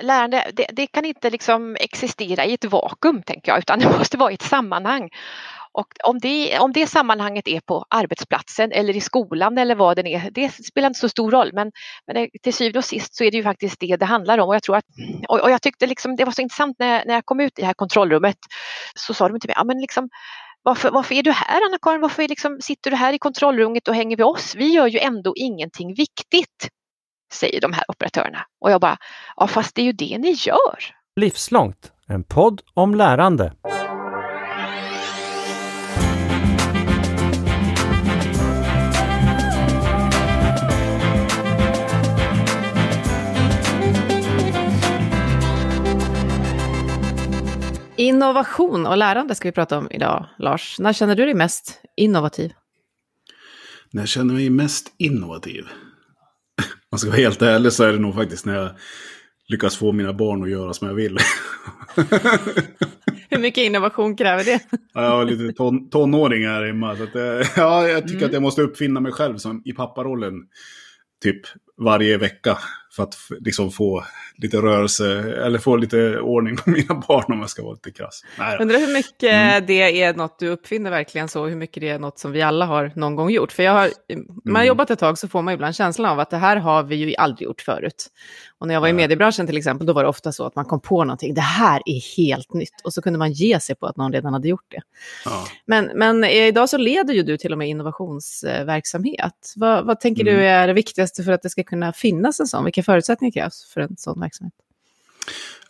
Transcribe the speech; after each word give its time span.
lärande, 0.00 0.50
det, 0.52 0.66
det, 0.72 0.86
kan 0.86 1.04
inte 1.04 1.30
liksom 1.30 1.76
existera 1.80 2.44
i 2.44 2.54
ett 2.54 2.64
vakuum 2.64 3.22
tänker 3.22 3.52
jag, 3.52 3.58
utan 3.58 3.78
det 3.78 3.98
måste 3.98 4.16
vara 4.16 4.30
i 4.30 4.34
ett 4.34 4.42
sammanhang. 4.42 5.10
Och 5.72 5.86
om 6.04 6.18
det, 6.18 6.58
om 6.58 6.72
det 6.72 6.86
sammanhanget 6.86 7.48
är 7.48 7.60
på 7.60 7.84
arbetsplatsen 7.90 8.72
eller 8.72 8.96
i 8.96 9.00
skolan 9.00 9.58
eller 9.58 9.74
vad 9.74 9.96
den 9.96 10.06
är, 10.06 10.30
det 10.30 10.48
spelar 10.50 10.88
inte 10.88 11.00
så 11.00 11.08
stor 11.08 11.30
roll. 11.30 11.50
Men, 11.52 11.72
men 12.06 12.28
till 12.42 12.54
syvende 12.54 12.78
och 12.78 12.84
sist 12.84 13.16
så 13.16 13.24
är 13.24 13.30
det 13.30 13.36
ju 13.36 13.42
faktiskt 13.42 13.80
det 13.80 13.96
det 13.96 14.06
handlar 14.06 14.38
om. 14.38 14.48
Och 14.48 14.54
jag, 14.54 14.62
tror 14.62 14.76
att, 14.76 14.84
och, 15.28 15.40
och 15.40 15.50
jag 15.50 15.62
tyckte 15.62 15.86
liksom, 15.86 16.16
det 16.16 16.24
var 16.24 16.32
så 16.32 16.42
intressant 16.42 16.76
när, 16.78 17.04
när 17.06 17.14
jag 17.14 17.26
kom 17.26 17.40
ut 17.40 17.58
i 17.58 17.62
det 17.62 17.66
här 17.66 17.74
kontrollrummet 17.74 18.36
så 18.94 19.14
sa 19.14 19.28
de 19.28 19.40
till 19.40 19.48
mig, 19.48 19.54
ja 19.58 19.64
men 19.64 19.80
liksom 19.80 20.08
varför, 20.62 20.90
varför 20.90 21.14
är 21.14 21.22
du 21.22 21.30
här 21.30 21.66
Anna-Karin? 21.66 22.00
Varför 22.00 22.28
liksom, 22.28 22.58
sitter 22.60 22.90
du 22.90 22.96
här 22.96 23.12
i 23.12 23.18
kontrollrummet 23.18 23.88
och 23.88 23.94
hänger 23.94 24.16
med 24.16 24.26
oss? 24.26 24.54
Vi 24.56 24.68
gör 24.68 24.86
ju 24.86 24.98
ändå 24.98 25.32
ingenting 25.36 25.94
viktigt, 25.94 26.68
säger 27.32 27.60
de 27.60 27.72
här 27.72 27.84
operatörerna. 27.88 28.46
Och 28.60 28.70
jag 28.70 28.80
bara, 28.80 28.96
ja 29.36 29.46
fast 29.46 29.74
det 29.74 29.82
är 29.82 29.86
ju 29.86 29.92
det 29.92 30.18
ni 30.18 30.30
gör. 30.30 30.78
Livslångt, 31.16 31.92
en 32.06 32.24
podd 32.24 32.60
om 32.74 32.94
lärande. 32.94 33.52
Innovation 47.96 48.86
och 48.86 48.96
lärande 48.96 49.34
ska 49.34 49.48
vi 49.48 49.52
prata 49.52 49.78
om 49.78 49.88
idag, 49.90 50.26
Lars. 50.38 50.78
När 50.78 50.92
känner 50.92 51.16
du 51.16 51.24
dig 51.24 51.34
mest 51.34 51.80
innovativ? 51.96 52.52
När 53.90 54.02
jag 54.02 54.08
känner 54.08 54.34
mig 54.34 54.50
mest 54.50 54.92
innovativ? 54.98 55.64
Man 56.92 56.98
ska 56.98 57.10
vara 57.10 57.20
helt 57.20 57.42
ärlig 57.42 57.72
så 57.72 57.84
är 57.84 57.92
det 57.92 57.98
nog 57.98 58.14
faktiskt 58.14 58.46
när 58.46 58.54
jag 58.54 58.70
lyckas 59.48 59.76
få 59.76 59.92
mina 59.92 60.12
barn 60.12 60.42
att 60.42 60.50
göra 60.50 60.72
som 60.72 60.88
jag 60.88 60.94
vill. 60.94 61.18
Hur 63.30 63.38
mycket 63.38 63.64
innovation 63.64 64.16
kräver 64.16 64.44
det? 64.44 64.60
ja, 64.94 65.02
jag 65.02 65.10
har 65.10 65.24
lite 65.24 65.52
ton, 65.56 65.90
tonåringar 65.90 66.66
hemma. 66.66 66.96
Så 66.96 67.02
att, 67.02 67.14
ja, 67.56 67.88
jag 67.88 68.02
tycker 68.02 68.16
mm. 68.16 68.26
att 68.26 68.32
jag 68.32 68.42
måste 68.42 68.62
uppfinna 68.62 69.00
mig 69.00 69.12
själv 69.12 69.36
som, 69.36 69.62
i 69.64 69.72
papparollen. 69.72 70.34
Typ 71.22 71.40
varje 71.76 72.18
vecka. 72.18 72.58
För 72.98 73.02
att 73.02 73.16
liksom 73.40 73.70
få 73.70 74.04
lite 74.36 74.56
rörelse, 74.56 75.34
eller 75.46 75.58
få 75.58 75.76
lite 75.76 76.20
ordning 76.20 76.56
på 76.56 76.70
mina 76.70 76.94
barn 76.94 77.32
om 77.32 77.40
jag 77.40 77.50
ska 77.50 77.62
vara 77.62 77.72
lite 77.72 77.90
krass. 77.90 78.24
Undrar 78.60 78.78
hur 78.78 78.92
mycket 78.92 79.32
mm. 79.32 79.66
det 79.66 80.02
är 80.02 80.14
något 80.14 80.38
du 80.38 80.48
uppfinner 80.48 80.90
verkligen 80.90 81.28
så, 81.28 81.46
hur 81.46 81.56
mycket 81.56 81.80
det 81.80 81.88
är 81.88 81.98
något 81.98 82.18
som 82.18 82.32
vi 82.32 82.42
alla 82.42 82.66
har 82.66 82.92
någon 82.94 83.16
gång 83.16 83.30
gjort. 83.30 83.52
För 83.52 83.62
jag 83.62 83.72
har, 83.72 83.90
man 84.44 84.56
har 84.56 84.62
mm. 84.62 84.66
jobbat 84.66 84.90
ett 84.90 84.98
tag 84.98 85.18
så 85.18 85.28
får 85.28 85.42
man 85.42 85.54
ibland 85.54 85.74
känslan 85.74 86.10
av 86.10 86.20
att 86.20 86.30
det 86.30 86.36
här 86.36 86.56
har 86.56 86.82
vi 86.82 86.96
ju 86.96 87.14
aldrig 87.14 87.46
gjort 87.46 87.60
förut. 87.60 88.10
Och 88.58 88.66
när 88.66 88.74
jag 88.74 88.80
var 88.80 88.88
i 88.88 88.92
mediebranschen 88.92 89.46
till 89.46 89.56
exempel, 89.56 89.86
då 89.86 89.92
var 89.92 90.02
det 90.02 90.08
ofta 90.08 90.32
så 90.32 90.44
att 90.44 90.56
man 90.56 90.64
kom 90.64 90.80
på 90.80 91.04
någonting, 91.04 91.34
det 91.34 91.40
här 91.40 91.82
är 91.86 92.16
helt 92.16 92.54
nytt. 92.54 92.80
Och 92.84 92.94
så 92.94 93.02
kunde 93.02 93.18
man 93.18 93.32
ge 93.32 93.60
sig 93.60 93.76
på 93.76 93.86
att 93.86 93.96
någon 93.96 94.12
redan 94.12 94.32
hade 94.32 94.48
gjort 94.48 94.66
det. 94.68 94.80
Ja. 95.24 95.46
Men, 95.66 95.90
men 95.94 96.24
idag 96.24 96.68
så 96.68 96.76
leder 96.76 97.14
ju 97.14 97.22
du 97.22 97.36
till 97.36 97.52
och 97.52 97.58
med 97.58 97.68
innovationsverksamhet. 97.68 99.52
Vad, 99.56 99.86
vad 99.86 100.00
tänker 100.00 100.22
mm. 100.22 100.34
du 100.34 100.44
är 100.44 100.66
det 100.66 100.72
viktigaste 100.72 101.22
för 101.22 101.32
att 101.32 101.42
det 101.42 101.50
ska 101.50 101.64
kunna 101.64 101.92
finnas 101.92 102.40
en 102.40 102.46
sån? 102.46 102.64
Vilka 102.64 102.82
förutsättningar 102.88 103.32
krävs 103.32 103.70
för 103.74 103.80
en 103.80 103.96
sån 103.96 104.20
verksamhet? 104.20 104.54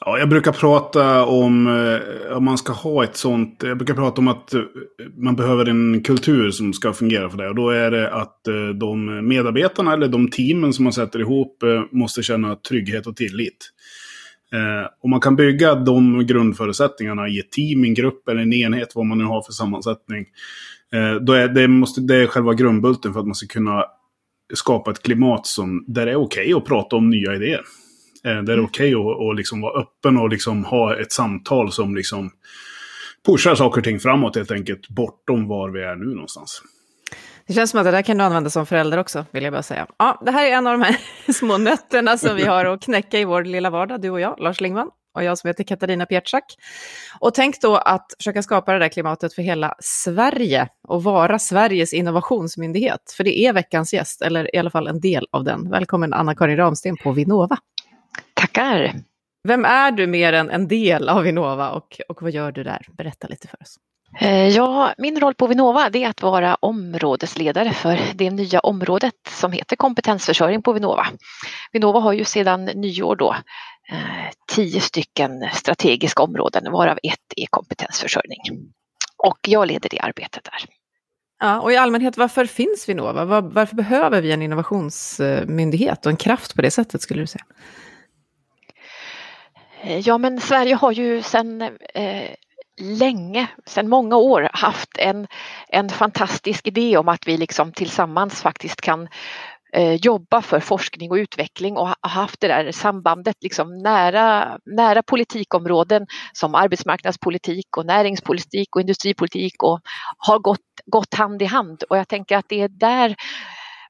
Ja, 0.00 0.18
jag 0.18 0.28
brukar 0.28 0.52
prata 0.52 1.24
om, 1.24 1.66
eh, 1.66 2.36
om 2.36 2.44
man 2.44 2.58
ska 2.58 2.72
ha 2.72 3.04
ett 3.04 3.16
sånt, 3.16 3.62
jag 3.62 3.78
brukar 3.78 3.94
prata 3.94 4.20
om 4.20 4.28
att 4.28 4.54
eh, 4.54 4.60
man 5.16 5.36
behöver 5.36 5.68
en 5.68 6.02
kultur 6.02 6.50
som 6.50 6.72
ska 6.72 6.92
fungera 6.92 7.30
för 7.30 7.38
det. 7.38 7.48
Och 7.48 7.54
då 7.54 7.70
är 7.70 7.90
det 7.90 8.14
att 8.14 8.48
eh, 8.48 8.68
de 8.68 9.28
medarbetarna 9.28 9.92
eller 9.92 10.08
de 10.08 10.30
teamen 10.30 10.72
som 10.72 10.84
man 10.84 10.92
sätter 10.92 11.18
ihop 11.18 11.62
måste 11.92 12.22
känna 12.22 12.56
trygghet 12.56 13.06
och 13.06 13.16
tillit. 13.16 13.72
Om 15.00 15.10
man 15.10 15.20
kan 15.20 15.36
bygga 15.36 15.74
de 15.74 16.26
grundförutsättningarna 16.26 17.28
i 17.28 17.38
ett 17.38 17.50
team, 17.50 17.84
en 17.84 17.94
grupp 17.94 18.28
eller 18.28 18.42
en 18.42 18.52
enhet, 18.52 18.92
vad 18.94 19.06
man 19.06 19.18
nu 19.18 19.24
har 19.24 19.42
för 19.42 19.52
sammansättning. 19.52 20.26
Då 21.20 21.32
är 21.32 21.48
det, 21.48 21.68
måste, 21.68 22.00
det 22.00 22.16
är 22.16 22.26
själva 22.26 22.54
grundbulten 22.54 23.12
för 23.12 23.20
att 23.20 23.26
man 23.26 23.34
ska 23.34 23.46
kunna 23.46 23.84
skapa 24.54 24.90
ett 24.90 25.02
klimat 25.02 25.46
som, 25.46 25.84
där 25.86 26.06
det 26.06 26.12
är 26.12 26.16
okej 26.16 26.54
okay 26.54 26.54
att 26.54 26.64
prata 26.64 26.96
om 26.96 27.10
nya 27.10 27.34
idéer. 27.34 27.64
Eh, 28.24 28.30
där 28.30 28.42
det 28.42 28.52
är 28.52 28.54
mm. 28.54 28.64
okej 28.64 28.96
okay 28.96 29.30
att, 29.30 29.36
liksom 29.36 29.60
vara 29.60 29.80
öppen 29.80 30.16
och 30.16 30.28
liksom 30.28 30.64
ha 30.64 30.96
ett 30.96 31.12
samtal 31.12 31.72
som 31.72 31.96
liksom 31.96 32.30
pushar 33.26 33.54
saker 33.54 33.80
och 33.80 33.84
ting 33.84 34.00
framåt 34.00 34.36
helt 34.36 34.50
enkelt, 34.50 34.88
bortom 34.88 35.48
var 35.48 35.70
vi 35.70 35.82
är 35.82 35.96
nu 35.96 36.14
någonstans. 36.14 36.62
Det 37.46 37.54
känns 37.54 37.70
som 37.70 37.80
att 37.80 37.86
det 37.86 37.90
där 37.90 38.02
kan 38.02 38.18
du 38.18 38.24
använda 38.24 38.50
som 38.50 38.66
förälder 38.66 38.98
också, 38.98 39.24
vill 39.30 39.44
jag 39.44 39.52
bara 39.52 39.62
säga. 39.62 39.86
Ja, 39.98 40.22
det 40.24 40.30
här 40.30 40.46
är 40.46 40.50
en 40.50 40.66
av 40.66 40.78
de 40.78 40.84
här 40.84 40.98
små 41.32 41.58
nötterna 41.58 42.18
som 42.18 42.36
vi 42.36 42.44
har 42.44 42.64
att 42.64 42.82
knäcka 42.82 43.18
i 43.18 43.24
vår 43.24 43.44
lilla 43.44 43.70
vardag, 43.70 44.00
du 44.00 44.10
och 44.10 44.20
jag, 44.20 44.40
Lars 44.40 44.60
Lingman, 44.60 44.90
och 45.14 45.24
jag 45.24 45.38
som 45.38 45.48
heter 45.48 45.64
Katarina 45.64 46.06
Pietschak. 46.06 46.44
Och 47.20 47.34
tänk 47.34 47.60
då 47.60 47.76
att 47.76 48.06
försöka 48.18 48.42
skapa 48.42 48.72
det 48.72 48.78
där 48.78 48.88
klimatet 48.88 49.34
för 49.34 49.42
hela 49.42 49.74
Sverige 49.78 50.68
och 50.88 51.02
vara 51.02 51.38
Sveriges 51.38 51.92
innovationsmyndighet, 51.92 53.14
för 53.16 53.24
det 53.24 53.38
är 53.38 53.52
veckans 53.52 53.94
gäst, 53.94 54.22
eller 54.22 54.54
i 54.54 54.58
alla 54.58 54.70
fall 54.70 54.86
en 54.86 55.00
del 55.00 55.26
av 55.30 55.44
den. 55.44 55.70
Välkommen 55.70 56.12
Anna-Karin 56.12 56.56
Ramsten 56.56 56.96
på 56.96 57.12
Vinnova. 57.12 57.56
Tackar! 58.34 58.94
Vem 59.48 59.64
är 59.64 59.90
du 59.90 60.06
mer 60.06 60.32
än 60.32 60.50
en 60.50 60.68
del 60.68 61.08
av 61.08 61.22
Vinnova 61.22 61.70
och, 61.70 62.00
och 62.08 62.22
vad 62.22 62.30
gör 62.30 62.52
du 62.52 62.64
där? 62.64 62.86
Berätta 62.88 63.28
lite 63.28 63.48
för 63.48 63.62
oss. 63.62 63.76
Eh, 64.20 64.48
ja, 64.48 64.94
min 64.98 65.20
roll 65.20 65.34
på 65.34 65.46
Vinnova 65.46 65.90
är 65.92 66.08
att 66.08 66.22
vara 66.22 66.54
områdesledare 66.54 67.72
för 67.72 67.98
det 68.14 68.30
nya 68.30 68.60
området 68.60 69.14
som 69.28 69.52
heter 69.52 69.76
kompetensförsörjning 69.76 70.62
på 70.62 70.72
Vinnova. 70.72 71.06
Vinnova 71.72 72.00
har 72.00 72.12
ju 72.12 72.24
sedan 72.24 72.64
nyår 72.64 73.16
då 73.16 73.36
tio 74.46 74.80
stycken 74.80 75.48
strategiska 75.52 76.22
områden 76.22 76.72
varav 76.72 76.98
ett 77.02 77.32
är 77.36 77.46
kompetensförsörjning. 77.46 78.40
Och 79.16 79.38
jag 79.48 79.68
leder 79.68 79.88
det 79.90 80.00
arbetet 80.00 80.44
där. 80.44 80.74
Ja, 81.40 81.60
och 81.60 81.72
i 81.72 81.76
allmänhet, 81.76 82.16
varför 82.16 82.46
finns 82.46 82.88
Vinnova? 82.88 83.24
Var, 83.24 83.42
varför 83.42 83.76
behöver 83.76 84.22
vi 84.22 84.32
en 84.32 84.42
innovationsmyndighet 84.42 86.06
och 86.06 86.10
en 86.10 86.16
kraft 86.16 86.54
på 86.56 86.62
det 86.62 86.70
sättet 86.70 87.02
skulle 87.02 87.22
du 87.22 87.26
säga? 87.26 87.44
Eh, 89.82 89.98
ja, 89.98 90.18
men 90.18 90.40
Sverige 90.40 90.74
har 90.74 90.92
ju 90.92 91.22
sedan 91.22 91.62
eh, 91.94 92.30
länge, 92.80 93.46
sedan 93.66 93.88
många 93.88 94.16
år 94.16 94.50
haft 94.52 94.98
en, 94.98 95.26
en 95.68 95.88
fantastisk 95.88 96.66
idé 96.66 96.96
om 96.96 97.08
att 97.08 97.28
vi 97.28 97.36
liksom 97.36 97.72
tillsammans 97.72 98.42
faktiskt 98.42 98.80
kan 98.80 99.02
eh, 99.02 99.08
Eh, 99.72 99.94
jobba 99.94 100.42
för 100.42 100.60
forskning 100.60 101.10
och 101.10 101.16
utveckling 101.16 101.76
och 101.76 101.88
ha 101.88 101.96
haft 102.00 102.40
det 102.40 102.48
där 102.48 102.72
sambandet 102.72 103.36
liksom 103.40 103.78
nära, 103.78 104.58
nära 104.66 105.02
politikområden 105.02 106.06
som 106.32 106.54
arbetsmarknadspolitik 106.54 107.76
och 107.76 107.86
näringspolitik 107.86 108.76
och 108.76 108.80
industripolitik 108.80 109.62
och 109.62 109.80
har 110.18 110.38
gått, 110.38 110.60
gått 110.86 111.14
hand 111.14 111.42
i 111.42 111.44
hand. 111.44 111.82
Och 111.82 111.98
jag 111.98 112.08
tänker 112.08 112.36
att 112.36 112.48
det 112.48 112.60
är 112.60 112.68
där 112.68 113.16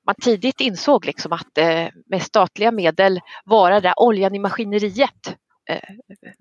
man 0.07 0.15
tidigt 0.23 0.61
insåg 0.61 1.07
liksom 1.07 1.33
att 1.33 1.59
eh, 1.59 1.87
med 2.07 2.23
statliga 2.23 2.73
medel 2.73 3.21
vara 3.45 3.81
där 3.81 3.95
oljan 3.97 4.35
i 4.35 4.39
maskineriet 4.39 5.37
Eh, 5.69 5.81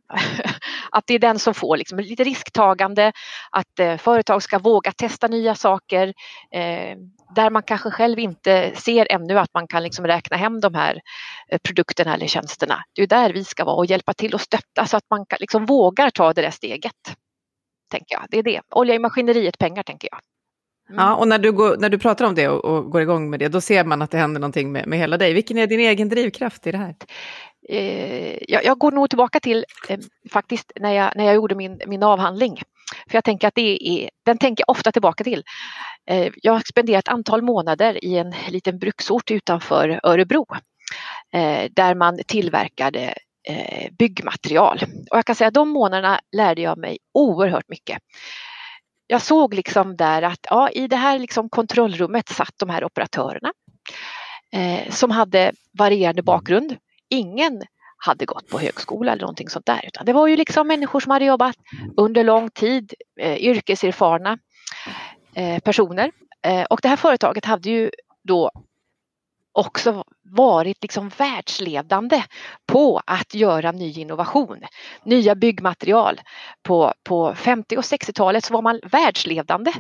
att 0.91 1.03
det 1.07 1.13
är 1.13 1.19
den 1.19 1.39
som 1.39 1.53
får 1.53 1.77
liksom 1.77 1.99
lite 1.99 2.23
risktagande, 2.23 3.11
att 3.51 3.79
eh, 3.79 3.97
företag 3.97 4.43
ska 4.43 4.59
våga 4.59 4.91
testa 4.91 5.27
nya 5.27 5.55
saker 5.55 6.07
eh, 6.51 6.97
där 7.35 7.49
man 7.49 7.63
kanske 7.63 7.91
själv 7.91 8.19
inte 8.19 8.71
ser 8.75 9.07
ännu 9.11 9.39
att 9.39 9.53
man 9.53 9.67
kan 9.67 9.83
liksom 9.83 10.07
räkna 10.07 10.37
hem 10.37 10.59
de 10.59 10.73
här 10.73 11.01
produkterna 11.63 12.13
eller 12.13 12.27
tjänsterna. 12.27 12.83
Det 12.93 13.01
är 13.01 13.07
där 13.07 13.33
vi 13.33 13.43
ska 13.43 13.65
vara 13.65 13.75
och 13.75 13.85
hjälpa 13.85 14.13
till 14.13 14.33
och 14.33 14.41
stötta 14.41 14.85
så 14.85 14.97
att 14.97 15.05
man 15.09 15.25
liksom 15.39 15.65
vågar 15.65 16.09
ta 16.09 16.33
det 16.33 16.41
där 16.41 16.51
steget. 16.51 16.93
Tänker 17.91 18.15
jag. 18.15 18.25
Det 18.29 18.37
är 18.37 18.43
det. 18.43 18.61
Olja 18.69 18.95
i 18.95 18.99
maskineriet, 18.99 19.57
pengar 19.57 19.83
tänker 19.83 20.09
jag. 20.11 20.19
Mm. 20.89 21.05
Ja, 21.05 21.15
och 21.15 21.27
när 21.27 21.39
du, 21.39 21.51
går, 21.51 21.77
när 21.77 21.89
du 21.89 21.99
pratar 21.99 22.25
om 22.25 22.35
det 22.35 22.47
och, 22.47 22.65
och, 22.65 22.91
går 22.91 23.01
igång 23.01 23.29
med 23.29 23.39
det, 23.39 23.47
då 23.47 23.61
ser 23.61 23.83
man 23.83 24.01
att 24.01 24.11
det 24.11 24.17
händer 24.17 24.39
någonting 24.39 24.71
med, 24.71 24.87
med 24.87 24.99
hela 24.99 25.17
dig. 25.17 25.33
Vilken 25.33 25.57
är 25.57 25.67
din 25.67 25.79
egen 25.79 26.09
drivkraft 26.09 26.67
i 26.67 26.71
det 26.71 26.77
här? 26.77 26.95
Eh, 27.69 28.37
jag, 28.47 28.65
jag, 28.65 28.77
går 28.77 28.91
nog 28.91 29.09
tillbaka 29.09 29.39
till 29.39 29.65
eh, 29.89 29.99
faktiskt 30.31 30.71
när 30.75 30.91
jag, 30.91 31.11
när 31.15 31.25
jag 31.25 31.35
gjorde 31.35 31.55
min, 31.55 31.81
min 31.87 32.03
avhandling. 32.03 32.61
För 33.09 33.17
jag 33.17 33.23
tänker 33.23 33.47
att 33.47 33.55
det 33.55 33.89
är, 33.89 34.09
den 34.25 34.37
tänker 34.37 34.63
jag 34.67 34.71
ofta 34.71 34.91
tillbaka 34.91 35.23
till. 35.23 35.43
Eh, 36.09 36.31
jag 36.41 36.53
har 36.53 36.63
spenderat 36.69 37.07
ett 37.07 37.13
antal 37.13 37.41
månader 37.41 38.05
i 38.05 38.17
en 38.17 38.35
liten 38.49 38.79
bruksort 38.79 39.31
utanför 39.31 39.99
Örebro 40.03 40.45
eh, 41.33 41.69
där 41.71 41.95
man 41.95 42.19
tillverkade 42.27 43.13
eh, 43.49 43.91
byggmaterial. 43.99 44.79
Och 45.11 45.17
jag 45.17 45.25
kan 45.25 45.35
säga 45.35 45.47
att 45.47 45.53
de 45.53 45.69
månaderna 45.69 46.19
lärde 46.35 46.61
jag 46.61 46.77
mig 46.77 46.97
oerhört 47.13 47.69
mycket. 47.69 47.97
Jag 49.07 49.21
såg 49.21 49.53
liksom 49.53 49.95
där 49.95 50.21
att 50.21 50.39
ja, 50.49 50.69
i 50.69 50.87
det 50.87 50.95
här 50.95 51.19
liksom 51.19 51.49
kontrollrummet 51.49 52.29
satt 52.29 52.53
de 52.59 52.69
här 52.69 52.83
operatörerna 52.83 53.51
eh, 54.53 54.89
som 54.89 55.11
hade 55.11 55.51
varierande 55.79 56.23
bakgrund 56.23 56.77
ingen 57.09 57.63
hade 57.97 58.25
gått 58.25 58.49
på 58.49 58.59
högskola 58.59 59.11
eller 59.11 59.21
någonting 59.21 59.49
sånt 59.49 59.65
där. 59.65 59.85
Utan 59.87 60.05
det 60.05 60.13
var 60.13 60.27
ju 60.27 60.35
liksom 60.35 60.67
människor 60.67 60.99
som 60.99 61.11
hade 61.11 61.25
jobbat 61.25 61.55
under 61.97 62.23
lång 62.23 62.49
tid, 62.49 62.93
eh, 63.19 63.37
yrkeserfarna 63.37 64.37
eh, 65.35 65.59
personer. 65.59 66.11
Eh, 66.41 66.63
och 66.63 66.79
det 66.81 66.87
här 66.87 66.95
företaget 66.95 67.45
hade 67.45 67.69
ju 67.69 67.91
då 68.23 68.51
också 69.51 70.03
varit 70.23 70.77
liksom 70.81 71.09
världsledande 71.09 72.23
på 72.65 73.01
att 73.05 73.33
göra 73.33 73.71
ny 73.71 73.91
innovation, 73.91 74.61
nya 75.03 75.35
byggmaterial. 75.35 76.21
På, 76.63 76.93
på 77.03 77.35
50 77.35 77.77
och 77.77 77.83
60-talet 77.83 78.43
så 78.43 78.53
var 78.53 78.61
man 78.61 78.79
världsledande 78.83 79.73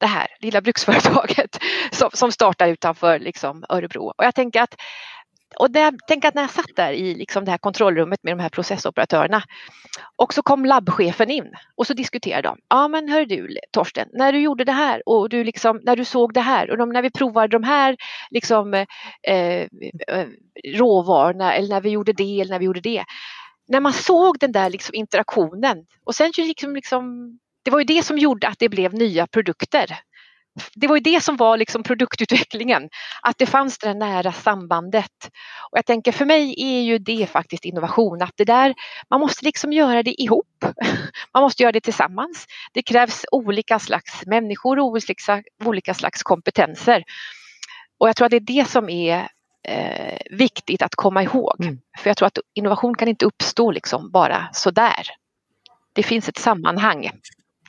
det 0.00 0.06
här 0.06 0.26
lilla 0.40 0.60
bruksföretaget 0.60 1.58
som, 1.92 2.10
som 2.12 2.32
startar 2.32 2.68
utanför 2.68 3.18
liksom 3.18 3.64
Örebro. 3.68 4.12
Och 4.16 4.24
jag 4.24 4.34
tänker 4.34 4.62
att 4.62 4.74
och 5.58 5.70
det, 5.70 5.92
tänk 6.06 6.24
att 6.24 6.34
när 6.34 6.42
jag 6.42 6.50
satt 6.50 6.76
där 6.76 6.92
i 6.92 7.14
liksom 7.14 7.44
det 7.44 7.50
här 7.50 7.58
kontrollrummet 7.58 8.22
med 8.22 8.36
de 8.36 8.42
här 8.42 8.48
processoperatörerna 8.48 9.42
och 10.16 10.34
så 10.34 10.42
kom 10.42 10.64
labbchefen 10.64 11.30
in 11.30 11.52
och 11.76 11.86
så 11.86 11.94
diskuterade 11.94 12.48
de. 12.48 12.58
Ja 12.68 12.88
men 12.88 13.08
hör 13.08 13.26
du 13.26 13.56
Torsten, 13.70 14.08
när 14.12 14.32
du 14.32 14.40
gjorde 14.40 14.64
det 14.64 14.72
här 14.72 15.02
och 15.06 15.28
du 15.28 15.44
liksom, 15.44 15.80
när 15.82 15.96
du 15.96 16.04
såg 16.04 16.34
det 16.34 16.40
här 16.40 16.70
och 16.70 16.78
de, 16.78 16.88
när 16.88 17.02
vi 17.02 17.10
provade 17.10 17.48
de 17.48 17.62
här 17.62 17.96
liksom, 18.30 18.74
eh, 18.74 18.86
eh, 19.28 20.26
råvarorna 20.74 21.54
eller 21.54 21.68
när 21.68 21.80
vi 21.80 21.90
gjorde 21.90 22.12
det 22.12 22.40
eller 22.40 22.50
när 22.50 22.58
vi 22.58 22.64
gjorde 22.64 22.80
det. 22.80 23.04
När 23.68 23.80
man 23.80 23.92
såg 23.92 24.38
den 24.38 24.52
där 24.52 24.70
liksom 24.70 24.94
interaktionen 24.94 25.86
och 26.04 26.14
sen 26.14 26.32
liksom, 26.36 26.74
liksom 26.74 27.38
det 27.66 27.70
var 27.70 27.78
ju 27.78 27.84
det 27.84 28.02
som 28.02 28.18
gjorde 28.18 28.48
att 28.48 28.58
det 28.58 28.68
blev 28.68 28.94
nya 28.94 29.26
produkter. 29.26 29.98
Det 30.74 30.86
var 30.86 30.96
ju 30.96 31.00
det 31.00 31.22
som 31.22 31.36
var 31.36 31.56
liksom 31.56 31.82
produktutvecklingen, 31.82 32.88
att 33.22 33.38
det 33.38 33.46
fanns 33.46 33.78
det 33.78 33.94
nära 33.94 34.32
sambandet. 34.32 35.30
Och 35.70 35.78
jag 35.78 35.86
tänker 35.86 36.12
för 36.12 36.24
mig 36.24 36.54
är 36.58 36.82
ju 36.82 36.98
det 36.98 37.26
faktiskt 37.30 37.64
innovation, 37.64 38.22
att 38.22 38.32
det 38.36 38.44
där, 38.44 38.74
man 39.10 39.20
måste 39.20 39.44
liksom 39.44 39.72
göra 39.72 40.02
det 40.02 40.22
ihop. 40.22 40.64
Man 41.34 41.42
måste 41.42 41.62
göra 41.62 41.72
det 41.72 41.80
tillsammans. 41.80 42.46
Det 42.72 42.82
krävs 42.82 43.24
olika 43.32 43.78
slags 43.78 44.26
människor 44.26 44.78
och 44.78 44.86
olika, 44.86 45.42
olika 45.64 45.94
slags 45.94 46.22
kompetenser. 46.22 47.04
Och 47.98 48.08
jag 48.08 48.16
tror 48.16 48.26
att 48.26 48.30
det 48.30 48.36
är 48.36 48.40
det 48.40 48.68
som 48.68 48.88
är 48.88 49.28
eh, 49.68 50.18
viktigt 50.30 50.82
att 50.82 50.94
komma 50.94 51.22
ihåg. 51.22 51.64
Mm. 51.64 51.78
För 51.98 52.10
jag 52.10 52.16
tror 52.16 52.26
att 52.26 52.38
innovation 52.54 52.94
kan 52.94 53.08
inte 53.08 53.26
uppstå 53.26 53.70
liksom 53.70 54.10
bara 54.10 54.48
sådär. 54.52 55.06
Det 55.92 56.02
finns 56.02 56.28
ett 56.28 56.38
sammanhang 56.38 57.10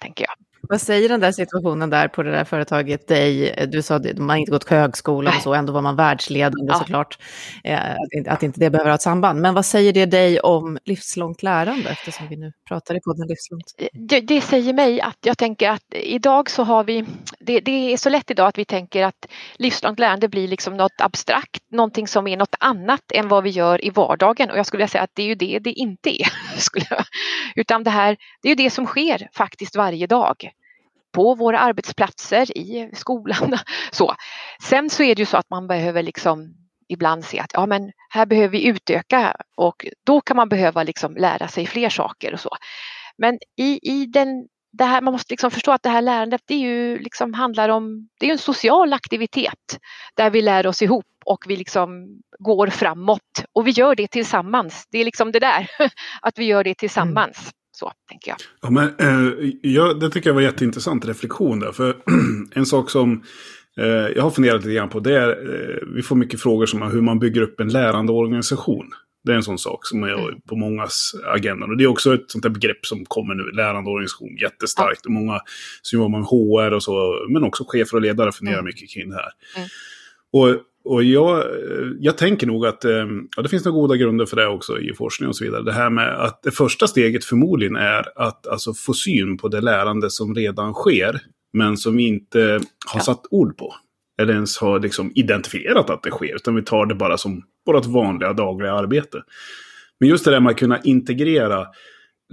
tänker 0.02 0.26
jag. 0.26 0.47
Vad 0.70 0.82
säger 0.82 1.10
den 1.10 1.20
där 1.20 1.32
situationen 1.32 1.90
där 1.90 2.08
på 2.08 2.24
det 2.24 2.32
där 2.32 2.44
företaget 2.44 3.08
dig? 3.08 3.56
Du 3.72 3.82
sa 3.82 3.96
att 3.96 4.18
man 4.18 4.38
inte 4.38 4.52
gått 4.52 4.68
på 4.68 4.76
högskolan 4.76 5.34
och 5.36 5.42
så, 5.42 5.54
ändå 5.54 5.74
var 5.74 5.82
man 5.82 5.96
världsledande 5.96 6.74
ja. 6.74 6.80
såklart. 6.80 7.18
Eh, 7.64 7.92
att, 7.92 8.14
inte, 8.18 8.32
att 8.32 8.44
inte 8.44 8.60
det 8.60 8.70
behöver 8.70 8.90
ha 8.90 8.96
ett 8.96 9.02
samband. 9.02 9.42
Men 9.42 9.54
vad 9.54 9.66
säger 9.66 9.94
det 9.94 10.06
dig 10.06 10.40
om 10.40 10.78
livslångt 10.86 11.44
lärande, 11.44 11.90
eftersom 11.90 12.28
vi 12.28 12.38
nu 12.38 12.52
pratar 12.68 12.96
i 12.96 13.00
podden 13.00 13.28
livslångt? 13.28 13.64
Eh, 13.78 13.88
det, 13.94 14.22
det 14.22 14.42
säger 14.42 14.74
mig 14.74 15.02
att 15.02 15.18
jag 15.22 15.38
tänker 15.38 15.70
att 15.70 15.84
idag 15.94 16.50
så 16.50 16.64
har 16.64 16.84
vi, 16.84 17.06
det, 17.40 17.60
det, 17.60 17.94
är 17.94 17.98
så 17.98 18.10
lätt 18.10 18.32
idag 18.32 18.48
att 18.48 18.58
vi 18.58 18.66
tänker 18.66 19.04
att 19.04 19.28
livslångt 19.58 20.00
lärande 20.00 20.30
blir 20.30 20.48
liksom 20.48 20.78
något 20.78 21.02
abstrakt, 21.02 21.62
någonting 21.72 22.08
som 22.08 22.28
är 22.28 22.38
något 22.38 22.56
annat 22.60 23.12
än 23.14 23.28
vad 23.28 23.44
vi 23.44 23.50
gör 23.50 23.86
i 23.86 23.90
vardagen. 23.90 24.52
Och 24.52 24.58
jag 24.58 24.66
skulle 24.66 24.88
säga 24.88 25.04
att 25.04 25.12
det 25.14 25.24
är 25.24 25.28
ju 25.28 25.36
det 25.36 25.60
det 25.60 25.72
inte 25.72 26.22
är. 26.22 26.28
Skulle 26.58 26.86
jag. 26.90 27.04
Utan 27.56 27.84
det 27.84 27.90
här, 27.90 28.18
det 28.42 28.48
är 28.48 28.50
ju 28.50 28.64
det 28.64 28.70
som 28.70 28.86
sker 28.86 29.30
faktiskt 29.34 29.76
varje 29.76 30.08
dag 30.08 30.50
på 31.18 31.36
våra 31.36 31.60
arbetsplatser, 31.60 32.58
i 32.58 32.90
skolan. 32.94 33.58
Så. 33.92 34.16
Sen 34.64 34.90
så 34.90 35.04
är 35.04 35.16
det 35.16 35.22
ju 35.22 35.26
så 35.26 35.38
att 35.38 35.50
man 35.50 35.68
behöver 35.68 36.04
liksom 36.04 36.54
ibland 36.90 37.26
se 37.26 37.40
att 37.40 37.52
ja, 37.54 37.66
men 37.66 37.92
här 38.10 38.26
behöver 38.26 38.48
vi 38.48 38.68
utöka 38.68 39.36
och 39.56 39.86
då 40.06 40.22
kan 40.22 40.38
man 40.38 40.50
behöva 40.50 40.84
liksom 40.84 41.16
lära 41.16 41.48
sig 41.48 41.66
fler 41.66 41.90
saker 41.90 42.34
och 42.34 42.40
så. 42.40 42.50
Men 43.18 43.38
i, 43.60 43.80
i 43.82 44.06
den, 44.06 44.48
det 44.72 44.84
här, 44.84 45.02
man 45.02 45.12
måste 45.12 45.34
liksom 45.34 45.52
förstå 45.52 45.72
att 45.72 45.84
det 45.84 45.90
här 45.90 46.02
lärandet 46.02 46.42
det 46.46 46.54
är 46.54 46.60
ju 46.60 47.00
liksom 47.00 47.34
handlar 47.34 47.70
om, 47.70 48.10
det 48.20 48.28
är 48.28 48.32
en 48.32 48.38
social 48.38 48.94
aktivitet 48.94 49.80
där 50.16 50.30
vi 50.30 50.42
lär 50.42 50.68
oss 50.68 50.82
ihop 50.82 51.06
och 51.26 51.46
vi 51.48 51.56
liksom 51.56 52.22
går 52.40 52.68
framåt 52.68 53.44
och 53.54 53.68
vi 53.68 53.72
gör 53.72 53.96
det 53.96 54.08
tillsammans. 54.08 54.88
Det 54.92 54.98
är 54.98 55.06
liksom 55.06 55.32
det 55.32 55.40
där, 55.40 55.70
att 56.22 56.38
vi 56.38 56.46
gör 56.46 56.64
det 56.64 56.76
tillsammans. 56.76 57.52
Så 57.80 57.92
tänker 58.10 58.32
jag. 58.32 58.38
Ja, 58.62 58.70
men, 58.70 58.88
eh, 59.00 59.50
ja, 59.62 59.94
det 59.94 60.10
tycker 60.10 60.30
jag 60.30 60.36
var 60.36 60.42
jätteintressant 60.42 61.06
reflektion 61.06 61.60
där. 61.60 61.72
För 61.72 61.96
en 62.52 62.66
sak 62.66 62.90
som 62.90 63.24
eh, 63.78 63.86
jag 63.86 64.24
har 64.24 64.32
funderat 64.32 64.62
lite 64.62 64.76
grann 64.76 64.90
på 64.90 65.00
det 65.00 65.18
är, 65.18 65.30
eh, 65.30 65.88
vi 65.96 66.02
får 66.02 66.16
mycket 66.16 66.42
frågor 66.42 66.66
som 66.66 66.82
hur 66.82 67.02
man 67.02 67.20
bygger 67.20 67.42
upp 67.42 67.60
en 67.60 67.70
lärande 67.70 68.12
organisation. 68.12 68.92
Det 69.24 69.32
är 69.32 69.36
en 69.36 69.44
sån 69.44 69.58
sak 69.58 69.88
som 69.88 70.04
är 70.04 70.14
mm. 70.14 70.42
på 70.42 70.56
mångas 70.56 71.12
agenda. 71.26 71.66
Och 71.66 71.78
det 71.78 71.84
är 71.84 71.88
också 71.88 72.14
ett 72.14 72.32
sånt 72.32 72.44
där 72.44 72.50
begrepp 72.50 72.86
som 72.86 73.06
kommer 73.06 73.36
nu, 73.36 73.52
lärande 73.52 73.90
organisation, 73.90 74.38
jättestarkt. 74.42 75.06
Och 75.06 75.12
många 75.12 75.40
som 75.82 76.00
jobbar 76.00 76.20
med 76.20 76.28
HR 76.28 76.74
och 76.74 76.84
så, 76.84 77.26
men 77.30 77.44
också 77.44 77.64
chefer 77.68 77.96
och 77.96 78.02
ledare 78.02 78.32
funderar 78.32 78.60
mm. 78.60 78.66
mycket 78.66 78.90
kring 78.90 79.10
det 79.10 79.16
här. 79.16 79.32
Mm. 79.56 79.68
Och 80.32 80.62
och 80.88 81.04
jag, 81.04 81.44
jag 82.00 82.18
tänker 82.18 82.48
nog 82.48 82.66
att 82.66 82.86
ehm, 82.86 83.28
ja, 83.36 83.44
det 83.44 83.50
finns 83.50 83.66
några 83.66 83.80
goda 83.80 83.96
grunder 83.96 84.26
för 84.26 84.36
det 84.36 84.48
också 84.48 84.80
i 84.80 84.94
forskning 84.94 85.30
och 85.30 85.36
så 85.36 85.44
vidare. 85.44 85.64
Det 85.64 85.72
här 85.72 85.90
med 85.90 86.22
att 86.22 86.44
det 86.44 86.52
första 86.52 86.88
steget 86.88 87.26
förmodligen 87.26 87.76
är 87.76 88.20
att 88.20 88.48
alltså, 88.48 88.74
få 88.74 88.94
syn 88.94 89.38
på 89.38 89.48
det 89.48 89.62
lärande 89.62 90.10
som 90.10 90.36
redan 90.36 90.74
sker, 90.74 91.22
men 91.54 91.78
som 91.78 91.98
vi 91.98 92.08
inte 92.08 92.60
har 92.86 93.00
satt 93.00 93.22
ord 93.30 93.58
på. 93.58 93.76
Eller 94.22 94.34
ens 94.34 94.58
har 94.58 94.80
liksom 94.80 95.12
identifierat 95.16 95.90
att 95.90 96.04
det 96.04 96.12
sker, 96.12 96.36
utan 96.36 96.56
vi 96.56 96.62
tar 96.62 96.86
det 96.86 96.96
bara 96.96 97.18
som 97.18 97.44
vårt 97.66 97.86
vanliga 97.86 98.34
dagliga 98.34 98.74
arbete. 98.74 99.24
Men 100.00 100.10
just 100.10 100.26
det 100.26 100.32
där 100.32 100.40
med 100.40 100.52
att 100.52 100.58
kunna 100.58 100.82
integrera 100.82 101.68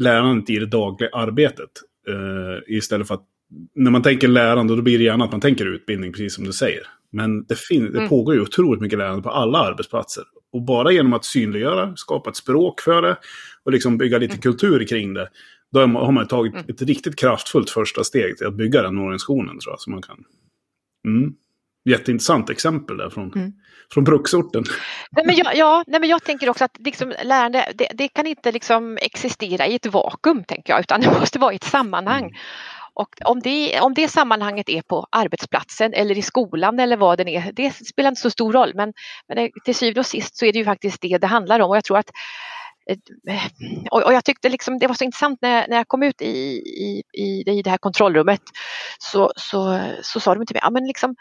lärandet 0.00 0.50
i 0.50 0.58
det 0.58 0.66
dagliga 0.66 1.10
arbetet. 1.12 1.70
Eh, 2.08 2.76
istället 2.76 3.08
för 3.08 3.14
att 3.14 3.24
när 3.74 3.90
man 3.90 4.02
tänker 4.02 4.28
lärande, 4.28 4.76
då 4.76 4.82
blir 4.82 4.98
det 4.98 5.04
gärna 5.04 5.24
att 5.24 5.32
man 5.32 5.40
tänker 5.40 5.66
utbildning, 5.66 6.12
precis 6.12 6.34
som 6.34 6.44
du 6.44 6.52
säger. 6.52 6.82
Men 7.14 7.44
det, 7.44 7.58
fin- 7.58 7.92
det 7.92 7.98
mm. 7.98 8.08
pågår 8.08 8.34
ju 8.34 8.40
otroligt 8.40 8.80
mycket 8.80 8.98
lärande 8.98 9.22
på 9.22 9.30
alla 9.30 9.58
arbetsplatser. 9.58 10.24
Och 10.52 10.62
bara 10.62 10.92
genom 10.92 11.12
att 11.12 11.24
synliggöra, 11.24 11.96
skapa 11.96 12.30
ett 12.30 12.36
språk 12.36 12.80
för 12.80 13.02
det 13.02 13.16
och 13.64 13.72
liksom 13.72 13.98
bygga 13.98 14.18
lite 14.18 14.34
mm. 14.34 14.42
kultur 14.42 14.86
kring 14.86 15.14
det. 15.14 15.28
Då 15.72 15.80
har 15.80 16.12
man 16.12 16.28
tagit 16.28 16.54
mm. 16.54 16.64
ett 16.68 16.82
riktigt 16.82 17.16
kraftfullt 17.16 17.70
första 17.70 18.04
steg 18.04 18.38
till 18.38 18.46
att 18.46 18.54
bygga 18.54 18.82
den 18.82 18.98
organisationen 18.98 19.58
tror 19.58 19.72
jag. 19.72 19.80
Så 19.80 19.90
man 19.90 20.02
kan... 20.02 20.24
Mm. 21.06 21.32
Jätteintressant 21.88 22.50
exempel 22.50 22.96
där 22.96 23.10
från, 23.10 23.32
mm. 23.32 23.52
från 23.92 24.04
bruksorten. 24.04 24.64
Nej, 25.10 25.26
men 25.26 25.36
jag, 25.36 25.56
ja, 25.56 25.84
nej, 25.86 26.00
men 26.00 26.08
jag 26.08 26.24
tänker 26.24 26.48
också 26.48 26.64
att 26.64 26.76
liksom, 26.78 27.12
lärande 27.24 27.72
det, 27.74 27.88
det, 27.94 28.08
kan 28.08 28.26
inte 28.26 28.52
liksom 28.52 28.98
existera 29.02 29.66
i 29.66 29.74
ett 29.74 29.86
vakuum, 29.86 30.44
tänker 30.44 30.72
jag, 30.72 30.80
utan 30.80 31.00
det 31.00 31.18
måste 31.20 31.38
vara 31.38 31.52
i 31.52 31.56
ett 31.56 31.64
sammanhang. 31.64 32.22
Mm. 32.22 32.34
Och 32.94 33.08
om 33.24 33.40
det, 33.40 33.80
om 33.80 33.94
det 33.94 34.08
sammanhanget 34.08 34.68
är 34.68 34.82
på 34.82 35.06
arbetsplatsen 35.10 35.92
eller 35.94 36.18
i 36.18 36.22
skolan 36.22 36.80
eller 36.80 36.96
vad 36.96 37.18
det 37.18 37.36
är, 37.36 37.52
det 37.52 37.70
spelar 37.70 38.08
inte 38.08 38.20
så 38.20 38.30
stor 38.30 38.52
roll. 38.52 38.72
Men, 38.74 38.92
men 39.28 39.50
till 39.64 39.74
syvende 39.74 40.00
och 40.00 40.06
sist 40.06 40.36
så 40.36 40.44
är 40.44 40.52
det 40.52 40.58
ju 40.58 40.64
faktiskt 40.64 41.00
det 41.00 41.18
det 41.18 41.26
handlar 41.26 41.60
om. 41.60 41.70
Och 41.70 41.76
jag 41.76 41.84
tror 41.84 41.98
att 41.98 42.10
eh, 42.90 42.98
och 43.90 44.12
jag 44.12 44.24
tyckte 44.24 44.48
liksom 44.48 44.78
det 44.78 44.86
var 44.86 44.94
så 44.94 45.04
intressant 45.04 45.38
när, 45.42 45.68
när 45.68 45.76
jag 45.76 45.88
kom 45.88 46.02
ut 46.02 46.22
i, 46.22 46.26
i, 46.26 47.02
i 47.46 47.62
det 47.62 47.70
här 47.70 47.78
kontrollrummet 47.78 48.42
så, 48.98 49.32
så, 49.36 49.80
så 50.02 50.20
sa 50.20 50.34
de 50.34 50.46
till 50.46 50.54
mig, 50.54 50.60
ja 50.64 50.70
men 50.70 50.86
liksom 50.86 51.14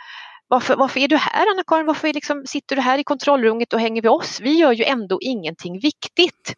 varför, 0.48 0.76
varför 0.76 1.00
är 1.00 1.08
du 1.08 1.18
här 1.18 1.52
Anna-Karin? 1.54 1.86
Varför 1.86 2.14
liksom, 2.14 2.44
sitter 2.46 2.76
du 2.76 2.82
här 2.82 2.98
i 2.98 3.04
kontrollrummet 3.04 3.74
och 3.74 3.80
hänger 3.80 4.02
med 4.02 4.12
oss? 4.12 4.40
Vi 4.42 4.52
gör 4.52 4.72
ju 4.72 4.84
ändå 4.84 5.20
ingenting 5.22 5.80
viktigt. 5.80 6.56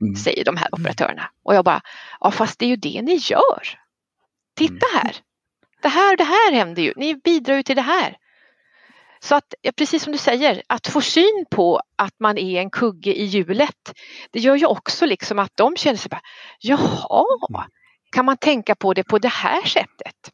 Mm. 0.00 0.16
Säger 0.16 0.44
de 0.44 0.56
här 0.56 0.68
operatörerna. 0.72 1.30
Och 1.42 1.54
jag 1.54 1.64
bara, 1.64 1.80
ja 2.20 2.30
fast 2.30 2.58
det 2.58 2.64
är 2.64 2.68
ju 2.68 2.76
det 2.76 3.02
ni 3.02 3.14
gör. 3.14 3.83
Titta 4.56 4.86
mm. 4.86 5.02
här! 5.02 5.16
Det 5.82 5.88
här 5.88 6.16
det 6.16 6.24
här 6.24 6.52
händer 6.52 6.82
ju. 6.82 6.92
Ni 6.96 7.14
bidrar 7.14 7.56
ju 7.56 7.62
till 7.62 7.76
det 7.76 7.82
här. 7.82 8.16
Så 9.20 9.34
att, 9.34 9.54
precis 9.76 10.02
som 10.02 10.12
du 10.12 10.18
säger, 10.18 10.62
att 10.66 10.86
få 10.86 11.00
syn 11.00 11.44
på 11.50 11.80
att 11.96 12.14
man 12.20 12.38
är 12.38 12.60
en 12.60 12.70
kugge 12.70 13.14
i 13.14 13.24
hjulet, 13.24 13.92
det 14.30 14.38
gör 14.40 14.56
ju 14.56 14.66
också 14.66 15.06
liksom 15.06 15.38
att 15.38 15.52
de 15.54 15.76
känner 15.76 15.96
sig 15.96 16.08
bara, 16.08 16.20
jaha, 16.60 17.66
kan 18.12 18.24
man 18.24 18.36
tänka 18.36 18.74
på 18.74 18.94
det 18.94 19.04
på 19.04 19.18
det 19.18 19.28
här 19.28 19.62
sättet? 19.62 20.30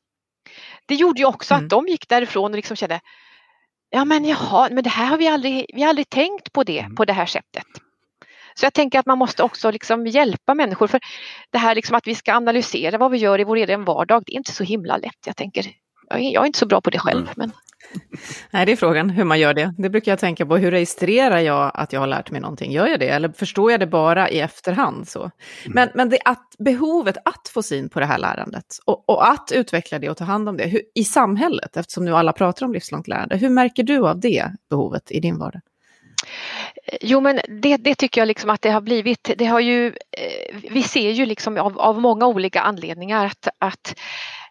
Det 0.87 0.95
gjorde 0.95 1.21
ju 1.21 1.27
också 1.27 1.55
mm. 1.55 1.65
att 1.65 1.71
de 1.71 1.89
gick 1.89 2.09
därifrån 2.09 2.50
och 2.50 2.57
liksom 2.57 2.77
kände, 2.77 3.00
ja 3.91 4.05
men 4.05 4.25
jaha, 4.25 4.69
men 4.71 4.85
det 4.85 4.91
här 4.91 5.07
har 5.07 5.17
vi 5.17 5.29
aldrig, 5.29 5.67
vi 5.75 5.83
har 5.83 5.89
aldrig 5.89 6.11
tänkt 6.11 6.53
på 6.53 6.65
det 6.65 6.79
mm. 6.79 6.95
på 6.95 7.05
det 7.05 7.12
här 7.12 7.27
sättet. 7.27 7.67
Så 8.61 8.67
jag 8.67 8.75
tänker 8.75 8.99
att 8.99 9.07
man 9.07 9.19
måste 9.19 9.43
också 9.43 9.71
liksom 9.71 10.07
hjälpa 10.07 10.55
människor. 10.55 10.87
För 10.87 11.00
det 11.50 11.59
här 11.59 11.75
liksom 11.75 11.97
att 11.97 12.07
vi 12.07 12.14
ska 12.14 12.35
analysera 12.35 12.99
vad 12.99 13.11
vi 13.11 13.19
gör 13.19 13.40
i 13.40 13.45
vår 13.45 13.57
egen 13.57 13.85
vardag, 13.85 14.23
det 14.26 14.33
är 14.33 14.37
inte 14.37 14.52
så 14.52 14.64
himla 14.64 14.97
lätt. 14.97 15.26
Jag 15.26 15.37
tänker, 15.37 15.67
jag 16.09 16.43
är, 16.43 16.47
inte 16.47 16.59
så 16.59 16.67
bra 16.67 16.81
på 16.81 16.90
det 16.90 16.99
själv. 16.99 17.21
Mm. 17.21 17.35
Men... 17.37 17.52
Nej, 18.50 18.67
det 18.67 18.73
är 18.73 18.76
frågan 18.76 19.11
hur 19.11 19.25
man 19.25 19.40
gör 19.40 19.55
det. 19.55 19.75
Det 19.79 19.90
brukar 19.90 20.12
jag 20.12 20.19
tänka 20.19 20.47
på. 20.47 20.57
Hur 20.57 20.71
registrerar 20.71 21.38
jag 21.38 21.71
att 21.75 21.93
jag 21.93 22.00
har 22.00 22.07
lärt 22.07 22.31
mig 22.31 22.40
någonting? 22.40 22.73
Gör 22.73 22.87
jag 22.87 23.00
det 23.00 23.09
eller 23.09 23.29
förstår 23.29 23.71
jag 23.71 23.81
det 23.81 23.87
bara 23.87 24.31
i 24.31 24.40
efterhand? 24.40 25.09
Så? 25.09 25.21
Mm. 25.21 25.31
Men, 25.67 25.88
men 25.95 26.09
det 26.09 26.19
att, 26.25 26.55
behovet 26.59 27.17
att 27.25 27.49
få 27.49 27.62
syn 27.62 27.88
på 27.88 28.00
det 28.00 28.07
här 28.07 28.19
lärandet 28.19 28.79
och, 28.85 29.09
och 29.09 29.29
att 29.29 29.52
utveckla 29.52 29.99
det 29.99 30.11
och 30.11 30.17
ta 30.17 30.25
hand 30.25 30.49
om 30.49 30.57
det 30.57 30.67
hur, 30.67 30.83
i 30.95 31.05
samhället, 31.05 31.76
eftersom 31.76 32.05
nu 32.05 32.14
alla 32.14 32.33
pratar 32.33 32.67
om 32.67 32.73
livslångt 32.73 33.09
lärande. 33.09 33.37
Hur 33.37 33.49
märker 33.49 33.83
du 33.83 34.09
av 34.09 34.21
det 34.21 34.50
behovet 34.71 35.11
i 35.11 35.21
din 35.21 35.38
vardag? 35.38 35.61
Jo 37.00 37.20
men 37.20 37.40
det, 37.49 37.76
det, 37.76 37.94
tycker 37.94 38.20
jag 38.20 38.28
liksom 38.28 38.50
att 38.50 38.62
det 38.62 38.70
har 38.70 38.80
blivit. 38.80 39.30
Det 39.37 39.47
har 39.47 39.61
ju, 39.61 39.87
eh, 39.87 40.61
vi 40.70 40.82
ser 40.82 41.11
ju 41.11 41.26
liksom 41.26 41.59
av, 41.59 41.78
av 41.78 42.00
många 42.00 42.26
olika 42.26 42.61
anledningar 42.61 43.26
att, 43.26 43.49
att 43.59 43.99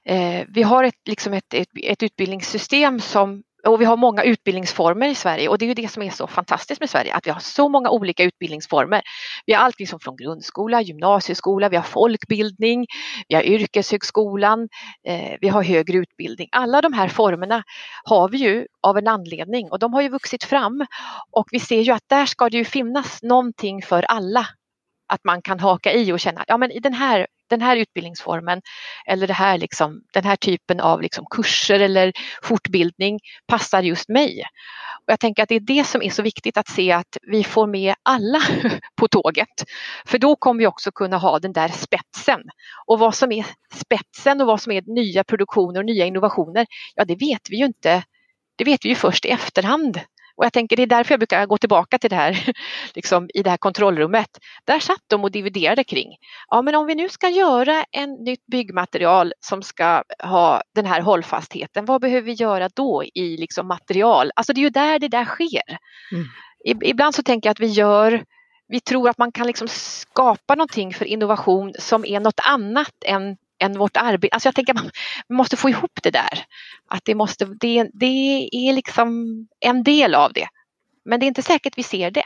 eh, 0.05 0.45
vi 0.47 0.63
har 0.63 0.83
ett, 0.83 1.07
liksom 1.07 1.33
ett, 1.33 1.53
ett, 1.53 1.67
ett, 1.83 2.03
utbildningssystem 2.03 2.99
som 2.99 3.43
och 3.67 3.81
vi 3.81 3.85
har 3.85 3.97
många 3.97 4.23
utbildningsformer 4.23 5.07
i 5.07 5.15
Sverige 5.15 5.49
och 5.49 5.57
det 5.57 5.65
är 5.65 5.67
ju 5.67 5.73
det 5.73 5.87
som 5.87 6.03
är 6.03 6.09
så 6.09 6.27
fantastiskt 6.27 6.79
med 6.79 6.89
Sverige, 6.89 7.13
att 7.13 7.27
vi 7.27 7.31
har 7.31 7.39
så 7.39 7.69
många 7.69 7.89
olika 7.89 8.23
utbildningsformer. 8.23 9.01
Vi 9.45 9.53
har 9.53 9.63
allt 9.63 9.79
liksom 9.79 9.99
från 9.99 10.15
grundskola, 10.15 10.81
gymnasieskola, 10.81 11.69
vi 11.69 11.75
har 11.75 11.83
folkbildning, 11.83 12.85
vi 13.27 13.35
har 13.35 13.43
yrkeshögskolan, 13.43 14.69
eh, 15.07 15.37
vi 15.41 15.47
har 15.47 15.63
högre 15.63 15.97
utbildning. 15.97 16.47
Alla 16.51 16.81
de 16.81 16.93
här 16.93 17.07
formerna 17.07 17.63
har 18.03 18.29
vi 18.29 18.37
ju 18.37 18.65
av 18.81 18.97
en 18.97 19.07
anledning 19.07 19.71
och 19.71 19.79
de 19.79 19.93
har 19.93 20.01
ju 20.01 20.09
vuxit 20.09 20.43
fram 20.43 20.85
och 21.31 21.47
vi 21.51 21.59
ser 21.59 21.81
ju 21.81 21.91
att 21.91 22.03
där 22.07 22.25
ska 22.25 22.49
det 22.49 22.57
ju 22.57 22.65
finnas 22.65 23.23
någonting 23.23 23.81
för 23.81 24.03
alla 24.03 24.47
att 25.09 25.23
man 25.23 25.41
kan 25.41 25.59
haka 25.59 25.93
i 25.93 26.11
och 26.11 26.19
känna, 26.19 26.43
ja 26.47 26.57
men 26.57 26.71
i 26.71 26.79
den 26.79 26.93
här, 26.93 27.27
den 27.49 27.61
här 27.61 27.77
utbildningsformen 27.77 28.61
eller 29.07 29.27
det 29.27 29.33
här 29.33 29.57
liksom, 29.57 30.01
den 30.13 30.23
här 30.23 30.35
typen 30.35 30.79
av 30.79 31.01
liksom 31.01 31.25
kurser 31.31 31.79
eller 31.79 32.13
fortbildning 32.43 33.19
passar 33.47 33.81
just 33.83 34.09
mig. 34.09 34.43
Och 35.05 35.11
jag 35.11 35.19
tänker 35.19 35.43
att 35.43 35.49
det 35.49 35.55
är 35.55 35.59
det 35.59 35.83
som 35.83 36.01
är 36.01 36.09
så 36.09 36.21
viktigt 36.21 36.57
att 36.57 36.67
se 36.67 36.91
att 36.91 37.17
vi 37.21 37.43
får 37.43 37.67
med 37.67 37.95
alla 38.03 38.41
på 38.95 39.07
tåget. 39.07 39.63
För 40.05 40.17
då 40.17 40.35
kommer 40.35 40.59
vi 40.59 40.67
också 40.67 40.91
kunna 40.91 41.17
ha 41.17 41.39
den 41.39 41.53
där 41.53 41.67
spetsen. 41.67 42.41
Och 42.85 42.99
vad 42.99 43.15
som 43.15 43.31
är 43.31 43.45
spetsen 43.73 44.41
och 44.41 44.47
vad 44.47 44.61
som 44.61 44.71
är 44.71 44.83
nya 44.85 45.23
produktioner 45.23 45.79
och 45.79 45.85
nya 45.85 46.05
innovationer, 46.05 46.67
ja 46.95 47.05
det 47.05 47.15
vet 47.15 47.49
vi 47.49 47.57
ju 47.57 47.65
inte. 47.65 48.03
Det 48.55 48.63
vet 48.63 48.85
vi 48.85 48.89
ju 48.89 48.95
först 48.95 49.25
i 49.25 49.29
efterhand 49.29 49.99
och 50.39 50.45
jag 50.45 50.53
tänker 50.53 50.75
det 50.75 50.81
är 50.81 50.87
därför 50.87 51.13
jag 51.13 51.19
brukar 51.19 51.45
gå 51.45 51.57
tillbaka 51.57 51.97
till 51.97 52.09
det 52.09 52.15
här 52.15 52.53
liksom, 52.95 53.29
i 53.33 53.43
det 53.43 53.49
här 53.49 53.57
kontrollrummet. 53.57 54.29
Där 54.65 54.79
satt 54.79 55.03
de 55.07 55.23
och 55.23 55.31
dividerade 55.31 55.83
kring. 55.83 56.17
Ja 56.47 56.61
men 56.61 56.75
om 56.75 56.85
vi 56.85 56.95
nu 56.95 57.09
ska 57.09 57.29
göra 57.29 57.85
en 57.91 58.13
nytt 58.13 58.45
byggmaterial 58.45 59.33
som 59.39 59.63
ska 59.63 60.03
ha 60.23 60.61
den 60.75 60.85
här 60.85 61.01
hållfastheten, 61.01 61.85
vad 61.85 62.01
behöver 62.01 62.21
vi 62.21 62.33
göra 62.33 62.69
då 62.75 63.03
i 63.03 63.37
liksom, 63.37 63.67
material? 63.67 64.31
Alltså 64.35 64.53
det 64.53 64.59
är 64.59 64.63
ju 64.63 64.69
där 64.69 64.99
det 64.99 65.07
där 65.07 65.25
sker. 65.25 65.77
Mm. 66.11 66.79
Ibland 66.83 67.15
så 67.15 67.23
tänker 67.23 67.49
jag 67.49 67.51
att 67.51 67.59
vi 67.59 67.67
gör 67.67 68.23
vi 68.67 68.79
tror 68.79 69.09
att 69.09 69.17
man 69.17 69.31
kan 69.31 69.47
liksom 69.47 69.67
skapa 69.67 70.55
någonting 70.55 70.93
för 70.93 71.05
innovation 71.05 71.73
som 71.79 72.05
är 72.05 72.19
något 72.19 72.39
annat 72.47 72.95
än 73.05 73.37
än 73.59 73.77
vårt 73.77 73.97
arbete. 73.97 74.33
Alltså 74.33 74.47
jag 74.47 74.55
tänker 74.55 74.73
att 74.73 74.83
man 74.83 75.37
måste 75.37 75.57
få 75.57 75.69
ihop 75.69 75.99
det 76.03 76.11
där. 76.11 76.45
Att 76.87 77.05
det, 77.05 77.15
måste, 77.15 77.45
det, 77.45 77.89
det 77.93 78.49
är 78.51 78.73
liksom 78.73 79.27
en 79.59 79.83
del 79.83 80.15
av 80.15 80.33
det. 80.33 80.47
Men 81.05 81.19
det 81.19 81.25
är 81.25 81.27
inte 81.27 81.41
säkert 81.41 81.77
vi 81.77 81.83
ser 81.83 82.11
det 82.11 82.23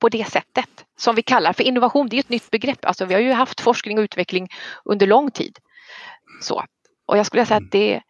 på 0.00 0.08
det 0.08 0.30
sättet 0.30 0.68
som 0.98 1.14
vi 1.14 1.22
kallar 1.22 1.52
för 1.52 1.64
innovation. 1.64 2.08
Det 2.08 2.16
är 2.16 2.20
ett 2.20 2.28
nytt 2.28 2.50
begrepp. 2.50 2.84
Alltså 2.84 3.04
vi 3.04 3.14
har 3.14 3.20
ju 3.20 3.32
haft 3.32 3.60
forskning 3.60 3.98
och 3.98 4.02
utveckling 4.02 4.48
under 4.84 5.06
lång 5.06 5.30
tid. 5.30 5.58
Så. 6.40 6.64
Och 7.06 7.18
jag 7.18 7.26
skulle 7.26 7.46
säga 7.46 7.56
att 7.56 7.70
det, 7.70 8.02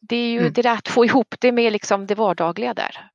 det 0.00 0.16
är 0.16 0.30
ju 0.30 0.40
mm. 0.40 0.52
det 0.52 0.62
där 0.62 0.74
att 0.74 0.88
få 0.88 1.04
ihop 1.04 1.34
det 1.38 1.52
med 1.52 1.72
liksom 1.72 2.06
det 2.06 2.14
vardagliga 2.14 2.74
där. 2.74 3.10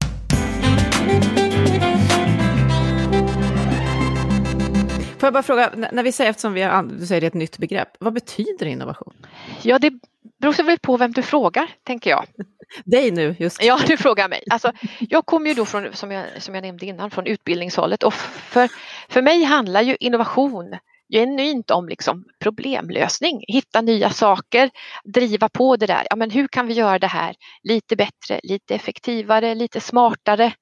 Får 5.23 5.27
jag 5.27 5.33
bara 5.33 5.43
fråga, 5.43 5.71
när 5.91 6.03
vi 6.03 6.11
säger, 6.11 6.29
eftersom 6.29 6.53
vi 6.53 6.61
har, 6.61 6.83
du 6.83 7.05
säger 7.05 7.21
det 7.21 7.25
är 7.25 7.29
ett 7.29 7.33
nytt 7.33 7.57
begrepp, 7.57 7.89
vad 7.99 8.13
betyder 8.13 8.65
innovation? 8.65 9.13
Ja, 9.61 9.79
det 9.79 9.93
beror 10.41 10.63
väl 10.63 10.79
på 10.79 10.97
vem 10.97 11.11
du 11.11 11.21
frågar, 11.21 11.69
tänker 11.83 12.09
jag. 12.09 12.25
Dig 12.85 13.11
nu, 13.11 13.35
just. 13.39 13.63
Ja, 13.63 13.79
du 13.87 13.97
frågar 13.97 14.29
mig. 14.29 14.43
Alltså, 14.49 14.71
jag 14.99 15.25
kommer 15.25 15.49
ju 15.49 15.53
då 15.53 15.65
från, 15.65 15.93
som 15.93 16.11
jag, 16.11 16.25
som 16.39 16.55
jag 16.55 16.61
nämnde 16.61 16.85
innan, 16.85 17.11
från 17.11 17.25
utbildningshållet 17.25 18.03
och 18.03 18.13
för, 18.13 18.69
för 19.09 19.21
mig 19.21 19.43
handlar 19.43 19.81
ju 19.81 19.97
innovation 19.99 20.77
genuint 21.13 21.71
om 21.71 21.89
liksom 21.89 22.25
problemlösning, 22.39 23.43
hitta 23.47 23.81
nya 23.81 24.09
saker, 24.09 24.69
driva 25.03 25.49
på 25.49 25.77
det 25.77 25.87
där. 25.87 26.07
Ja, 26.09 26.15
men 26.15 26.31
hur 26.31 26.47
kan 26.47 26.67
vi 26.67 26.73
göra 26.73 26.99
det 26.99 27.07
här 27.07 27.35
lite 27.63 27.95
bättre, 27.95 28.39
lite 28.43 28.75
effektivare, 28.75 29.55
lite 29.55 29.79
smartare? 29.79 30.53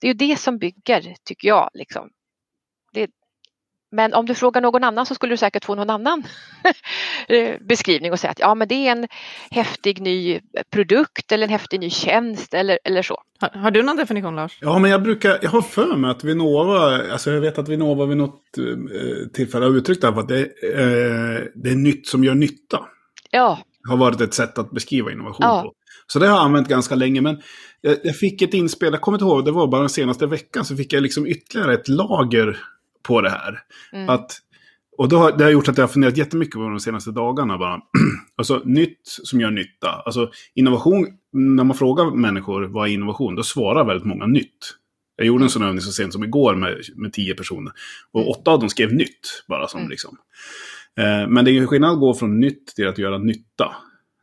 Det 0.00 0.06
är 0.06 0.08
ju 0.08 0.28
det 0.28 0.36
som 0.36 0.58
bygger, 0.58 1.14
tycker 1.24 1.48
jag. 1.48 1.70
Liksom. 1.74 2.10
Det, 3.90 3.96
men 3.96 4.14
om 4.14 4.26
du 4.26 4.34
frågar 4.34 4.60
någon 4.60 4.84
annan 4.84 5.06
så 5.06 5.14
skulle 5.14 5.32
du 5.32 5.36
säkert 5.36 5.64
få 5.64 5.74
någon 5.74 5.90
annan 5.90 6.22
eh, 7.28 7.54
beskrivning 7.60 8.12
och 8.12 8.20
säga 8.20 8.30
att 8.30 8.38
ja 8.38 8.54
men 8.54 8.68
det 8.68 8.74
är 8.74 8.92
en 8.92 9.08
häftig 9.50 10.00
ny 10.00 10.40
produkt 10.70 11.32
eller 11.32 11.44
en 11.44 11.50
häftig 11.50 11.80
ny 11.80 11.90
tjänst 11.90 12.54
eller, 12.54 12.78
eller 12.84 13.02
så. 13.02 13.22
Har, 13.40 13.48
har 13.48 13.70
du 13.70 13.82
någon 13.82 13.96
definition 13.96 14.36
Lars? 14.36 14.58
Ja 14.60 14.78
men 14.78 14.90
jag 14.90 15.02
brukar, 15.02 15.38
jag 15.42 15.50
har 15.50 15.62
för 15.62 15.96
mig 15.96 16.10
att 16.10 16.24
Vinnova, 16.24 17.12
alltså 17.12 17.30
jag 17.30 17.40
vet 17.40 17.58
att 17.58 17.68
Vinnova 17.68 18.06
vid 18.06 18.16
något 18.16 18.58
eh, 18.58 19.28
tillfälle 19.34 19.64
har 19.64 19.76
uttryckt 19.76 20.00
det 20.00 20.08
att 20.08 20.28
det, 20.28 20.40
eh, 20.40 21.44
det 21.54 21.70
är 21.70 21.76
nytt 21.76 22.06
som 22.06 22.24
gör 22.24 22.34
nytta. 22.34 22.80
Ja. 23.30 23.58
Har 23.88 23.96
varit 23.96 24.20
ett 24.20 24.34
sätt 24.34 24.58
att 24.58 24.70
beskriva 24.70 25.12
innovation 25.12 25.46
ja. 25.46 25.62
på. 25.62 25.72
Så 26.06 26.18
det 26.18 26.26
har 26.26 26.36
jag 26.36 26.44
använt 26.44 26.68
ganska 26.68 26.94
länge. 26.94 27.20
Men 27.20 27.40
jag, 27.80 27.96
jag, 28.02 28.16
fick 28.16 28.42
ett 28.42 28.54
inspel, 28.54 28.92
jag 28.92 29.00
kommer 29.00 29.18
inte 29.18 29.24
ihåg, 29.24 29.44
det 29.44 29.50
var 29.50 29.66
bara 29.66 29.80
den 29.80 29.90
senaste 29.90 30.26
veckan 30.26 30.64
så 30.64 30.76
fick 30.76 30.92
jag 30.92 31.02
liksom 31.02 31.26
ytterligare 31.26 31.74
ett 31.74 31.88
lager 31.88 32.58
på 33.06 33.20
det 33.20 33.30
här. 33.30 33.58
Mm. 33.92 34.08
Att, 34.08 34.38
och 34.98 35.08
då 35.08 35.16
har, 35.16 35.32
det 35.32 35.44
har 35.44 35.50
gjort 35.50 35.68
att 35.68 35.76
jag 35.76 35.82
har 35.84 35.88
funderat 35.88 36.16
jättemycket 36.16 36.54
på 36.54 36.60
de 36.60 36.80
senaste 36.80 37.10
dagarna. 37.10 37.58
Bara. 37.58 37.80
alltså 38.36 38.62
nytt 38.64 39.00
som 39.04 39.40
gör 39.40 39.50
nytta. 39.50 39.90
Alltså 39.90 40.30
innovation, 40.54 41.06
när 41.32 41.64
man 41.64 41.76
frågar 41.76 42.10
människor 42.10 42.62
vad 42.62 42.88
är 42.88 42.92
innovation, 42.92 43.34
då 43.34 43.42
svarar 43.42 43.84
väldigt 43.84 44.06
många 44.06 44.26
nytt. 44.26 44.58
Jag 45.16 45.26
gjorde 45.26 45.44
en 45.44 45.50
sån 45.50 45.62
övning 45.62 45.80
så 45.80 45.92
sent 45.92 46.12
som 46.12 46.24
igår 46.24 46.54
med, 46.54 46.80
med 46.96 47.12
tio 47.12 47.34
personer. 47.34 47.72
Och 48.12 48.20
mm. 48.20 48.30
åtta 48.30 48.50
av 48.50 48.60
dem 48.60 48.68
skrev 48.68 48.92
nytt, 48.92 49.44
bara 49.48 49.68
som 49.68 49.80
mm. 49.80 49.90
liksom. 49.90 50.16
Eh, 50.98 51.28
men 51.28 51.44
det 51.44 51.50
är 51.50 51.66
skillnad 51.66 51.92
att 51.92 52.00
gå 52.00 52.14
från 52.14 52.40
nytt 52.40 52.66
till 52.66 52.88
att 52.88 52.98
göra 52.98 53.18
nytta. 53.18 53.76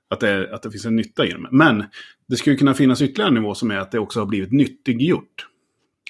Att 0.10 0.20
det, 0.20 0.56
att 0.56 0.62
det 0.62 0.72
finns 0.72 0.86
en 0.86 0.96
nytta 0.96 1.25
i 1.25 1.30
det. 1.30 1.48
Men 1.52 1.84
det 2.28 2.36
skulle 2.36 2.56
kunna 2.56 2.74
finnas 2.74 3.02
ytterligare 3.02 3.28
en 3.28 3.34
nivå 3.34 3.56
som 3.56 3.72
är 3.72 3.78
att 3.78 3.92
det 3.92 4.00
också 4.00 4.20
har 4.20 4.25
blivit 4.25 4.52
nyttiggjort. 4.52 5.48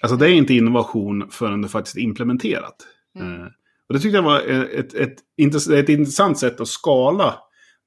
Alltså 0.04 0.18
det 0.18 0.26
är 0.26 0.34
inte 0.34 0.54
innovation 0.54 1.28
förrän 1.32 1.62
det 1.62 1.68
faktiskt 1.68 1.98
är 1.98 2.02
implementerat. 2.02 2.76
Mm. 3.20 3.42
Eh, 3.42 3.48
och 3.88 3.94
det 3.94 4.00
tyckte 4.00 4.18
jag 4.18 4.24
var 4.24 4.40
ett, 4.40 4.94
ett, 4.94 4.94
ett, 4.94 5.70
ett 5.70 5.90
intressant 5.90 6.40
sätt 6.40 6.62
att 6.62 6.68
skala 6.68 7.36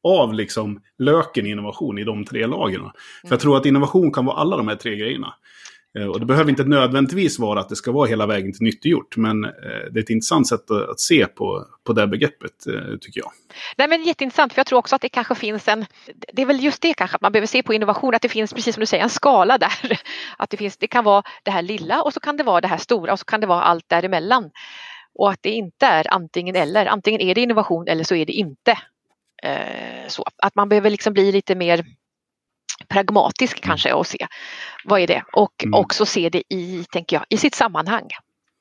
av 0.03 0.35
liksom 0.35 0.81
löken 0.99 1.47
i 1.47 1.51
innovation 1.51 1.99
i 1.99 2.05
de 2.05 2.25
tre 2.25 2.47
lagren. 2.47 2.81
Mm. 2.81 2.93
För 3.23 3.31
jag 3.31 3.41
tror 3.41 3.57
att 3.57 3.67
innovation 3.67 4.13
kan 4.13 4.25
vara 4.25 4.37
alla 4.37 4.57
de 4.57 4.69
här 4.69 4.77
tre 4.77 4.97
grejerna. 4.97 5.35
Eh, 5.97 6.07
och 6.07 6.21
det 6.21 6.27
behöver 6.27 6.51
inte 6.51 6.65
nödvändigtvis 6.65 7.39
vara 7.39 7.61
att 7.61 7.69
det 7.69 7.77
ska 7.77 7.93
vara 7.93 8.07
hela 8.07 8.27
vägen 8.27 8.53
till 8.53 8.63
nyttiggjort. 8.63 9.17
Men 9.17 9.45
eh, 9.45 9.51
det 9.91 9.99
är 9.99 10.03
ett 10.03 10.11
intressant 10.11 10.49
sätt 10.49 10.71
att 10.71 11.01
se 11.01 11.27
på, 11.27 11.67
på 11.85 11.93
det 11.93 12.07
begreppet, 12.07 12.67
eh, 12.67 12.97
tycker 13.01 13.21
jag. 13.21 13.31
Nej, 13.77 13.89
men 13.89 14.03
jätteintressant, 14.05 14.53
för 14.53 14.59
jag 14.59 14.67
tror 14.67 14.79
också 14.79 14.97
att 14.97 15.03
det 15.03 15.09
kanske 15.09 15.35
finns 15.35 15.69
en... 15.69 15.87
Det 16.33 16.43
är 16.43 16.47
väl 16.47 16.65
just 16.65 16.83
det 16.83 16.95
kanske, 16.95 17.15
att 17.15 17.23
man 17.23 17.33
behöver 17.33 17.47
se 17.47 17.63
på 17.63 17.75
innovation, 17.75 18.15
att 18.15 18.23
det 18.23 18.29
finns, 18.29 18.53
precis 18.53 18.75
som 18.75 18.81
du 18.81 18.87
säger, 18.87 19.05
en 19.05 19.11
skala 19.11 19.59
där. 19.59 19.73
Att 20.39 20.51
det, 20.51 20.57
finns, 20.57 20.77
det 20.77 20.87
kan 20.87 21.05
vara 21.05 21.23
det 21.43 21.51
här 21.51 21.63
lilla 21.63 22.03
och 22.03 22.13
så 22.13 22.21
kan 22.21 22.37
det 22.37 22.43
vara 22.43 22.61
det 22.61 22.69
här 22.69 22.77
stora 22.77 23.13
och 23.13 23.19
så 23.19 23.25
kan 23.25 23.41
det 23.41 23.47
vara 23.47 23.63
allt 23.63 23.89
däremellan. 23.89 24.51
Och 25.15 25.31
att 25.31 25.43
det 25.43 25.51
inte 25.51 25.87
är 25.87 26.15
antingen 26.15 26.57
eller. 26.57 26.87
Antingen 26.87 27.21
är 27.21 27.35
det 27.35 27.41
innovation 27.41 27.89
eller 27.89 28.05
så 28.05 28.15
är 28.15 28.27
det 28.27 28.33
inte. 28.33 28.79
så 30.09 30.25
att 30.37 30.55
man 30.55 30.69
behöver 30.69 30.91
liksom 30.91 31.13
bli 31.13 31.33
lite 31.33 31.55
mer 31.55 31.85
pragmatisk 32.89 33.59
mm. 33.59 33.69
kanske 33.69 33.93
och 33.93 34.07
se 34.07 34.27
vad 34.85 35.01
är 35.01 35.07
det 35.07 35.23
och 35.33 35.65
mm. 35.65 35.81
också 35.81 36.07
se 36.07 36.29
det 36.29 36.43
i, 36.55 36.85
tänker 36.91 37.17
jag, 37.17 37.25
i 37.29 37.37
sitt 37.37 37.55
sammanhang. 37.55 38.09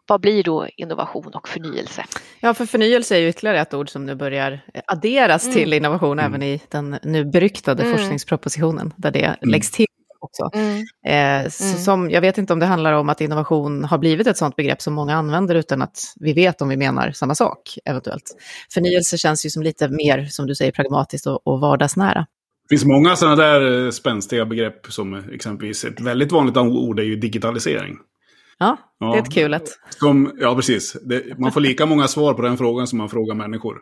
Vad 0.08 0.22
blir 0.22 0.44
då 0.44 0.68
innovation 0.78 1.32
och 1.34 1.48
förnyelse? 1.48 2.06
Ja, 2.40 2.54
för 2.54 2.66
förnyelse 2.66 3.16
är 3.16 3.20
ju 3.20 3.30
ytterligare 3.30 3.62
ett 3.62 3.74
ord 3.74 3.90
som 3.90 4.06
nu 4.06 4.16
börjar 4.16 4.62
adderas 4.86 5.44
mm. 5.44 5.56
till 5.56 5.74
innovation 5.74 6.20
även 6.20 6.36
mm. 6.36 6.48
i 6.48 6.62
den 6.70 7.00
nu 7.04 7.26
beryktade 7.26 7.84
mm. 7.84 7.98
forskningspropositionen 7.98 8.94
där 8.98 9.12
det 9.12 9.26
mm. 9.26 9.38
läggs 9.42 9.72
till 9.72 9.86
också. 10.26 10.50
Eh, 11.08 11.50
som, 11.78 12.10
jag 12.10 12.22
vet 12.22 12.38
inte 12.38 12.54
om 12.54 12.60
det 12.60 12.66
handlar 12.66 12.94
om 12.94 13.10
att 13.10 13.22
innovation 13.22 13.84
har 13.84 13.98
blivit 13.98 14.28
ett 14.28 14.38
sådant 14.38 14.56
begrepp 14.56 14.82
som 14.82 14.94
många 14.94 15.16
använder 15.16 15.56
utan 15.56 15.82
att 15.82 16.00
vi 16.16 16.34
vet 16.34 16.62
om 16.62 16.70
vi 16.70 16.78
menar 16.78 17.12
samma 17.12 17.36
sak 17.36 17.78
eventuellt. 17.86 18.36
Förnyelse 18.74 19.18
känns 19.18 19.46
ju 19.46 19.50
som 19.50 19.64
lite 19.64 19.90
mer, 19.90 20.26
som 20.26 20.48
du 20.48 20.56
säger, 20.56 20.72
pragmatiskt 20.72 21.28
och, 21.28 21.48
och 21.48 21.60
vardagsnära. 21.60 22.26
Det 22.70 22.76
finns 22.76 22.86
många 22.86 23.16
sådana 23.16 23.36
där 23.36 23.86
eh, 23.86 23.92
spänstiga 23.92 24.46
begrepp 24.46 24.86
som 24.90 25.14
exempelvis 25.14 25.86
ett 25.86 26.02
väldigt 26.02 26.32
vanligt 26.32 26.58
ord 26.58 27.00
är 27.00 27.04
ju 27.04 27.16
digitalisering. 27.16 27.98
Ja, 28.58 28.78
det 29.00 29.06
är 29.06 29.22
ett 29.22 29.34
kul 29.34 29.54
ett. 29.54 29.70
Som, 29.90 30.32
ja, 30.40 30.56
precis. 30.56 30.98
Det, 31.02 31.40
man 31.40 31.52
får 31.52 31.62
lika 31.62 31.86
många 31.86 32.08
svar 32.08 32.34
på 32.34 32.42
den 32.42 32.58
frågan 32.58 32.88
som 32.88 32.98
man 32.98 33.10
frågar 33.10 33.36
människor. 33.36 33.78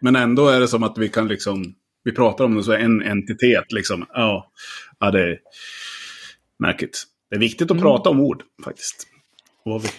Men 0.00 0.16
ändå 0.16 0.48
är 0.48 0.60
det 0.60 0.68
som 0.68 0.82
att 0.82 0.98
vi 0.98 1.08
kan 1.08 1.28
liksom, 1.28 1.74
vi 2.04 2.12
pratar 2.12 2.44
om 2.44 2.56
det 2.56 2.62
som 2.62 2.74
en 2.74 3.02
entitet 3.02 3.72
liksom. 3.72 4.06
Ja, 4.08 4.50
ja 5.00 5.10
det 5.10 5.20
är 5.20 5.38
märkligt. 6.58 7.04
Det 7.30 7.36
är 7.36 7.40
viktigt 7.40 7.66
att 7.66 7.70
mm. 7.70 7.82
prata 7.82 8.10
om 8.10 8.20
ord 8.20 8.42
faktiskt. 8.64 9.06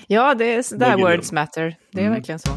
Ja, 0.07 0.33
det 0.33 0.45
är 0.45 0.77
där 0.77 0.97
words 0.97 1.31
matter. 1.31 1.75
Det 1.91 2.01
är 2.01 2.05
mm. 2.05 2.13
verkligen 2.13 2.39
så. 2.39 2.51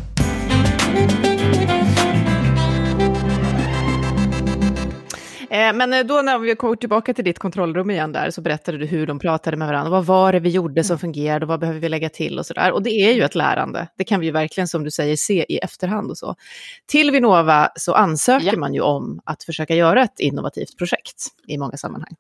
Men 5.55 5.93
eh, 5.93 6.05
då 6.05 6.23
när 6.23 6.39
vi 6.39 6.57
kommer 6.57 6.77
tillbaka 6.77 7.15
till 7.15 7.25
ditt 7.25 7.39
kontrollrum 7.39 7.91
igen 7.91 8.13
där 8.13 8.31
så 8.31 8.41
berättade 8.41 8.79
du 8.79 8.87
hur 8.87 9.07
de 9.07 9.19
pratade 9.19 9.57
med 9.57 9.69
varandra. 9.69 9.91
Vad 9.91 10.07
var 10.07 10.33
det 10.33 10.41
vi 10.41 10.49
gjorde 10.49 10.85
som 10.85 10.95
mm. 10.95 10.99
fungerade 10.99 11.45
och 11.45 11.49
vad 11.49 11.61
behöver 11.61 11.81
vi 11.81 11.89
lägga 11.89 12.09
till 12.09 12.39
och 12.39 12.47
sådär. 12.47 12.73
Och 12.73 12.83
det 12.83 12.91
är 12.91 13.13
ju 13.13 13.23
ett 13.23 13.35
lärande. 13.35 13.89
Det 13.99 14.05
kan 14.05 14.21
vi 14.21 14.27
ju 14.27 14.33
verkligen 14.33 14.69
som 14.69 14.85
du 14.85 14.91
säger 14.91 15.17
se 15.17 15.47
i 15.49 15.59
efterhand 15.59 16.11
och 16.11 16.19
så. 16.19 16.35
Till 16.87 17.11
Vinnova 17.11 17.69
så 17.77 17.95
ansöker 17.95 18.47
ja. 18.47 18.59
man 18.59 18.75
ju 18.75 18.81
om 18.81 19.21
att 19.25 19.45
försöka 19.45 19.75
göra 19.75 20.03
ett 20.03 20.21
innovativt 20.21 20.79
projekt 20.79 21.23
i 21.49 21.59
många 21.59 21.77
sammanhang. 21.77 22.15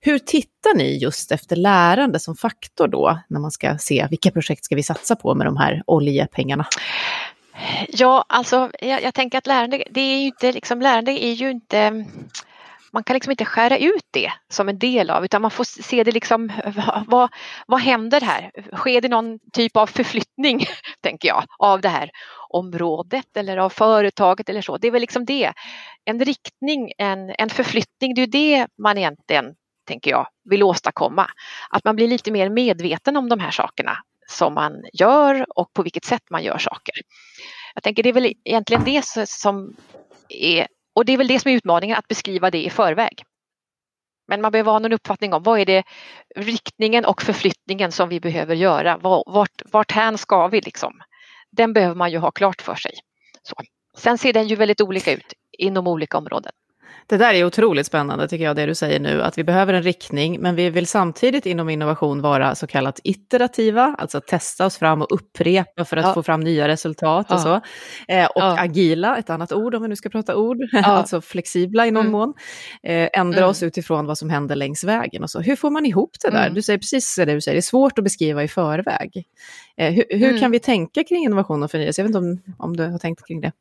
Hur 0.00 0.18
tittar 0.18 0.76
ni 0.76 0.98
just 0.98 1.32
efter 1.32 1.56
lärande 1.56 2.18
som 2.18 2.36
faktor 2.36 2.88
då 2.88 3.18
när 3.28 3.40
man 3.40 3.50
ska 3.50 3.78
se 3.78 4.06
vilka 4.10 4.30
projekt 4.30 4.64
ska 4.64 4.76
vi 4.76 4.82
satsa 4.82 5.16
på 5.16 5.34
med 5.34 5.46
de 5.46 5.56
här 5.56 5.82
oljepengarna? 5.86 6.66
Ja, 7.88 8.24
alltså 8.28 8.70
jag, 8.80 9.02
jag, 9.02 9.14
tänker 9.14 9.38
att 9.38 9.46
lärande, 9.46 9.84
det 9.90 10.00
är 10.00 10.18
ju 10.18 10.26
inte 10.26 10.52
liksom, 10.52 10.80
lärande 10.80 11.24
är 11.24 11.32
ju 11.32 11.50
inte 11.50 12.04
man 12.92 13.04
kan 13.04 13.14
liksom 13.14 13.30
inte 13.30 13.44
skära 13.44 13.78
ut 13.78 14.04
det 14.10 14.32
som 14.48 14.68
en 14.68 14.78
del 14.78 15.10
av 15.10 15.24
utan 15.24 15.42
man 15.42 15.50
får 15.50 15.64
se 15.64 16.04
det 16.04 16.12
liksom, 16.12 16.52
vad, 17.06 17.30
vad 17.66 17.80
händer 17.80 18.20
här? 18.20 18.50
Sker 18.76 19.00
det 19.00 19.08
någon 19.08 19.38
typ 19.52 19.76
av 19.76 19.86
förflyttning, 19.86 20.66
tänker 21.02 21.28
jag, 21.28 21.44
av 21.58 21.80
det 21.80 21.88
här 21.88 22.10
området 22.48 23.36
eller 23.36 23.56
av 23.56 23.70
företaget 23.70 24.48
eller 24.48 24.62
så. 24.62 24.78
Det 24.78 24.86
är 24.86 24.92
väl 24.92 25.00
liksom 25.00 25.24
det. 25.24 25.52
En 26.04 26.24
riktning, 26.24 26.92
en, 26.98 27.34
en 27.38 27.50
förflyttning, 27.50 28.14
det 28.14 28.22
är 28.22 28.26
det 28.26 28.66
man 28.82 28.98
egentligen, 28.98 29.54
tänker 29.86 30.10
jag, 30.10 30.26
vill 30.50 30.62
åstadkomma. 30.62 31.30
Att 31.70 31.84
man 31.84 31.96
blir 31.96 32.08
lite 32.08 32.30
mer 32.30 32.50
medveten 32.50 33.16
om 33.16 33.28
de 33.28 33.40
här 33.40 33.50
sakerna 33.50 33.98
som 34.30 34.54
man 34.54 34.72
gör 34.92 35.46
och 35.58 35.72
på 35.74 35.82
vilket 35.82 36.04
sätt 36.04 36.22
man 36.30 36.42
gör 36.44 36.58
saker. 36.58 36.94
Jag 37.74 37.82
tänker 37.82 38.02
det 38.02 38.08
är 38.08 38.12
väl 38.12 38.32
egentligen 38.44 38.84
det 38.84 39.04
som 39.28 39.76
är, 40.28 40.66
och 40.98 41.04
det 41.04 41.12
är 41.12 41.16
väl 41.16 41.28
det 41.28 41.40
som 41.40 41.50
är 41.50 41.56
utmaningen, 41.56 41.96
att 41.98 42.08
beskriva 42.08 42.50
det 42.50 42.64
i 42.64 42.70
förväg. 42.70 43.24
Men 44.28 44.40
man 44.40 44.52
behöver 44.52 44.72
ha 44.72 44.78
någon 44.78 44.92
uppfattning 44.92 45.32
om 45.32 45.42
vad 45.42 45.60
är 45.60 45.66
det 45.66 45.82
riktningen 46.36 47.04
och 47.04 47.22
förflyttningen 47.22 47.92
som 47.92 48.08
vi 48.08 48.20
behöver 48.20 48.54
göra. 48.54 48.98
Vart, 49.26 49.62
vart 49.64 49.92
hän 49.92 50.18
ska 50.18 50.48
vi 50.48 50.60
liksom? 50.60 51.00
Den 51.50 51.72
behöver 51.72 51.94
man 51.94 52.10
ju 52.10 52.18
ha 52.18 52.30
klart 52.30 52.62
för 52.62 52.74
sig. 52.74 52.92
Så. 53.42 53.54
Sen 53.96 54.18
ser 54.18 54.32
den 54.32 54.48
ju 54.48 54.56
väldigt 54.56 54.80
olika 54.80 55.12
ut 55.12 55.34
inom 55.58 55.86
olika 55.86 56.18
områden. 56.18 56.52
Det 57.08 57.16
där 57.16 57.34
är 57.34 57.44
otroligt 57.44 57.86
spännande 57.86 58.28
tycker 58.28 58.44
jag, 58.44 58.56
det 58.56 58.66
du 58.66 58.74
säger 58.74 59.00
nu, 59.00 59.22
att 59.22 59.38
vi 59.38 59.44
behöver 59.44 59.74
en 59.74 59.82
riktning, 59.82 60.40
men 60.40 60.54
vi 60.54 60.70
vill 60.70 60.86
samtidigt 60.86 61.46
inom 61.46 61.68
innovation 61.68 62.20
vara 62.20 62.54
så 62.54 62.66
kallat 62.66 63.00
iterativa, 63.04 63.94
alltså 63.98 64.20
testa 64.20 64.66
oss 64.66 64.76
fram 64.76 65.02
och 65.02 65.08
upprepa 65.10 65.84
för 65.84 65.96
att 65.96 66.04
ja. 66.04 66.14
få 66.14 66.22
fram 66.22 66.40
nya 66.40 66.68
resultat 66.68 67.26
ja. 67.28 67.34
och 67.34 67.40
så. 67.40 67.54
Eh, 68.08 68.26
och 68.26 68.42
ja. 68.42 68.60
agila, 68.60 69.18
ett 69.18 69.30
annat 69.30 69.52
ord 69.52 69.74
om 69.74 69.82
vi 69.82 69.88
nu 69.88 69.96
ska 69.96 70.08
prata 70.08 70.36
ord, 70.36 70.58
alltså 70.84 71.20
flexibla 71.20 71.86
i 71.86 71.90
någon 71.90 72.00
mm. 72.00 72.12
mån. 72.12 72.34
Eh, 72.82 73.08
ändra 73.12 73.38
mm. 73.38 73.50
oss 73.50 73.62
utifrån 73.62 74.06
vad 74.06 74.18
som 74.18 74.30
händer 74.30 74.56
längs 74.56 74.84
vägen 74.84 75.22
och 75.22 75.30
så. 75.30 75.40
Hur 75.40 75.56
får 75.56 75.70
man 75.70 75.86
ihop 75.86 76.10
det 76.22 76.30
där? 76.30 76.42
Mm. 76.42 76.54
Du 76.54 76.62
säger 76.62 76.78
precis 76.78 77.16
det 77.16 77.24
du 77.24 77.40
säger, 77.40 77.54
det 77.54 77.60
är 77.60 77.62
svårt 77.62 77.98
att 77.98 78.04
beskriva 78.04 78.42
i 78.42 78.48
förväg. 78.48 79.24
Eh, 79.76 79.92
hur, 79.92 80.04
hur 80.08 80.28
kan 80.28 80.38
mm. 80.38 80.50
vi 80.50 80.58
tänka 80.58 81.04
kring 81.04 81.24
innovation 81.24 81.62
och 81.62 81.70
förnyelse? 81.70 82.02
Jag 82.02 82.08
vet 82.08 82.16
inte 82.16 82.18
om, 82.18 82.54
om 82.58 82.76
du 82.76 82.84
har 82.84 82.98
tänkt 82.98 83.26
kring 83.26 83.40
det. 83.40 83.52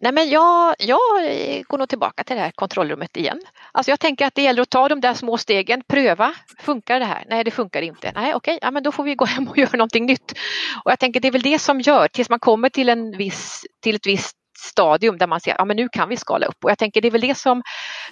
Nej 0.00 0.12
men 0.12 0.30
jag, 0.30 0.74
jag 0.78 0.98
eh, 1.24 1.62
går 1.62 1.78
nog 1.78 1.88
tillbaka 1.88 2.24
till 2.24 2.36
det 2.36 2.42
här 2.42 2.50
kontrollrummet 2.50 3.16
igen. 3.16 3.40
Alltså 3.72 3.92
jag 3.92 4.00
tänker 4.00 4.26
att 4.26 4.34
det 4.34 4.42
gäller 4.42 4.62
att 4.62 4.70
ta 4.70 4.88
de 4.88 5.00
där 5.00 5.14
små 5.14 5.38
stegen, 5.38 5.82
pröva, 5.88 6.34
funkar 6.58 7.00
det 7.00 7.06
här? 7.06 7.24
Nej 7.28 7.44
det 7.44 7.50
funkar 7.50 7.82
inte. 7.82 8.12
Nej 8.14 8.34
okej, 8.34 8.58
ja, 8.62 8.70
men 8.70 8.82
då 8.82 8.92
får 8.92 9.04
vi 9.04 9.14
gå 9.14 9.24
hem 9.24 9.48
och 9.48 9.58
göra 9.58 9.76
någonting 9.76 10.06
nytt. 10.06 10.32
Och 10.84 10.90
jag 10.90 10.98
tänker 10.98 11.20
det 11.20 11.28
är 11.28 11.32
väl 11.32 11.42
det 11.42 11.58
som 11.58 11.80
gör, 11.80 12.08
tills 12.08 12.30
man 12.30 12.40
kommer 12.40 12.68
till, 12.68 12.88
en 12.88 13.16
viss, 13.16 13.66
till 13.82 13.96
ett 13.96 14.06
visst 14.06 14.36
stadium 14.58 15.18
där 15.18 15.26
man 15.26 15.40
ser 15.40 15.50
att 15.52 15.68
ja, 15.68 15.74
nu 15.74 15.88
kan 15.88 16.08
vi 16.08 16.16
skala 16.16 16.46
upp. 16.46 16.64
Och 16.64 16.70
jag 16.70 16.78
tänker 16.78 17.00
det 17.00 17.08
är 17.08 17.12
väl 17.12 17.20
det 17.20 17.34
som, 17.34 17.62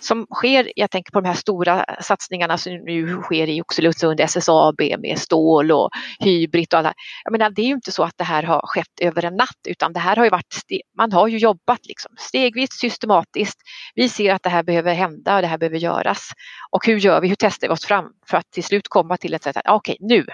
som 0.00 0.26
sker. 0.34 0.72
Jag 0.76 0.90
tänker 0.90 1.12
på 1.12 1.20
de 1.20 1.28
här 1.28 1.34
stora 1.34 1.84
satsningarna 2.00 2.58
som 2.58 2.72
nu 2.72 3.22
sker 3.22 3.48
i 3.48 3.62
Oxelösund, 3.62 4.20
SSAB 4.20 4.80
med 4.98 5.18
stål 5.18 5.72
och 5.72 5.90
hybrid 6.18 6.74
och 6.74 6.78
alla. 6.78 6.94
Jag 7.24 7.32
menar, 7.32 7.50
det 7.50 7.62
är 7.62 7.66
ju 7.66 7.74
inte 7.74 7.92
så 7.92 8.02
att 8.02 8.18
det 8.18 8.24
här 8.24 8.42
har 8.42 8.60
skett 8.64 9.00
över 9.00 9.24
en 9.24 9.36
natt 9.36 9.60
utan 9.68 9.92
det 9.92 10.00
här 10.00 10.16
har 10.16 10.24
ju 10.24 10.30
varit, 10.30 10.64
man 10.98 11.12
har 11.12 11.28
ju 11.28 11.38
jobbat 11.38 11.86
liksom 11.86 12.12
stegvis, 12.18 12.72
systematiskt. 12.72 13.58
Vi 13.94 14.08
ser 14.08 14.34
att 14.34 14.42
det 14.42 14.50
här 14.50 14.62
behöver 14.62 14.94
hända 14.94 15.36
och 15.36 15.42
det 15.42 15.48
här 15.48 15.58
behöver 15.58 15.78
göras. 15.78 16.30
Och 16.70 16.86
hur 16.86 16.98
gör 16.98 17.20
vi, 17.20 17.28
hur 17.28 17.36
testar 17.38 17.68
vi 17.68 17.74
oss 17.74 17.86
fram 17.86 18.04
för 18.30 18.36
att 18.36 18.50
till 18.50 18.64
slut 18.64 18.88
komma 18.88 19.16
till 19.16 19.34
ett 19.34 19.42
sätt 19.42 19.56
att 19.56 19.62
okej, 19.66 19.96
nu, 20.00 20.26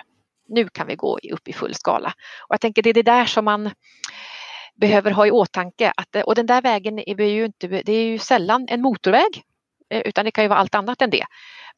nu 0.49 0.69
kan 0.69 0.87
vi 0.87 0.95
gå 0.95 1.19
upp 1.33 1.49
i 1.49 1.53
full 1.53 1.75
skala. 1.75 2.13
Och 2.49 2.55
jag 2.55 2.61
tänker 2.61 2.83
det 2.83 2.91
är 2.91 2.95
det 2.95 3.03
där 3.03 3.25
som 3.25 3.45
man 3.45 3.71
behöver 4.81 5.11
ha 5.11 5.27
i 5.27 5.31
åtanke 5.31 5.93
att, 5.97 6.25
och 6.25 6.35
den 6.35 6.47
där 6.47 6.63
vägen 6.63 6.99
är 6.99 7.25
ju 7.25 7.45
inte, 7.45 7.67
det 7.67 7.93
är 7.93 8.05
ju 8.05 8.19
sällan 8.19 8.67
en 8.69 8.83
motorväg 8.83 9.43
eh, 9.91 10.01
utan 10.05 10.25
det 10.25 10.31
kan 10.31 10.45
ju 10.45 10.49
vara 10.49 10.59
allt 10.59 10.75
annat 10.75 11.03
än 11.03 11.11
det. 11.11 11.25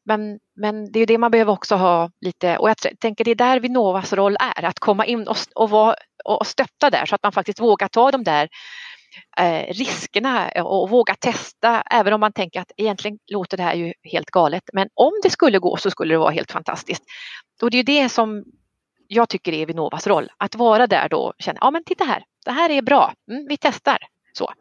Men, 0.05 0.39
men 0.55 0.91
det 0.91 0.99
är 0.99 1.07
det 1.07 1.17
man 1.17 1.31
behöver 1.31 1.53
också 1.53 1.75
ha 1.75 2.11
lite 2.21 2.57
och 2.57 2.69
jag 2.69 2.77
tänker 2.99 3.23
det 3.23 3.31
är 3.31 3.35
där 3.35 3.59
Vinnovas 3.59 4.13
roll 4.13 4.37
är, 4.39 4.65
att 4.65 4.79
komma 4.79 5.05
in 5.05 5.27
och, 5.27 5.37
och, 5.55 5.69
vara, 5.69 5.95
och 6.25 6.47
stötta 6.47 6.89
där 6.89 7.05
så 7.05 7.15
att 7.15 7.23
man 7.23 7.31
faktiskt 7.31 7.59
vågar 7.59 7.87
ta 7.87 8.11
de 8.11 8.23
där 8.23 8.49
eh, 9.37 9.73
riskerna 9.73 10.51
eh, 10.51 10.65
och 10.65 10.89
våga 10.89 11.15
testa 11.15 11.83
även 11.91 12.13
om 12.13 12.19
man 12.19 12.33
tänker 12.33 12.61
att 12.61 12.71
egentligen 12.77 13.17
låter 13.31 13.57
det 13.57 13.63
här 13.63 13.73
ju 13.75 13.93
helt 14.11 14.31
galet. 14.31 14.63
Men 14.73 14.89
om 14.93 15.11
det 15.23 15.29
skulle 15.29 15.59
gå 15.59 15.77
så 15.77 15.91
skulle 15.91 16.13
det 16.13 16.19
vara 16.19 16.31
helt 16.31 16.51
fantastiskt. 16.51 17.03
Och 17.61 17.71
det 17.71 17.75
är 17.75 17.79
ju 17.79 18.01
det 18.01 18.09
som 18.09 18.43
jag 19.13 19.29
tycker 19.29 19.53
är 19.53 19.65
Vinnovas 19.65 20.07
roll, 20.07 20.29
att 20.37 20.55
vara 20.55 20.87
där 20.87 21.09
då 21.09 21.17
och 21.17 21.33
känna, 21.39 21.57
ja 21.61 21.71
men 21.71 21.83
titta 21.83 22.03
här, 22.03 22.23
det 22.45 22.51
här 22.51 22.69
är 22.69 22.81
bra, 22.81 23.13
mm, 23.31 23.45
vi 23.49 23.57
testar. 23.57 23.97
Så. 24.33 24.53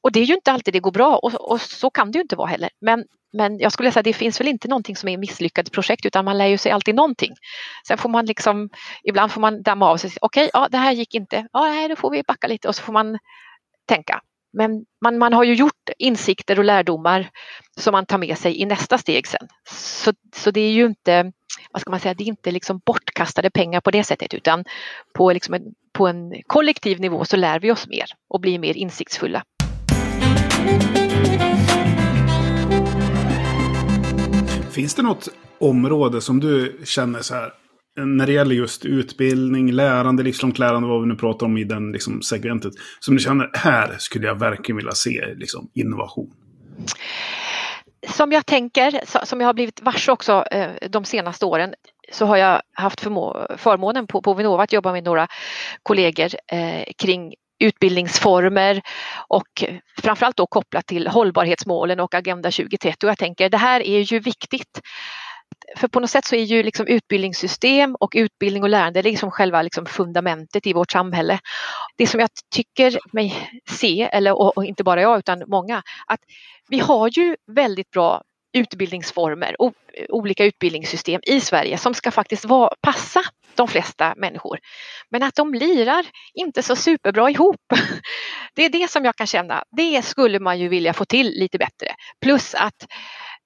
Och 0.00 0.12
det 0.12 0.20
är 0.20 0.24
ju 0.24 0.34
inte 0.34 0.52
alltid 0.52 0.74
det 0.74 0.80
går 0.80 0.92
bra 0.92 1.16
och, 1.16 1.50
och, 1.50 1.60
så 1.60 1.90
kan 1.90 2.10
det 2.10 2.18
ju 2.18 2.22
inte 2.22 2.36
vara 2.36 2.48
heller. 2.48 2.70
Men, 2.80 3.04
men 3.32 3.58
jag 3.58 3.72
skulle 3.72 3.92
säga 3.92 4.00
att 4.00 4.04
det 4.04 4.12
finns 4.12 4.40
väl 4.40 4.48
inte 4.48 4.68
någonting 4.68 4.96
som 4.96 5.08
är 5.08 5.18
misslyckat 5.18 5.72
projekt 5.72 6.06
utan 6.06 6.24
man 6.24 6.38
lär 6.38 6.46
ju 6.46 6.58
sig 6.58 6.72
alltid 6.72 6.94
någonting. 6.94 7.34
Sen 7.88 7.98
får 7.98 8.08
man 8.08 8.26
liksom, 8.26 8.70
ibland 9.04 9.32
får 9.32 9.40
man 9.40 9.62
damma 9.62 9.90
av 9.90 9.96
sig, 9.96 10.10
okej, 10.20 10.44
okay, 10.44 10.50
ja 10.52 10.68
det 10.70 10.78
här 10.78 10.92
gick 10.92 11.14
inte, 11.14 11.46
ja 11.52 11.60
nej, 11.60 11.88
då 11.88 11.96
får 11.96 12.10
vi 12.10 12.22
backa 12.22 12.46
lite 12.46 12.68
och 12.68 12.76
så 12.76 12.82
får 12.82 12.92
man 12.92 13.18
tänka. 13.88 14.20
Men 14.54 14.84
man, 15.02 15.18
man 15.18 15.32
har 15.32 15.44
ju 15.44 15.54
gjort 15.54 15.90
insikter 15.98 16.58
och 16.58 16.64
lärdomar 16.64 17.30
som 17.76 17.92
man 17.92 18.06
tar 18.06 18.18
med 18.18 18.38
sig 18.38 18.60
i 18.60 18.66
nästa 18.66 18.98
steg 18.98 19.26
sen. 19.26 19.48
Så, 19.70 20.12
så 20.36 20.50
det 20.50 20.60
är 20.60 20.70
ju 20.70 20.86
inte, 20.86 21.32
vad 21.70 21.80
ska 21.80 21.90
man 21.90 22.00
säga, 22.00 22.14
det 22.14 22.24
är 22.24 22.28
inte 22.28 22.50
liksom 22.50 22.80
bortkastade 22.86 23.50
pengar 23.50 23.80
på 23.80 23.90
det 23.90 24.04
sättet 24.04 24.34
utan 24.34 24.64
på, 25.14 25.32
liksom 25.32 25.54
en, 25.54 25.62
på 25.92 26.06
en 26.06 26.32
kollektiv 26.46 27.00
nivå 27.00 27.24
så 27.24 27.36
lär 27.36 27.60
vi 27.60 27.70
oss 27.70 27.88
mer 27.88 28.04
och 28.28 28.40
blir 28.40 28.58
mer 28.58 28.76
insiktsfulla. 28.76 29.44
Finns 34.70 34.94
det 34.94 35.02
något 35.02 35.28
område 35.58 36.20
som 36.20 36.40
du 36.40 36.80
känner 36.84 37.20
så 37.20 37.34
här, 37.34 37.52
när 37.96 38.26
det 38.26 38.32
gäller 38.32 38.54
just 38.54 38.84
utbildning, 38.84 39.72
lärande, 39.72 40.22
livslångt 40.22 40.58
lärande, 40.58 40.88
vad 40.88 41.00
vi 41.00 41.08
nu 41.08 41.16
pratar 41.16 41.46
om 41.46 41.58
i 41.58 41.64
den 41.64 41.92
liksom, 41.92 42.22
segmentet, 42.22 42.72
som 43.00 43.14
du 43.14 43.20
känner, 43.20 43.50
här 43.54 43.96
skulle 43.98 44.26
jag 44.26 44.38
verkligen 44.38 44.76
vilja 44.76 44.92
se 44.92 45.34
liksom, 45.36 45.70
innovation? 45.74 46.32
Som 48.08 48.32
jag 48.32 48.46
tänker, 48.46 49.00
som 49.26 49.40
jag 49.40 49.48
har 49.48 49.54
blivit 49.54 49.82
varse 49.82 50.12
också 50.12 50.44
eh, 50.50 50.70
de 50.90 51.04
senaste 51.04 51.46
åren, 51.46 51.74
så 52.12 52.26
har 52.26 52.36
jag 52.36 52.62
haft 52.72 53.00
förmånen 53.00 54.06
på, 54.06 54.22
på 54.22 54.34
Vinnova 54.34 54.62
att 54.62 54.72
jobba 54.72 54.92
med 54.92 55.04
några 55.04 55.28
kollegor 55.82 56.30
eh, 56.52 56.84
kring 56.98 57.34
utbildningsformer 57.58 58.82
och 59.28 59.64
framförallt 60.02 60.36
då 60.36 60.46
kopplat 60.46 60.86
till 60.86 61.06
hållbarhetsmålen 61.06 62.00
och 62.00 62.14
Agenda 62.14 62.50
2030. 62.50 63.06
Och 63.06 63.10
jag 63.10 63.18
tänker 63.18 63.48
det 63.48 63.56
här 63.56 63.80
är 63.80 64.00
ju 64.00 64.18
viktigt 64.18 64.80
för 65.76 65.88
på 65.88 66.00
något 66.00 66.10
sätt 66.10 66.24
så 66.24 66.36
är 66.36 66.42
ju 66.42 66.62
liksom 66.62 66.86
utbildningssystem 66.86 67.94
och 68.00 68.12
utbildning 68.16 68.62
och 68.62 68.68
lärande 68.68 69.02
liksom 69.02 69.30
själva 69.30 69.62
liksom 69.62 69.86
fundamentet 69.86 70.66
i 70.66 70.72
vårt 70.72 70.92
samhälle. 70.92 71.38
Det 71.96 72.06
som 72.06 72.20
jag 72.20 72.30
tycker 72.54 72.98
mig 73.12 73.50
se, 73.70 74.02
eller 74.02 74.32
och, 74.32 74.56
och 74.56 74.64
inte 74.64 74.84
bara 74.84 75.02
jag 75.02 75.18
utan 75.18 75.42
många, 75.46 75.82
att 76.06 76.20
vi 76.68 76.78
har 76.78 77.18
ju 77.18 77.36
väldigt 77.46 77.90
bra 77.90 78.22
utbildningsformer 78.52 79.60
och 79.60 79.72
olika 80.08 80.44
utbildningssystem 80.44 81.20
i 81.26 81.40
Sverige 81.40 81.78
som 81.78 81.94
ska 81.94 82.10
faktiskt 82.10 82.44
vara, 82.44 82.70
passa 82.80 83.22
de 83.54 83.68
flesta 83.68 84.14
människor. 84.16 84.58
Men 85.10 85.22
att 85.22 85.34
de 85.34 85.54
lirar 85.54 86.06
inte 86.34 86.62
så 86.62 86.76
superbra 86.76 87.30
ihop. 87.30 87.60
Det 88.54 88.64
är 88.64 88.68
det 88.68 88.90
som 88.90 89.04
jag 89.04 89.16
kan 89.16 89.26
känna, 89.26 89.64
det 89.76 90.02
skulle 90.02 90.40
man 90.40 90.58
ju 90.58 90.68
vilja 90.68 90.92
få 90.92 91.04
till 91.04 91.30
lite 91.30 91.58
bättre. 91.58 91.94
Plus 92.20 92.54
att 92.54 92.86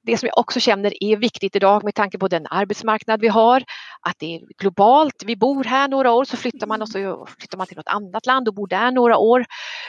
det 0.03 0.19
som 0.19 0.27
jag 0.27 0.39
också 0.39 0.61
känner 0.61 1.03
är 1.05 1.17
viktigt 1.17 1.57
idag 1.57 1.85
med 1.85 1.95
tanke 1.95 2.19
på 2.19 2.29
den 2.29 2.47
arbetsmarknad 2.51 3.21
vi 3.21 3.29
har, 3.29 3.65
att 4.01 4.15
det 4.19 4.35
är 4.35 4.41
globalt. 4.59 5.23
Vi 5.27 5.37
bor 5.37 5.65
här 5.65 5.89
några 5.89 6.13
år 6.13 6.25
så 6.25 6.37
flyttar 6.37 6.67
man 6.67 6.83
och 6.83 6.89
så 6.89 7.27
flyttar 7.39 7.59
man 7.59 7.67
till 7.67 7.77
något 7.77 7.89
annat 7.89 8.27
land 8.27 8.49
och 8.49 8.55
bor 8.55 8.67
där 8.67 8.91
några 8.91 9.17
år. 9.17 9.45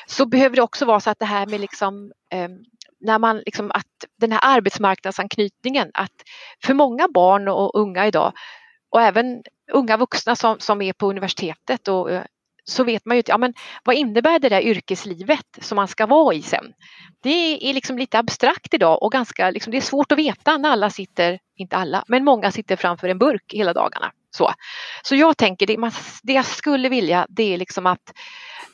Så 0.08 0.26
behöver 0.26 0.56
det 0.56 0.62
också 0.62 0.86
vara 0.86 1.00
så 1.00 1.10
att 1.10 1.20
det 1.20 1.26
här 1.26 1.48
med 1.48 1.62
liksom 1.62 2.12
eh, 2.34 2.50
när 3.00 3.20
man 3.20 3.38
liksom 3.38 3.72
att 3.72 3.86
den 4.18 4.32
här 4.32 4.42
arbetsmarknadsanknytningen 4.44 5.92
att 5.94 6.14
för 6.66 6.74
många 6.74 7.08
barn 7.14 7.48
och 7.48 7.80
unga 7.80 8.08
idag 8.08 8.34
och 8.90 9.02
även 9.02 9.44
unga 9.72 9.98
vuxna 9.98 10.36
som, 10.36 10.60
som 10.60 10.82
är 10.82 10.94
på 10.94 11.10
universitetet 11.10 11.88
och 11.88 12.12
eh, 12.12 12.24
så 12.64 12.84
vet 12.84 13.06
man 13.06 13.16
ju 13.16 13.20
inte, 13.20 13.32
ja 13.32 13.38
men 13.38 13.54
vad 13.84 13.96
innebär 13.96 14.40
det 14.40 14.50
där 14.50 14.62
yrkeslivet 14.62 15.46
som 15.62 15.76
man 15.76 15.88
ska 15.88 16.06
vara 16.06 16.36
i 16.36 16.42
sen? 16.42 16.74
Det 17.24 17.70
är 17.70 17.74
liksom 17.74 17.98
lite 17.98 18.20
abstrakt 18.20 18.74
idag 18.74 19.04
och 19.04 19.12
ganska, 19.12 19.52
liksom, 19.52 19.72
det 19.72 19.78
är 19.78 19.82
svårt 19.82 20.12
att 20.12 20.18
veta 20.18 20.58
när 20.58 20.70
alla 20.70 20.90
sitter, 20.90 21.40
inte 21.56 21.76
alla, 21.76 22.04
men 22.08 22.24
många 22.24 22.52
sitter 22.52 22.76
framför 22.76 23.10
en 23.10 23.18
burk 23.18 23.54
hela 23.54 23.74
dagarna. 23.74 24.12
Så, 24.32 24.54
så 25.04 25.16
jag 25.16 25.38
tänker, 25.38 25.68
det, 25.68 25.78
man, 25.78 25.92
det 26.24 26.34
jag 26.34 26.46
skulle 26.46 26.90
vilja 26.90 27.26
det 27.30 27.54
är 27.54 27.58
liksom 27.58 27.86
att 27.86 28.14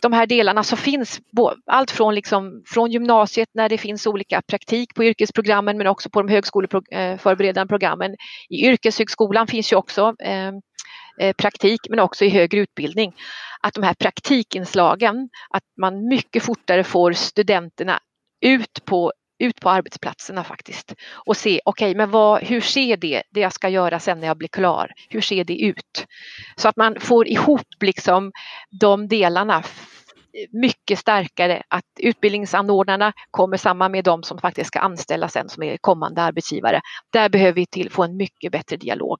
de 0.02 0.14
här 0.14 0.26
delarna 0.26 0.64
som 0.64 0.78
finns, 0.78 1.20
allt 1.66 1.92
från, 1.92 2.16
liksom, 2.16 2.64
från 2.68 2.92
gymnasiet 2.92 3.50
när 3.54 3.70
det 3.70 3.78
finns 3.78 4.08
olika 4.08 4.42
praktik 4.42 4.94
på 4.94 5.04
yrkesprogrammen 5.04 5.78
men 5.78 5.88
också 5.88 6.10
på 6.10 6.22
de 6.22 6.30
högskoleförberedande 6.32 7.62
eh, 7.62 7.66
programmen. 7.68 8.16
I 8.50 8.68
yrkeshögskolan 8.68 9.48
finns 9.48 9.74
ju 9.74 9.76
också 9.76 10.16
eh, 10.20 10.48
eh 11.20 11.34
praktik 11.38 11.80
men 11.90 12.00
också 12.00 12.26
i 12.26 12.30
högre 12.30 12.60
utbildning. 12.60 13.14
Att 13.66 13.74
de 13.74 13.84
här 13.84 13.94
praktikinslagen, 13.94 15.30
att 15.50 15.64
man 15.82 16.08
mycket 16.08 16.44
fortare 16.44 16.84
får 16.84 17.14
studenterna 17.14 18.00
ut 18.42 18.86
på 18.86 19.12
ut 19.40 19.60
på 19.62 19.70
arbetsplatserna 19.70 20.44
faktiskt 20.44 20.94
och 21.12 21.38
se, 21.38 21.62
okej, 21.66 21.90
okay, 21.90 21.98
men 21.98 22.12
vad, 22.12 22.44
hur 22.44 22.62
ser 22.62 22.98
det, 22.98 23.24
det 23.32 23.40
jag 23.40 23.54
ska 23.54 23.70
göra 23.70 24.00
sen 24.00 24.20
när 24.20 24.28
jag 24.28 24.38
blir 24.38 24.48
klar, 24.48 24.92
hur 25.10 25.22
ser 25.22 25.44
det 25.44 25.62
ut? 25.62 26.06
Så 26.56 26.68
att 26.68 26.78
man 26.78 27.00
får 27.00 27.28
ihop 27.28 27.68
liksom 27.82 28.32
de 28.80 29.08
delarna 29.08 29.64
mycket 30.52 31.00
starkare, 31.00 31.64
att 31.68 31.86
utbildningsanordnarna 32.00 33.14
kommer 33.32 33.58
samman 33.58 33.92
med 33.92 34.04
de 34.04 34.24
som 34.24 34.38
faktiskt 34.38 34.68
ska 34.68 34.80
anställa 34.80 35.30
sen 35.30 35.50
som 35.50 35.64
är 35.64 35.78
kommande 35.78 36.22
arbetsgivare. 36.22 36.82
Där 37.10 37.30
behöver 37.30 37.54
vi 37.54 37.66
till 37.66 37.92
få 37.92 38.04
en 38.04 38.18
mycket 38.18 38.52
bättre 38.52 38.78
dialog. 38.78 39.18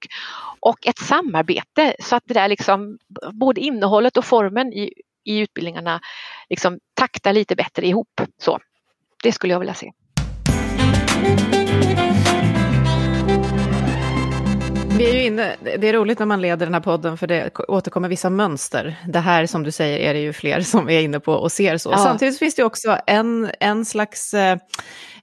Och 0.60 0.86
ett 0.86 0.98
samarbete 0.98 1.96
så 1.98 2.16
att 2.16 2.22
det 2.26 2.34
där 2.34 2.48
liksom, 2.48 2.98
både 3.32 3.60
innehållet 3.60 4.16
och 4.16 4.24
formen 4.24 4.72
i, 4.72 4.92
i 5.24 5.38
utbildningarna 5.38 6.00
liksom 6.48 6.78
taktar 6.94 7.32
lite 7.32 7.56
bättre 7.56 7.86
ihop. 7.86 8.20
Så, 8.38 8.58
det 9.22 9.32
skulle 9.32 9.52
jag 9.52 9.60
vilja 9.60 9.74
se. 9.74 9.92
Vi 14.98 15.10
är 15.10 15.14
ju 15.14 15.22
inne, 15.22 15.56
det 15.62 15.88
är 15.88 15.92
roligt 15.92 16.18
när 16.18 16.26
man 16.26 16.40
leder 16.40 16.66
den 16.66 16.74
här 16.74 16.80
podden 16.80 17.16
för 17.16 17.26
det 17.26 17.50
återkommer 17.68 18.08
vissa 18.08 18.30
mönster. 18.30 18.96
Det 19.08 19.18
här 19.18 19.46
som 19.46 19.62
du 19.62 19.70
säger 19.70 19.98
är 19.98 20.14
det 20.14 20.20
ju 20.20 20.32
fler 20.32 20.60
som 20.60 20.88
är 20.88 21.00
inne 21.00 21.20
på 21.20 21.32
och 21.32 21.52
ser 21.52 21.78
så. 21.78 21.90
Ja. 21.90 21.98
Samtidigt 21.98 22.38
finns 22.38 22.54
det 22.54 22.64
också 22.64 22.98
en, 23.06 23.50
en 23.60 23.84
slags 23.84 24.34
eh, 24.34 24.58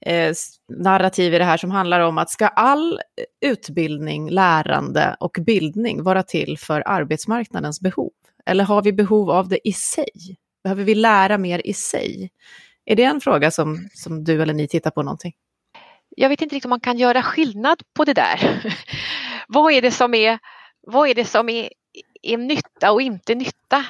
eh 0.01 0.33
narrativ 0.77 1.33
i 1.33 1.38
det 1.38 1.43
här 1.43 1.57
som 1.57 1.71
handlar 1.71 1.99
om 1.99 2.17
att 2.17 2.29
ska 2.29 2.47
all 2.47 2.99
utbildning, 3.45 4.29
lärande 4.29 5.15
och 5.19 5.38
bildning 5.45 6.03
vara 6.03 6.23
till 6.23 6.57
för 6.57 6.83
arbetsmarknadens 6.86 7.81
behov? 7.81 8.12
Eller 8.45 8.63
har 8.63 8.81
vi 8.81 8.93
behov 8.93 9.29
av 9.29 9.47
det 9.47 9.67
i 9.67 9.73
sig? 9.73 10.38
Behöver 10.63 10.83
vi 10.83 10.95
lära 10.95 11.38
mer 11.38 11.67
i 11.67 11.73
sig? 11.73 12.29
Är 12.86 12.95
det 12.95 13.03
en 13.03 13.21
fråga 13.21 13.51
som, 13.51 13.89
som 13.93 14.23
du 14.23 14.41
eller 14.41 14.53
ni 14.53 14.67
tittar 14.67 14.91
på 14.91 15.03
någonting? 15.03 15.33
Jag 16.15 16.30
vet 16.30 16.41
inte 16.41 16.56
riktigt 16.56 16.65
om 16.65 16.69
man 16.69 16.80
kan 16.80 16.97
göra 16.97 17.23
skillnad 17.23 17.84
på 17.93 18.06
det 18.06 18.13
där. 18.13 18.63
vad 19.47 19.73
är 19.73 19.82
det 19.82 19.91
som 19.91 20.13
är, 20.13 20.39
vad 20.82 21.10
är, 21.10 21.15
det 21.15 21.26
som 21.26 21.49
är, 21.49 21.69
är 22.21 22.38
nytta 22.38 22.91
och 22.91 23.02
inte 23.02 23.36
nytta 23.36 23.86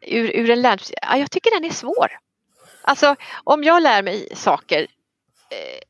ur, 0.00 0.30
ur 0.36 0.50
en 0.50 0.62
lärd... 0.62 0.80
Ja, 1.02 1.16
jag 1.16 1.30
tycker 1.30 1.50
den 1.50 1.64
är 1.64 1.74
svår. 1.74 2.18
Alltså 2.82 3.16
om 3.44 3.64
jag 3.64 3.82
lär 3.82 4.02
mig 4.02 4.28
saker 4.34 4.80
eh, 5.50 5.80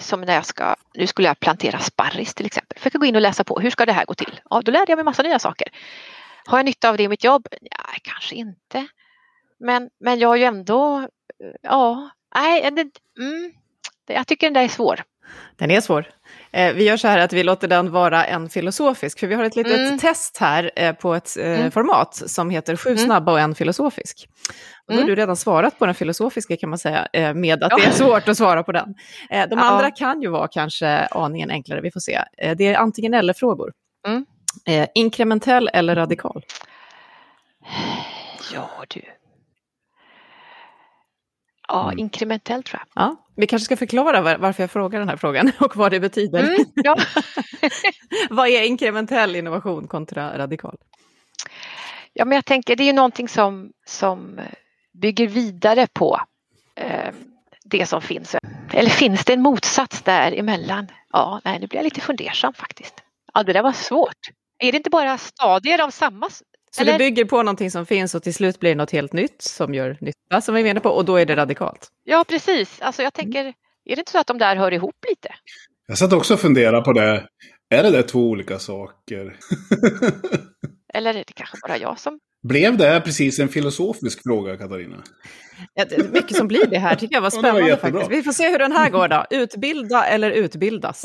som 0.00 0.20
när 0.20 0.34
jag 0.34 0.46
ska, 0.46 0.76
nu 0.94 1.06
skulle 1.06 1.28
jag 1.28 1.40
plantera 1.40 1.78
sparris 1.78 2.34
till 2.34 2.46
exempel. 2.46 2.78
För 2.78 2.86
jag 2.86 2.92
kan 2.92 3.00
gå 3.00 3.06
in 3.06 3.16
och 3.16 3.22
läsa 3.22 3.44
på, 3.44 3.60
hur 3.60 3.70
ska 3.70 3.86
det 3.86 3.92
här 3.92 4.04
gå 4.04 4.14
till? 4.14 4.40
Ja, 4.50 4.62
då 4.64 4.72
lärde 4.72 4.92
jag 4.92 4.96
mig 4.96 5.04
massa 5.04 5.22
nya 5.22 5.38
saker. 5.38 5.68
Har 6.46 6.58
jag 6.58 6.64
nytta 6.64 6.88
av 6.88 6.96
det 6.96 7.02
i 7.02 7.08
mitt 7.08 7.24
jobb? 7.24 7.48
Ja, 7.60 7.84
kanske 8.02 8.34
inte. 8.34 8.86
Men, 9.58 9.90
men 10.00 10.18
jag 10.18 10.28
har 10.28 10.36
ju 10.36 10.44
ändå, 10.44 11.08
ja, 11.62 12.10
nej, 12.34 12.70
det, 12.70 12.90
mm, 13.18 13.52
jag 14.12 14.26
tycker 14.26 14.46
den 14.46 14.54
där 14.54 14.62
är 14.62 14.68
svår. 14.68 15.02
Den 15.56 15.70
är 15.70 15.80
svår. 15.80 16.06
Eh, 16.50 16.74
vi 16.74 16.84
gör 16.84 16.96
så 16.96 17.08
här 17.08 17.18
att 17.18 17.32
vi 17.32 17.42
låter 17.42 17.68
den 17.68 17.90
vara 17.90 18.24
en 18.24 18.48
filosofisk, 18.48 19.20
för 19.20 19.26
vi 19.26 19.34
har 19.34 19.44
ett 19.44 19.56
litet 19.56 19.78
mm. 19.78 19.98
test 19.98 20.38
här 20.38 20.70
eh, 20.76 20.92
på 20.94 21.14
ett 21.14 21.36
eh, 21.38 21.60
mm. 21.60 21.70
format 21.70 22.22
som 22.26 22.50
heter 22.50 22.76
Sju 22.76 22.90
mm. 22.90 23.04
snabba 23.04 23.32
och 23.32 23.40
en 23.40 23.54
filosofisk. 23.54 24.28
Och 24.86 24.92
då 24.92 24.94
har 24.94 25.02
mm. 25.02 25.08
du 25.08 25.14
redan 25.14 25.36
svarat 25.36 25.78
på 25.78 25.86
den 25.86 25.94
filosofiska 25.94 26.56
kan 26.56 26.70
man 26.70 26.78
säga, 26.78 27.08
med 27.34 27.62
att 27.62 27.70
ja. 27.70 27.76
det 27.76 27.84
är 27.84 27.90
svårt 27.90 28.28
att 28.28 28.36
svara 28.36 28.62
på 28.62 28.72
den. 28.72 28.94
De 29.30 29.46
ja. 29.50 29.60
andra 29.60 29.90
kan 29.90 30.22
ju 30.22 30.28
vara 30.28 30.48
kanske 30.48 31.06
aningen 31.06 31.50
enklare, 31.50 31.80
vi 31.80 31.90
får 31.90 32.00
se. 32.00 32.20
Det 32.56 32.66
är 32.66 32.74
antingen 32.74 33.14
eller-frågor. 33.14 33.72
Mm. 34.06 34.26
inkrementell 34.94 35.70
eller 35.72 35.94
radikal? 35.94 36.44
Ja 38.54 38.70
du. 38.88 39.02
Ja, 41.72 41.84
mm. 41.84 41.98
inkrementell 41.98 42.62
tror 42.62 42.80
jag. 42.80 43.04
Ja, 43.04 43.16
vi 43.36 43.46
kanske 43.46 43.64
ska 43.64 43.76
förklara 43.76 44.38
varför 44.38 44.62
jag 44.62 44.70
frågar 44.70 44.98
den 44.98 45.08
här 45.08 45.16
frågan 45.16 45.52
och 45.60 45.76
vad 45.76 45.90
det 45.90 46.00
betyder. 46.00 46.44
Mm, 46.44 46.64
ja. 46.74 46.96
vad 48.30 48.48
är 48.48 48.62
inkrementell 48.62 49.36
innovation 49.36 49.88
kontra 49.88 50.38
radikal? 50.38 50.76
Ja, 52.12 52.24
men 52.24 52.36
jag 52.36 52.44
tänker 52.44 52.76
det 52.76 52.88
är 52.88 52.92
någonting 52.92 53.28
som, 53.28 53.72
som 53.86 54.40
bygger 54.92 55.26
vidare 55.26 55.86
på 55.92 56.20
eh, 56.74 57.14
det 57.64 57.86
som 57.86 58.02
finns. 58.02 58.36
Eller 58.72 58.90
finns 58.90 59.24
det 59.24 59.32
en 59.32 59.42
motsats 59.42 60.02
däremellan? 60.02 60.86
Ja, 61.12 61.40
nej, 61.44 61.58
nu 61.60 61.66
blir 61.66 61.78
jag 61.78 61.84
lite 61.84 62.00
fundersam 62.00 62.54
faktiskt. 62.54 63.02
Ja, 63.34 63.42
det 63.42 63.52
där 63.52 63.62
var 63.62 63.72
svårt. 63.72 64.30
Är 64.58 64.72
det 64.72 64.76
inte 64.76 64.90
bara 64.90 65.18
stadier 65.18 65.82
av 65.82 65.90
samma 65.90 66.30
så 66.74 66.82
Eller? 66.82 66.92
det 66.92 66.98
bygger 66.98 67.24
på 67.24 67.36
någonting 67.36 67.70
som 67.70 67.86
finns 67.86 68.14
och 68.14 68.22
till 68.22 68.34
slut 68.34 68.60
blir 68.60 68.70
det 68.70 68.74
något 68.74 68.90
helt 68.90 69.12
nytt 69.12 69.42
som 69.42 69.74
gör 69.74 69.96
nytta, 70.00 70.40
som 70.40 70.54
vi 70.54 70.62
menar 70.62 70.80
på, 70.80 70.90
och 70.90 71.04
då 71.04 71.16
är 71.16 71.26
det 71.26 71.36
radikalt. 71.36 71.88
Ja, 72.04 72.24
precis. 72.28 72.80
Alltså 72.80 73.02
jag 73.02 73.14
tänker, 73.14 73.44
är 73.84 73.96
det 73.96 73.98
inte 73.98 74.12
så 74.12 74.18
att 74.18 74.26
de 74.26 74.38
där 74.38 74.56
hör 74.56 74.72
ihop 74.72 74.96
lite? 75.08 75.28
Jag 75.86 75.98
satt 75.98 76.12
också 76.12 76.34
och 76.34 76.40
funderade 76.40 76.84
på 76.84 76.92
det. 76.92 77.26
Är 77.70 77.82
det 77.82 77.90
där 77.90 78.02
två 78.02 78.30
olika 78.30 78.58
saker? 78.58 79.36
Eller 80.94 81.10
är 81.10 81.24
det 81.26 81.32
kanske 81.34 81.56
bara 81.62 81.76
jag 81.76 81.98
som... 81.98 82.20
Blev 82.42 82.76
det 82.76 83.00
precis 83.04 83.38
en 83.38 83.48
filosofisk 83.48 84.22
fråga, 84.22 84.56
Katarina? 84.56 85.02
Ja, 85.74 85.84
mycket 86.12 86.36
som 86.36 86.48
blir 86.48 86.66
det 86.66 86.78
här 86.78 86.96
tycker 86.96 87.14
jag 87.14 87.22
var 87.22 87.30
spännande 87.38 87.68
ja, 87.68 87.76
faktiskt. 87.76 88.10
Vi 88.10 88.22
får 88.22 88.32
se 88.32 88.48
hur 88.48 88.58
den 88.58 88.72
här 88.72 88.90
går 88.90 89.08
då. 89.08 89.24
Utbilda 89.30 90.04
eller 90.04 90.30
utbildas? 90.30 91.04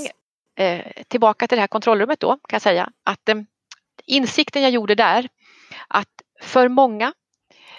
Eh, 0.55 0.81
tillbaka 1.07 1.47
till 1.47 1.55
det 1.55 1.59
här 1.59 1.67
kontrollrummet 1.67 2.19
då, 2.19 2.27
kan 2.27 2.39
jag 2.51 2.61
säga. 2.61 2.89
Att 3.03 3.29
eh, 3.29 3.35
insikten 4.05 4.61
jag 4.61 4.71
gjorde 4.71 4.95
där 4.95 5.27
att 5.87 6.21
för 6.41 6.69
många 6.69 7.13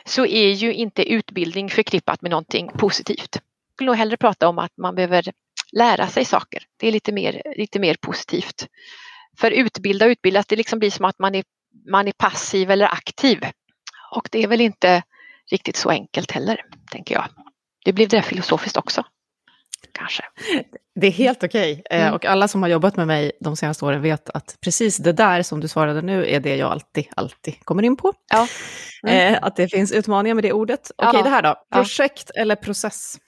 så 0.05 0.27
är 0.27 0.51
ju 0.51 0.75
inte 0.75 1.13
utbildning 1.13 1.71
förknippat 1.71 2.23
med 2.23 2.31
någonting 2.31 2.69
positivt. 2.69 3.29
Jag 3.33 3.75
skulle 3.75 3.87
nog 3.87 3.97
hellre 3.97 4.17
prata 4.17 4.49
om 4.49 4.59
att 4.59 4.77
man 4.77 4.95
behöver 4.95 5.33
lära 5.73 6.07
sig 6.07 6.25
saker. 6.25 6.63
Det 6.77 6.89
är 6.89 6.93
lite 6.93 7.13
mer, 7.13 7.43
lite 7.57 7.79
mer 7.79 7.97
positivt. 8.01 8.67
För 9.39 9.51
utbilda 9.51 10.07
och 10.07 10.11
utbildas, 10.11 10.47
det 10.47 10.57
liksom 10.57 10.79
blir 10.79 10.91
som 10.91 11.05
att 11.05 11.19
man 11.19 11.35
är, 11.35 11.45
man 11.91 12.09
är 12.09 12.13
passiv 12.13 12.71
eller 12.71 12.87
aktiv. 12.87 13.45
Och 14.11 14.29
det 14.33 14.43
är 14.43 14.47
väl 14.47 14.61
inte 14.61 15.03
riktigt 15.51 15.77
så 15.77 15.91
enkelt 15.91 16.31
heller, 16.31 16.65
tänker 16.91 17.15
jag. 17.15 17.25
Det 17.85 17.93
blev 17.93 18.09
det 18.09 18.23
filosofiskt 18.23 18.77
också 18.77 19.05
kanske. 19.93 20.23
Det 21.01 21.07
är 21.07 21.11
helt 21.11 21.45
okej. 21.45 21.73
Okay. 21.73 21.99
Eh, 21.99 22.03
mm. 22.03 22.15
Och 22.15 22.25
alla 22.25 22.49
som 22.49 22.63
har 22.63 22.69
jobbat 22.69 22.97
med 22.97 23.07
mig 23.07 23.33
de 23.41 23.57
senaste 23.57 23.85
åren 23.85 24.03
vet 24.03 24.31
att 24.31 24.59
precis 24.61 24.97
det 24.97 25.13
där 25.13 25.43
som 25.43 25.61
du 25.61 25.69
svarade 25.69 26.03
nu 26.03 26.31
är 26.31 26.41
det 26.41 26.57
jag 26.57 26.71
alltid, 26.71 27.07
alltid 27.17 27.65
kommer 27.65 27.83
in 27.83 27.97
på. 27.97 28.13
Ja. 28.29 28.49
Mm. 29.03 29.35
Eh, 29.35 29.39
att 29.43 29.57
det 29.57 29.69
finns 29.69 29.93
utmaningar 29.93 30.35
med 30.35 30.45
det 30.45 30.53
ordet. 30.53 30.91
Okej, 30.97 31.09
okay, 31.09 31.23
det 31.23 31.29
här 31.29 31.43
då. 31.43 31.57
Projekt 31.73 32.31
eller 32.31 32.57
process? 32.57 33.19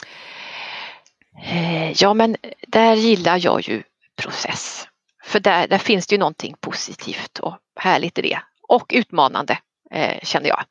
Eh, 1.42 1.92
ja, 1.92 2.14
men 2.14 2.36
där 2.68 2.94
gillar 2.94 3.44
jag 3.44 3.68
ju 3.68 3.82
process. 4.22 4.86
För 5.24 5.40
där, 5.40 5.68
där 5.68 5.78
finns 5.78 6.06
det 6.06 6.14
ju 6.14 6.18
någonting 6.18 6.54
positivt 6.60 7.38
och 7.38 7.58
härligt 7.80 8.18
i 8.18 8.22
det. 8.22 8.38
Och 8.68 8.92
utmanande, 8.94 9.58
eh, 9.90 10.20
känner 10.22 10.48
jag. 10.48 10.62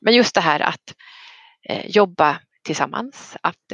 Men 0.00 0.14
just 0.14 0.34
det 0.34 0.40
här 0.40 0.60
att 0.60 0.94
eh, 1.68 1.86
jobba 1.86 2.38
tillsammans, 2.64 3.36
att 3.40 3.72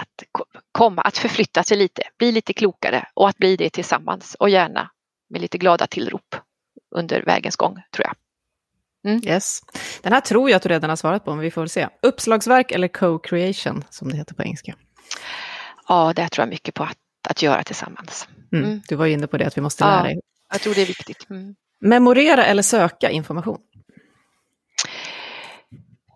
att 0.00 0.44
komma, 0.72 1.02
att 1.02 1.18
förflytta 1.18 1.64
sig 1.64 1.76
lite, 1.76 2.02
bli 2.18 2.32
lite 2.32 2.52
klokare 2.52 3.06
och 3.14 3.28
att 3.28 3.36
bli 3.36 3.56
det 3.56 3.70
tillsammans 3.70 4.34
och 4.34 4.50
gärna 4.50 4.90
med 5.28 5.40
lite 5.40 5.58
glada 5.58 5.86
tillrop 5.86 6.36
under 6.94 7.22
vägens 7.22 7.56
gång 7.56 7.82
tror 7.90 8.06
jag. 8.06 8.14
Mm. 9.04 9.20
Yes. 9.24 9.60
Den 10.02 10.12
här 10.12 10.20
tror 10.20 10.50
jag 10.50 10.56
att 10.56 10.62
du 10.62 10.68
redan 10.68 10.90
har 10.90 10.96
svarat 10.96 11.24
på, 11.24 11.30
men 11.30 11.40
vi 11.40 11.50
får 11.50 11.60
väl 11.60 11.68
se. 11.68 11.88
Uppslagsverk 12.02 12.72
eller 12.72 12.88
co-creation, 12.88 13.84
som 13.90 14.10
det 14.10 14.16
heter 14.16 14.34
på 14.34 14.42
engelska? 14.42 14.74
Ja, 15.88 16.12
det 16.16 16.28
tror 16.28 16.42
jag 16.42 16.48
mycket 16.48 16.74
på 16.74 16.82
att, 16.82 16.98
att 17.28 17.42
göra 17.42 17.62
tillsammans. 17.62 18.28
Mm. 18.52 18.64
Mm. 18.64 18.80
Du 18.88 18.96
var 18.96 19.06
inne 19.06 19.26
på 19.26 19.38
det, 19.38 19.46
att 19.46 19.56
vi 19.56 19.62
måste 19.62 19.84
lära 19.84 20.12
ja. 20.12 20.20
Jag 20.52 20.60
tror 20.60 20.74
det 20.74 20.82
är 20.82 20.86
viktigt. 20.86 21.30
Mm. 21.30 21.54
Memorera 21.80 22.44
eller 22.44 22.62
söka 22.62 23.10
information? 23.10 23.58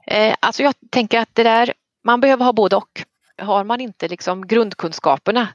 Eh, 0.07 0.37
alltså 0.41 0.63
jag 0.63 0.75
tänker 0.91 1.19
att 1.21 1.35
det 1.35 1.43
där, 1.43 1.73
man 2.05 2.21
behöver 2.21 2.45
ha 2.45 2.53
både 2.53 2.77
och 2.77 3.05
har 3.43 3.65
man 3.65 3.81
inte 3.81 4.09
liksom 4.09 4.47
grundkunskaperna, 4.47 5.49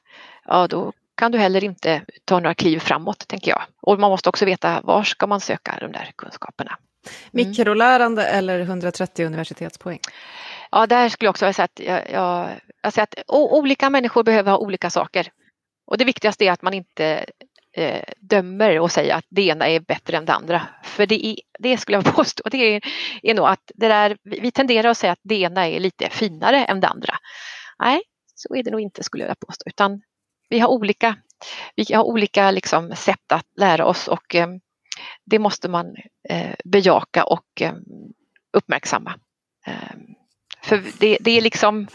ja 0.46 0.68
då 0.68 0.94
kan 1.20 1.32
du 1.32 1.38
heller 1.38 1.63
inte 1.63 2.02
ta 2.26 2.39
några 2.39 2.54
kliv 2.54 2.80
framåt, 2.80 3.28
tänker 3.28 3.52
jag. 3.52 3.62
Och 3.82 4.00
man 4.00 4.12
måste 4.12 4.30
också 4.30 4.46
veta 4.46 4.82
var 4.82 5.04
ska 5.04 5.28
man 5.28 5.42
söka 5.42 5.78
de 5.82 5.92
där 5.92 6.12
kunskaperna. 6.15 6.78
Mikrolärande 7.32 8.26
eller 8.26 8.60
130 8.60 9.26
universitetspoäng? 9.26 10.00
Ja, 10.72 10.88
där 10.88 11.10
skulle 11.10 11.28
jag 11.28 11.32
också 11.32 11.54
säga 11.54 11.65
att, 11.65 11.80
jag, 11.80 12.12
jag, 12.84 12.94
säger 12.94 13.04
att 13.04 13.15
olika 13.28 13.89
människor 13.89 14.24
behöver 14.24 14.52
ha 14.52 14.58
olika 14.58 14.89
saker. 14.89 15.28
Och 15.88 15.98
det 15.98 16.06
viktigaste 16.06 16.46
är 16.46 16.52
att 16.52 16.62
man 16.62 16.74
inte 16.74 17.26
eh, 17.78 18.04
dömer 18.18 18.80
och 18.80 18.92
säger 18.92 19.15
att 19.15 19.26
det 19.30 19.42
ena 19.42 19.68
är 19.68 19.80
bättre 19.80 20.18
än 20.18 20.26
det 20.26 20.34
andra. 20.34 20.62
För 20.84 21.06
det, 21.06 21.26
är, 21.26 21.36
det 21.60 21.78
skulle 21.78 21.98
jag 21.98 22.06
påstå, 22.15 22.50
det 22.50 22.58
är, 22.58 22.82
är 23.24 23.34
nog 23.34 23.48
att 23.48 23.72
det 23.76 23.88
där, 23.88 24.18
vi 24.24 24.52
tenderar 24.52 24.89
att 24.89 24.98
säga 24.98 25.13
att 25.13 25.22
det 25.24 25.36
ena 25.36 25.68
är 25.68 25.80
lite 25.80 26.10
finare 26.10 26.65
än 26.65 26.80
det 26.80 26.88
andra. 26.88 27.15
Nej, 27.80 28.02
så 28.36 28.56
är 28.56 28.63
det 28.63 28.72
nog 28.72 28.82
inte 28.82 29.04
skulle 29.04 29.26
jag 29.26 29.39
påstå, 29.39 29.63
utan 29.65 30.02
vi 30.50 30.60
har 30.60 30.70
olika, 30.70 31.15
vi 31.76 31.94
har 31.94 32.04
olika 32.04 32.52
liksom, 32.52 32.96
sätt 32.96 33.32
att 33.32 33.46
lära 33.56 33.86
oss 33.86 34.08
och 34.08 34.36
eh, 34.36 34.48
det 35.26 35.39
måste 35.39 35.70
man 35.70 35.96
eh, 36.30 36.56
bejaka 36.65 37.24
och 37.24 37.62
eh, 37.62 37.74
uppmärksamma. 38.54 39.13
Eh, 39.68 39.74
för 40.62 40.84
det, 41.00 41.18
det, 41.22 41.32
är 41.32 41.42
liksom, 41.42 41.88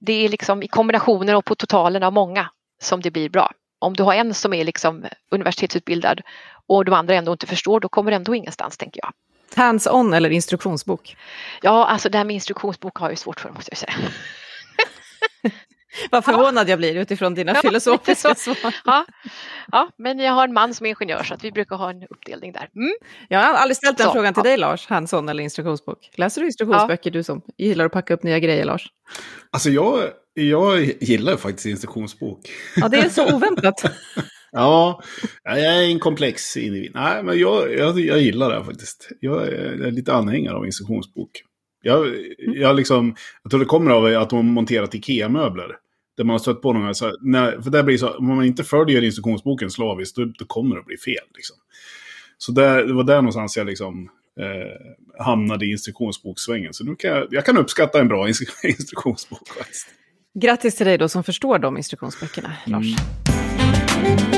det 0.00 0.24
är 0.24 0.28
liksom 0.28 0.62
i 0.62 0.68
kombinationer 0.68 1.36
och 1.36 1.44
på 1.44 1.54
totalen 1.54 2.02
av 2.02 2.12
många 2.12 2.50
som 2.82 3.00
det 3.00 3.10
blir 3.10 3.28
bra. 3.28 3.52
Om 3.78 3.94
du 3.94 4.02
har 4.02 4.14
en 4.14 4.34
som 4.34 4.52
är 4.52 4.64
liksom 4.64 5.04
universitetsutbildad 5.30 6.20
och 6.66 6.84
de 6.84 6.94
andra 6.94 7.14
ändå 7.14 7.32
inte 7.32 7.46
förstår, 7.46 7.80
då 7.80 7.88
kommer 7.88 8.10
det 8.10 8.16
ändå 8.16 8.34
ingenstans, 8.34 8.76
tänker 8.76 9.00
jag. 9.02 9.12
Hands-on 9.56 10.14
eller 10.14 10.30
instruktionsbok? 10.30 11.16
Ja, 11.62 11.86
alltså 11.86 12.08
det 12.08 12.18
här 12.18 12.24
med 12.24 12.34
instruktionsbok 12.34 12.96
har 12.96 13.08
jag 13.08 13.18
svårt 13.18 13.40
för, 13.40 13.50
måste 13.50 13.70
jag 13.70 13.78
säga. 13.78 13.94
Vad 16.10 16.24
förvånad 16.24 16.66
ja. 16.66 16.70
jag 16.70 16.78
blir 16.78 16.96
utifrån 16.96 17.34
dina 17.34 17.52
ja, 17.54 17.60
filosofiska 17.62 18.34
svar. 18.34 18.74
Ja. 18.84 19.06
ja, 19.72 19.88
men 19.98 20.18
jag 20.18 20.32
har 20.32 20.48
en 20.48 20.54
man 20.54 20.74
som 20.74 20.86
är 20.86 20.90
ingenjör 20.90 21.22
så 21.22 21.34
att 21.34 21.44
vi 21.44 21.52
brukar 21.52 21.76
ha 21.76 21.90
en 21.90 22.02
uppdelning 22.02 22.52
där. 22.52 22.68
Mm. 22.76 22.92
Jag 23.28 23.38
har 23.38 23.54
aldrig 23.54 23.76
ställt 23.76 23.98
den 23.98 24.06
så, 24.06 24.12
frågan 24.12 24.34
till 24.34 24.42
ja. 24.44 24.50
dig 24.50 24.58
Lars, 24.58 24.86
hands-on 24.86 25.28
eller 25.28 25.42
instruktionsbok. 25.42 26.10
Läser 26.16 26.40
du 26.40 26.46
instruktionsböcker 26.46 27.10
du 27.10 27.22
som 27.22 27.42
gillar 27.58 27.84
att 27.84 27.92
packa 27.92 28.14
upp 28.14 28.22
nya 28.22 28.38
grejer 28.38 28.64
Lars? 28.64 28.86
Alltså 29.50 29.70
jag, 29.70 30.02
jag 30.34 30.84
gillar 30.84 31.36
faktiskt 31.36 31.66
instruktionsbok. 31.66 32.40
Ja, 32.76 32.88
det 32.88 32.98
är 32.98 33.08
så 33.08 33.34
oväntat. 33.34 33.82
ja, 34.52 35.02
jag 35.42 35.58
är 35.58 35.82
en 35.82 35.98
komplex 35.98 36.56
individ. 36.56 36.90
Nej, 36.94 37.22
men 37.22 37.38
jag, 37.38 37.74
jag, 37.74 38.00
jag 38.00 38.20
gillar 38.20 38.58
det 38.58 38.64
faktiskt. 38.64 39.08
Jag 39.20 39.48
är 39.48 39.90
lite 39.90 40.14
anhängare 40.14 40.56
av 40.56 40.66
instruktionsbok. 40.66 41.30
Jag, 41.84 42.06
jag, 42.38 42.76
liksom, 42.76 43.16
jag 43.42 43.50
tror 43.50 43.60
det 43.60 43.66
kommer 43.66 43.90
av 43.90 44.04
att 44.22 44.30
de 44.30 44.36
har 44.36 44.42
monterat 44.42 44.94
Ikea-möbler. 44.94 45.76
Där 46.16 46.24
man 46.24 46.34
har 46.34 46.38
stött 46.38 46.62
på 46.62 46.72
någon 46.72 46.94
så 46.94 47.16
när, 47.20 47.60
för 47.60 47.70
det 47.70 47.82
blir 47.82 47.98
så, 47.98 48.08
om 48.10 48.26
man 48.26 48.44
inte 48.44 48.64
följer 48.64 49.02
instruktionsboken 49.02 49.70
slaviskt, 49.70 50.16
då, 50.16 50.24
då 50.24 50.44
kommer 50.44 50.74
det 50.74 50.80
att 50.80 50.86
bli 50.86 50.96
fel. 50.96 51.24
Liksom. 51.34 51.56
Så 52.38 52.52
där, 52.52 52.84
det 52.84 52.92
var 52.92 53.04
där 53.04 53.16
någonstans 53.16 53.56
jag 53.56 53.66
liksom, 53.66 54.08
eh, 54.40 55.24
hamnade 55.24 55.66
i 55.66 55.70
instruktionsboksvängen. 55.70 56.72
Så 56.74 56.84
nu 56.84 56.96
kan 56.96 57.10
jag, 57.10 57.26
jag 57.30 57.44
kan 57.44 57.58
uppskatta 57.58 58.00
en 58.00 58.08
bra 58.08 58.28
instruktionsbok. 58.62 59.48
Faktiskt. 59.48 59.88
Grattis 60.40 60.76
till 60.76 60.86
dig 60.86 60.98
då 60.98 61.08
som 61.08 61.24
förstår 61.24 61.58
de 61.58 61.76
instruktionsböckerna, 61.76 62.52
Lars. 62.66 62.86
Mm. 64.04 64.33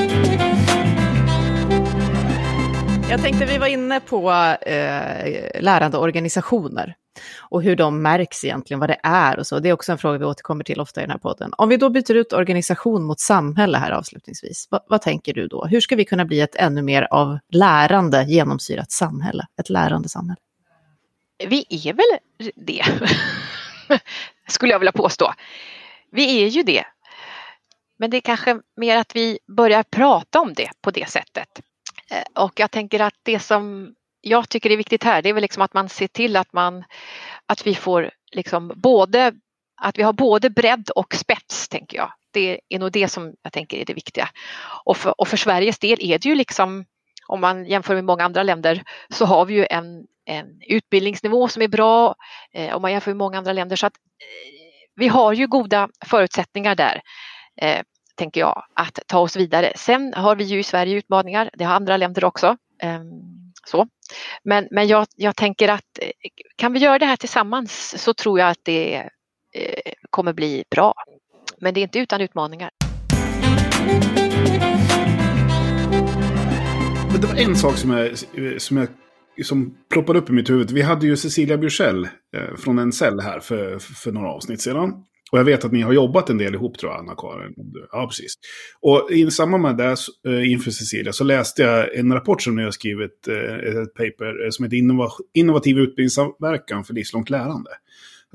Jag 3.11 3.23
tänkte 3.23 3.45
vi 3.45 3.59
var 3.59 3.67
inne 3.67 4.01
på 4.01 4.31
eh, 4.31 5.63
lärande 5.63 5.99
organisationer 5.99 6.97
och 7.41 7.63
hur 7.63 7.77
de 7.77 8.03
märks 8.03 8.45
egentligen, 8.45 8.81
vad 8.81 8.91
det 8.91 9.01
är 9.03 9.39
och 9.39 9.47
så. 9.47 9.59
Det 9.59 9.69
är 9.69 9.73
också 9.73 9.93
en 9.93 9.99
fråga 9.99 10.19
vi 10.19 10.25
återkommer 10.25 10.65
till 10.65 10.81
ofta 10.81 11.01
i 11.01 11.05
den 11.05 11.11
här 11.11 11.19
podden. 11.19 11.53
Om 11.59 11.69
vi 11.69 11.77
då 11.77 11.91
byter 11.91 12.15
ut 12.15 12.33
organisation 12.33 13.05
mot 13.05 13.21
samhälle 13.21 13.79
här 13.79 13.91
avslutningsvis, 13.91 14.69
vad, 14.71 14.81
vad 14.89 15.03
tänker 15.03 15.35
du 15.35 15.49
då? 15.49 15.65
Hur 15.65 15.81
ska 15.81 15.97
vi 15.97 16.05
kunna 16.05 16.25
bli 16.25 16.41
ett 16.41 16.57
ännu 16.57 16.83
mer 16.83 17.09
av 17.11 17.39
lärande 17.49 18.25
genomsyrat 18.25 18.91
samhälle, 18.91 19.47
ett 19.61 19.71
lärande 19.71 20.09
samhälle? 20.09 20.41
Vi 21.49 21.67
är 21.71 21.93
väl 21.93 22.53
det, 22.57 22.85
skulle 24.49 24.73
jag 24.73 24.79
vilja 24.79 24.93
påstå. 24.93 25.33
Vi 26.13 26.43
är 26.43 26.49
ju 26.49 26.63
det. 26.63 26.85
Men 27.99 28.11
det 28.11 28.17
är 28.17 28.21
kanske 28.21 28.61
mer 28.77 28.97
att 28.97 29.17
vi 29.17 29.39
börjar 29.57 29.83
prata 29.83 30.41
om 30.41 30.55
det 30.55 30.71
på 30.81 30.91
det 30.91 31.11
sättet. 31.11 31.61
Eh, 32.11 32.45
och 32.45 32.61
jag 32.61 32.71
tänker 32.71 33.01
att 33.01 33.15
det 33.23 33.39
som 33.39 33.95
jag 34.21 34.49
tycker 34.49 34.71
är 34.71 34.77
viktigt 34.77 35.05
här 35.05 35.23
det 35.23 35.29
är 35.29 35.33
väl 35.33 35.43
liksom 35.43 35.63
att 35.63 35.75
man 35.75 35.89
ser 35.89 36.09
till 36.09 36.37
att 36.37 36.53
man 36.53 36.85
att 37.47 37.67
vi 37.67 37.75
får 37.75 38.11
liksom 38.33 38.73
både 38.77 39.33
att 39.83 39.99
vi 39.99 40.03
har 40.03 40.13
både 40.13 40.51
bredd 40.51 40.91
och 40.91 41.15
spets 41.15 41.69
tänker 41.69 41.97
jag. 41.97 42.13
Det 42.33 42.61
är 42.69 42.79
nog 42.79 42.93
det 42.93 43.09
som 43.09 43.35
jag 43.43 43.53
tänker 43.53 43.77
är 43.77 43.85
det 43.85 43.95
viktiga. 43.95 44.29
Och 44.85 44.97
för, 44.97 45.21
och 45.21 45.29
för 45.29 45.37
Sveriges 45.37 45.79
del 45.79 45.99
är 46.01 46.19
det 46.19 46.29
ju 46.29 46.35
liksom 46.35 46.85
om 47.27 47.41
man 47.41 47.65
jämför 47.65 47.95
med 47.95 48.05
många 48.05 48.25
andra 48.25 48.43
länder 48.43 48.83
så 49.09 49.25
har 49.25 49.45
vi 49.45 49.55
ju 49.55 49.67
en, 49.71 50.07
en 50.25 50.47
utbildningsnivå 50.69 51.49
som 51.49 51.63
är 51.63 51.69
bra 51.69 52.15
eh, 52.53 52.75
om 52.75 52.83
man 52.83 52.93
jämför 52.93 53.11
med 53.11 53.17
många 53.17 53.39
andra 53.39 53.53
länder. 53.53 53.77
Så 53.77 53.87
att 53.87 53.97
eh, 53.97 54.81
vi 54.97 55.09
har 55.09 55.33
ju 55.33 55.47
goda 55.47 55.89
förutsättningar 56.07 56.75
där, 56.75 57.01
eh, 57.61 57.83
tänker 58.17 58.41
jag, 58.41 58.65
att 58.75 58.99
ta 59.07 59.19
oss 59.19 59.37
vidare. 59.37 59.73
Sen 59.77 60.15
har 60.15 60.37
vi 60.37 60.45
ju 60.45 60.59
i 60.59 60.63
Sverige 60.63 60.97
utmaningar, 60.97 61.51
det 61.55 61.65
har 61.65 61.75
andra 61.75 61.97
länder 61.97 62.25
också. 62.25 62.57
Ehm, 62.83 63.05
så. 63.67 63.87
Men, 64.45 64.69
men 64.71 64.89
jag, 64.89 65.07
jag 65.17 65.37
tänker 65.37 65.69
att 65.69 65.99
eh, 66.01 66.11
kan 66.57 66.73
vi 66.73 66.79
göra 66.79 66.99
det 66.99 67.07
här 67.07 67.17
tillsammans 67.17 68.03
så 68.03 68.15
tror 68.15 68.39
jag 68.39 68.51
att 68.51 68.61
det 68.63 68.97
eh, 69.55 69.93
kommer 70.11 70.33
bli 70.33 70.65
bra. 70.71 70.95
Men 71.61 71.75
det 71.75 71.81
är 71.81 71.83
inte 71.83 71.99
utan 71.99 72.21
utmaningar. 72.21 72.71
Det 77.21 77.27
var 77.27 77.37
en 77.37 77.57
sak 77.57 77.77
som 77.77 77.91
jag, 77.91 78.19
som 78.63 78.77
jag 78.77 78.89
som 79.45 79.75
ploppade 79.91 80.19
upp 80.19 80.31
i 80.31 80.33
mitt 80.33 80.51
huvud. 80.51 80.71
Vi 80.71 80.83
hade 80.83 81.07
ju 81.07 81.17
Cecilia 81.17 81.57
Bjursell 81.57 82.05
eh, 82.05 82.57
från 82.59 82.79
en 82.79 82.93
cell 82.93 83.21
här 83.21 83.41
för, 83.41 83.79
för 83.79 84.13
några 84.13 84.29
avsnitt 84.29 84.61
sedan. 84.61 85.05
Och 85.33 85.39
jag 85.39 85.45
vet 85.45 85.65
att 85.65 85.73
ni 85.73 85.83
har 85.83 85.93
jobbat 85.93 86.31
en 86.31 86.39
del 86.39 86.55
ihop 86.55 86.79
tror 86.79 86.93
jag, 86.93 87.01
Anna-Karin. 87.01 87.55
Ja, 87.93 88.07
precis. 88.07 88.35
Och 88.81 89.11
i 89.11 89.31
samband 89.31 89.63
med 89.63 89.77
det, 89.77 89.97
eh, 90.27 90.53
inför 90.53 90.71
Cecilia, 90.71 91.13
så 91.13 91.25
läste 91.25 91.63
jag 91.63 91.95
en 91.95 92.13
rapport 92.13 92.43
som 92.43 92.57
ni 92.57 92.63
har 92.63 92.71
skrivit, 92.71 93.29
eh, 93.29 93.83
ett 93.83 93.95
paper 93.95 94.45
eh, 94.45 94.51
som 94.51 94.65
heter 94.65 94.77
Innovativ 95.35 95.79
utbildningssamverkan 95.79 96.85
för 96.85 96.95
livslångt 96.95 97.31
lärande. 97.31 97.71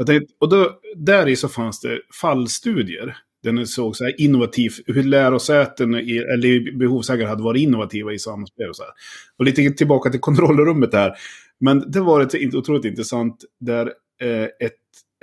Tänkte, 0.06 0.34
och 0.39 0.49
då, 0.49 0.80
där 0.95 1.27
i 1.27 1.36
så 1.36 1.49
fanns 1.49 1.80
det 1.82 1.99
fallstudier. 2.21 3.17
Den 3.43 3.67
såg 3.67 3.95
så 3.95 4.04
här 4.04 4.21
innovativ, 4.21 4.71
hur 4.86 5.04
lärosäten 5.04 5.93
eller 5.93 6.77
behovsägare 6.77 7.30
hade 7.30 7.43
varit 7.43 7.62
innovativa 7.62 8.13
i 8.13 8.19
samspel 8.19 8.69
och 8.69 8.75
så 8.75 8.84
här. 8.84 8.91
Och 9.38 9.45
lite 9.45 9.69
tillbaka 9.69 10.10
till 10.10 10.19
kontrollrummet 10.19 10.91
där. 10.91 11.13
Men 11.60 11.91
det 11.91 11.99
var 11.99 12.21
ett 12.21 12.56
otroligt 12.56 12.86
intressant 12.86 13.43
där 13.60 13.93
ett 14.60 14.73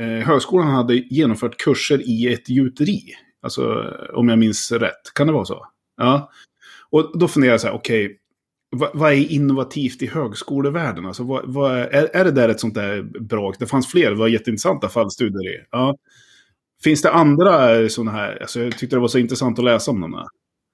Eh, 0.01 0.27
högskolan 0.27 0.69
hade 0.69 0.95
genomfört 0.95 1.57
kurser 1.57 2.09
i 2.09 2.33
ett 2.33 2.49
gjuteri. 2.49 3.03
Alltså 3.43 3.95
om 4.13 4.29
jag 4.29 4.39
minns 4.39 4.73
rätt. 4.73 5.15
Kan 5.15 5.27
det 5.27 5.33
vara 5.33 5.45
så? 5.45 5.67
Ja. 5.97 6.31
Och 6.91 7.19
då 7.19 7.29
funderar 7.29 7.53
jag 7.53 7.61
så 7.61 7.67
här, 7.67 7.75
okej. 7.75 8.07
Okay, 8.07 8.17
vad, 8.71 8.91
vad, 8.95 9.13
är 9.13 9.33
innovativt 9.33 10.03
i 10.03 10.07
högskolevärlden? 10.07 11.07
Alltså, 11.07 11.23
vad, 11.23 11.43
vad 11.47 11.79
är, 11.79 12.17
är 12.17 12.25
det 12.25 12.31
där 12.31 12.49
ett 12.49 12.61
sånt 12.61 12.75
där 12.75 13.03
bra? 13.03 13.53
Det 13.59 13.67
fanns 13.67 13.87
fler, 13.91 14.11
det 14.11 14.17
var 14.17 14.29
jätteintressanta 14.29 14.89
fallstudier 14.89 15.55
i. 15.55 15.65
Ja. 15.71 15.97
Finns 16.85 17.03
det 17.03 17.11
andra 17.11 17.79
eh, 17.79 17.89
sådana 17.89 18.11
här? 18.11 18.39
Alltså, 18.41 18.61
jag 18.61 18.79
tyckte 18.79 18.97
det 18.97 19.01
var 19.01 19.09
så 19.09 19.19
intressant 19.19 19.59
att 19.59 19.65
läsa 19.65 19.91
om 19.91 20.01
dem. 20.01 20.15
Här. 20.15 20.27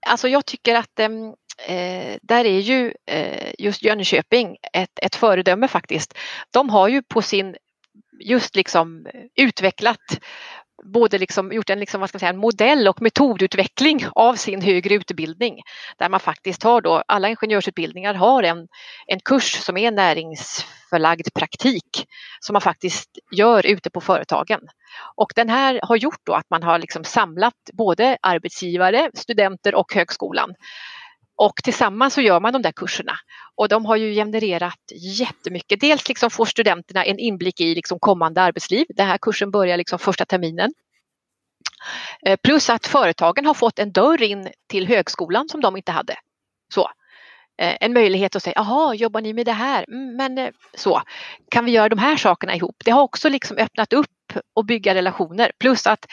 Alltså 0.07 0.29
jag 0.29 0.47
tycker 0.47 0.75
att 0.75 0.99
ehm, 0.99 1.27
eh, 1.69 2.19
där 2.23 2.45
är 2.45 2.59
ju 2.59 2.95
eh, 3.11 3.53
just 3.59 3.83
Jönköping 3.83 4.57
ett, 4.73 4.99
ett 5.03 5.15
föredöme 5.15 5.69
faktiskt. 5.69 6.15
De 6.51 6.71
har 6.71 6.89
ju 6.89 7.03
på 7.03 7.23
sin 7.23 7.57
just 8.21 8.57
liksom 8.57 9.07
eh, 9.07 9.45
utvecklat 9.45 10.19
både 10.85 11.19
liksom 11.19 11.53
gjort 11.53 11.71
en, 11.71 11.81
liksom, 11.81 12.01
vad 12.01 12.09
ska 12.09 12.17
man 12.17 12.21
säga, 12.21 12.31
en 12.31 12.37
modell 12.37 12.89
och 12.89 13.03
metodutveckling 13.03 14.07
av 14.13 14.35
sin 14.35 14.63
högre 14.63 14.95
utbildning. 14.95 15.63
Där 15.99 16.09
man 16.09 16.21
faktiskt 16.21 16.63
har 16.63 16.81
då, 16.81 17.03
alla 17.09 17.29
ingenjörsutbildningar 17.29 18.15
har 18.15 18.43
en, 18.43 18.69
en 19.07 19.21
kurs 19.21 19.53
som 19.53 19.77
är 19.77 19.91
näringsförlagd 19.91 21.35
praktik 21.35 22.07
som 22.41 22.53
man 22.53 22.63
faktiskt 22.63 23.19
gör 23.31 23.67
ute 23.67 23.91
på 23.91 24.01
företagen. 24.01 24.61
Och 25.15 25.33
den 25.37 25.49
här 25.49 25.81
har 25.83 25.97
gjort 25.97 26.21
då 26.27 26.33
att 26.33 26.51
man 26.51 26.63
har 26.63 26.79
liksom 26.79 27.05
samlat 27.05 27.71
både 27.73 28.19
arbetsgivare, 28.23 29.11
studenter 29.15 29.75
och 29.75 29.95
högskolan 29.95 30.55
och 31.37 31.57
tillsammans 31.65 32.15
så 32.15 32.21
gör 32.21 32.41
man 32.41 32.53
de 32.53 32.63
där 32.63 32.73
kurserna 32.73 33.13
och 33.57 33.69
de 33.69 33.87
har 33.87 33.97
ju 33.97 34.15
genererat 34.15 34.81
jättemycket. 35.19 35.81
Dels 35.81 36.09
liksom 36.09 36.31
får 36.31 36.45
studenterna 36.45 37.05
en 37.05 37.19
inblick 37.19 37.61
i 37.61 37.75
liksom 37.75 37.99
kommande 37.99 38.43
arbetsliv. 38.43 38.87
Den 38.89 39.07
här 39.07 39.19
kursen 39.19 39.51
börjar 39.51 39.77
liksom 39.77 39.99
första 39.99 40.25
terminen. 40.25 40.73
Eh, 42.27 42.37
plus 42.43 42.71
att 42.71 42.87
företagen 42.87 43.47
har 43.47 43.55
fått 43.55 43.79
en 43.79 43.93
dörr 43.93 44.23
in 44.23 44.49
till 44.69 44.87
högskolan 44.89 45.49
som 45.49 45.61
de 45.61 45.77
inte 45.77 45.93
hade. 45.93 46.17
Så. 46.75 46.91
Eh, 47.59 47.77
en 47.81 47.93
möjlighet 47.93 48.37
att 48.37 48.43
säga, 48.43 48.55
jaha, 48.57 48.95
jobbar 48.95 49.21
ni 49.21 49.33
med 49.33 49.47
det 49.47 49.53
här? 49.53 49.85
Mm, 49.89 50.17
men 50.17 50.39
eh, 50.39 50.51
så, 50.75 51.03
kan 51.51 51.65
vi 51.65 51.73
göra 51.73 51.89
de 51.89 51.99
här 51.99 52.17
sakerna 52.17 52.55
ihop? 52.55 52.77
Det 52.85 52.91
har 52.91 53.03
också 53.03 53.29
liksom 53.29 53.57
öppnat 53.57 53.93
upp 53.93 54.07
och 54.55 54.65
bygga 54.65 54.95
relationer. 54.95 55.53
Plus 55.59 55.87
att 55.87 56.07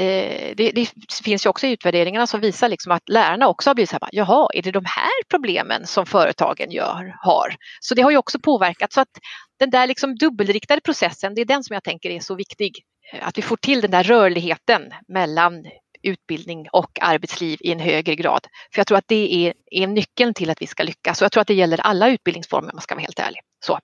eh, 0.00 0.54
det, 0.56 0.70
det, 0.70 0.90
finns 1.24 1.46
ju 1.46 1.50
också 1.50 1.66
utvärderingarna 1.66 2.26
som 2.26 2.40
visar 2.40 2.68
liksom 2.68 2.92
att 2.92 3.08
lärarna 3.08 3.48
också 3.48 3.70
har 3.70 3.74
blivit 3.74 3.90
så 3.90 3.98
här, 4.00 4.08
jaha, 4.12 4.48
är 4.54 4.62
det 4.62 4.70
de 4.70 4.84
här 4.84 5.24
problemen 5.30 5.86
som 5.86 6.06
företagen 6.06 6.70
gör, 6.70 7.16
har? 7.20 7.56
Så 7.80 7.94
det 7.94 8.02
har 8.02 8.10
ju 8.10 8.16
också 8.16 8.38
påverkat. 8.38 8.92
Så 8.92 9.00
att 9.00 9.18
den 9.58 9.70
där 9.70 9.86
liksom 9.86 10.14
dubbelriktade 10.14 10.80
processen, 10.80 11.34
det 11.34 11.40
är 11.40 11.44
den 11.44 11.64
som 11.64 11.74
jag 11.74 11.84
tänker 11.84 12.10
är 12.10 12.20
så 12.20 12.34
viktig. 12.34 12.84
Att 13.20 13.38
vi 13.38 13.42
får 13.42 13.56
till 13.56 13.80
den 13.80 13.90
där 13.90 14.02
rörligheten 14.02 14.82
mellan 15.08 15.64
utbildning 16.02 16.68
och 16.72 16.98
arbetsliv 17.00 17.58
i 17.60 17.72
en 17.72 17.80
högre 17.80 18.14
grad. 18.14 18.46
För 18.74 18.80
jag 18.80 18.86
tror 18.86 18.98
att 18.98 19.08
det 19.08 19.46
är, 19.46 19.54
är 19.70 19.86
nyckeln 19.86 20.34
till 20.34 20.50
att 20.50 20.62
vi 20.62 20.66
ska 20.66 20.82
lyckas. 20.82 21.20
Och 21.20 21.24
jag 21.24 21.32
tror 21.32 21.40
att 21.40 21.46
det 21.46 21.54
gäller 21.54 21.80
alla 21.80 22.08
utbildningsformer 22.08 22.68
om 22.68 22.76
man 22.76 22.82
ska 22.82 22.94
vara 22.94 23.02
helt 23.02 23.18
ärlig. 23.18 23.40
Så. 23.64 23.78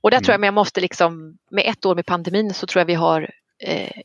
Och 0.00 0.10
där 0.10 0.18
mm. 0.18 0.24
tror 0.24 0.32
jag 0.32 0.40
man 0.40 0.54
måste 0.54 0.80
liksom, 0.80 1.38
med 1.50 1.64
ett 1.66 1.86
år 1.86 1.94
med 1.94 2.06
pandemin 2.06 2.54
så 2.54 2.66
tror 2.66 2.80
jag 2.80 2.86
vi 2.86 2.94
har 2.94 3.22
eh, 3.22 3.28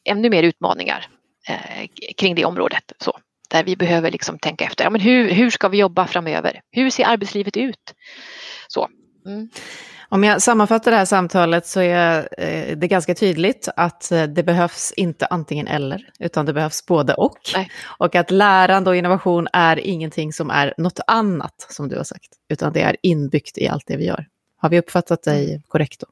ännu 0.03 0.29
mer 0.29 0.43
utmaningar 0.43 1.07
eh, 1.47 1.87
kring 2.17 2.35
det 2.35 2.45
området. 2.45 2.91
Så, 2.99 3.19
där 3.49 3.63
vi 3.63 3.75
behöver 3.75 4.11
liksom 4.11 4.39
tänka 4.39 4.65
efter, 4.65 4.83
ja, 4.83 4.89
men 4.89 5.01
hur, 5.01 5.31
hur 5.31 5.49
ska 5.49 5.67
vi 5.67 5.77
jobba 5.77 6.07
framöver? 6.07 6.61
Hur 6.71 6.89
ser 6.89 7.05
arbetslivet 7.05 7.57
ut? 7.57 7.93
Så. 8.67 8.89
Mm. 9.25 9.49
Om 10.11 10.23
jag 10.23 10.41
sammanfattar 10.41 10.91
det 10.91 10.97
här 10.97 11.05
samtalet 11.05 11.67
så 11.67 11.81
är 11.81 12.29
eh, 12.37 12.77
det 12.77 12.87
ganska 12.87 13.15
tydligt 13.15 13.69
att 13.75 14.11
eh, 14.11 14.23
det 14.23 14.43
behövs 14.43 14.93
inte 14.97 15.25
antingen 15.25 15.67
eller, 15.67 16.09
utan 16.19 16.45
det 16.45 16.53
behövs 16.53 16.85
både 16.85 17.13
och. 17.13 17.39
Nej. 17.53 17.69
Och 17.83 18.15
att 18.15 18.31
lärande 18.31 18.89
och 18.89 18.95
innovation 18.95 19.47
är 19.53 19.79
ingenting 19.79 20.33
som 20.33 20.49
är 20.49 20.73
något 20.77 20.99
annat, 21.07 21.65
som 21.69 21.87
du 21.89 21.97
har 21.97 22.03
sagt, 22.03 22.29
utan 22.49 22.73
det 22.73 22.81
är 22.81 22.95
inbyggt 23.01 23.57
i 23.57 23.67
allt 23.67 23.87
det 23.87 23.97
vi 23.97 24.05
gör. 24.05 24.25
Har 24.57 24.69
vi 24.69 24.79
uppfattat 24.79 25.23
dig 25.23 25.49
mm. 25.49 25.61
korrekt 25.67 25.99
då? 25.99 26.07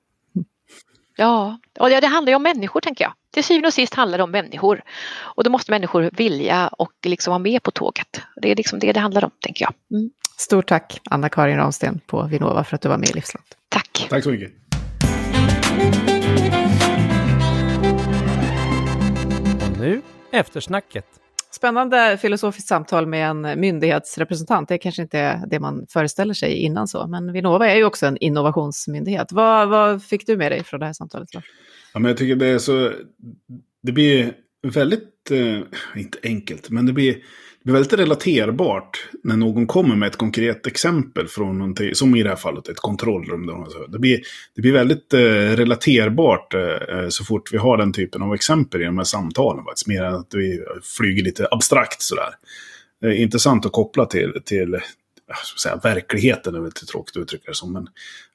Ja, 1.19 1.59
och 1.79 1.89
det 1.89 2.07
handlar 2.07 2.31
ju 2.31 2.35
om 2.35 2.43
människor 2.43 2.81
tänker 2.81 3.03
jag. 3.05 3.13
Till 3.33 3.43
syvende 3.43 3.67
och 3.67 3.73
sist 3.73 3.93
handlar 3.93 4.17
det 4.17 4.23
om 4.23 4.31
människor. 4.31 4.81
Och 5.19 5.43
då 5.43 5.49
måste 5.49 5.71
människor 5.71 6.09
vilja 6.13 6.67
och 6.67 6.91
liksom 7.05 7.31
vara 7.31 7.39
med 7.39 7.63
på 7.63 7.71
tåget. 7.71 8.21
Det 8.41 8.51
är 8.51 8.55
liksom 8.55 8.79
det 8.79 8.93
det 8.93 8.99
handlar 8.99 9.25
om, 9.25 9.31
tänker 9.39 9.65
jag. 9.65 9.73
Mm. 9.99 10.09
Stort 10.37 10.67
tack, 10.67 11.01
Anna-Karin 11.09 11.57
Ramsten 11.57 11.99
på 12.07 12.23
Vinnova, 12.23 12.63
för 12.63 12.75
att 12.75 12.81
du 12.81 12.89
var 12.89 12.97
med 12.97 13.09
i 13.09 13.13
Livslångt. 13.13 13.47
Tack. 13.69 14.07
Tack 14.09 14.23
så 14.23 14.29
mycket. 14.29 14.51
Och 19.61 19.77
nu 19.79 20.01
eftersnacket. 20.31 21.05
Spännande 21.51 22.17
filosofiskt 22.21 22.67
samtal 22.67 23.07
med 23.07 23.29
en 23.29 23.59
myndighetsrepresentant. 23.59 24.69
Det 24.69 24.77
kanske 24.77 25.01
inte 25.01 25.19
är 25.19 25.47
det 25.47 25.59
man 25.59 25.85
föreställer 25.89 26.33
sig 26.33 26.53
innan 26.53 26.87
så, 26.87 27.07
men 27.07 27.33
Vinnova 27.33 27.67
är 27.67 27.75
ju 27.75 27.83
också 27.83 28.05
en 28.05 28.17
innovationsmyndighet. 28.17 29.31
Vad, 29.31 29.69
vad 29.69 30.03
fick 30.03 30.27
du 30.27 30.37
med 30.37 30.51
dig 30.51 30.63
från 30.63 30.79
det 30.79 30.85
här 30.85 30.93
samtalet? 30.93 31.29
Då? 31.33 31.41
Ja, 31.93 31.99
men 31.99 32.09
jag 32.09 32.17
tycker 32.17 32.35
det 32.35 32.47
är 32.47 32.59
så... 32.59 32.91
Det 33.83 33.91
blir 33.91 34.33
väldigt, 34.61 35.31
eh, 35.31 35.59
inte 35.95 36.17
enkelt, 36.23 36.69
men 36.69 36.85
det 36.85 36.93
blir 36.93 37.17
det 37.67 37.71
blir 37.71 37.79
väldigt 37.81 37.99
relaterbart 37.99 39.09
när 39.23 39.37
någon 39.37 39.67
kommer 39.67 39.95
med 39.95 40.07
ett 40.07 40.15
konkret 40.15 40.67
exempel 40.67 41.27
från 41.27 41.57
någonting, 41.57 41.95
som 41.95 42.15
i 42.15 42.23
det 42.23 42.29
här 42.29 42.35
fallet 42.35 42.67
ett 42.67 42.77
kontrollrum. 42.77 43.49
Alltså. 43.49 43.79
Det 43.87 43.99
blir, 43.99 44.21
det 44.55 44.61
blir 44.61 44.73
väldigt 44.73 45.13
eh, 45.13 45.19
relaterbart 45.55 46.53
eh, 46.53 46.61
eh, 46.61 47.09
så 47.09 47.25
fort 47.25 47.53
vi 47.53 47.57
har 47.57 47.77
den 47.77 47.93
typen 47.93 48.21
av 48.21 48.33
exempel 48.33 48.81
i 48.81 48.85
de 48.85 48.97
här 48.97 49.05
samtalen. 49.05 49.63
Faktiskt, 49.63 49.87
mer 49.87 50.03
än 50.03 50.13
att 50.13 50.33
vi 50.33 50.63
flyger 50.97 51.23
lite 51.23 51.47
abstrakt 51.51 52.01
sådär. 52.01 52.29
Det 53.01 53.07
är 53.07 53.11
intressant 53.11 53.65
att 53.65 53.71
koppla 53.71 54.05
till, 54.05 54.41
till 54.45 54.73
eh, 54.73 54.79
säga, 55.63 55.79
verkligheten, 55.83 56.55
är 56.55 56.59
väl 56.59 56.67
lite 56.67 56.85
tråkigt 56.85 57.17
att 57.17 57.21
uttrycka 57.21 57.51
det 57.51 57.55
som. 57.55 57.73
Men 57.73 57.87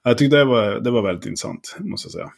jag 0.04 0.18
tyckte 0.18 0.36
det 0.36 0.44
var, 0.44 0.80
det 0.80 0.90
var 0.90 1.02
väldigt 1.02 1.26
intressant, 1.26 1.76
måste 1.78 2.06
jag 2.06 2.12
säga. 2.12 2.32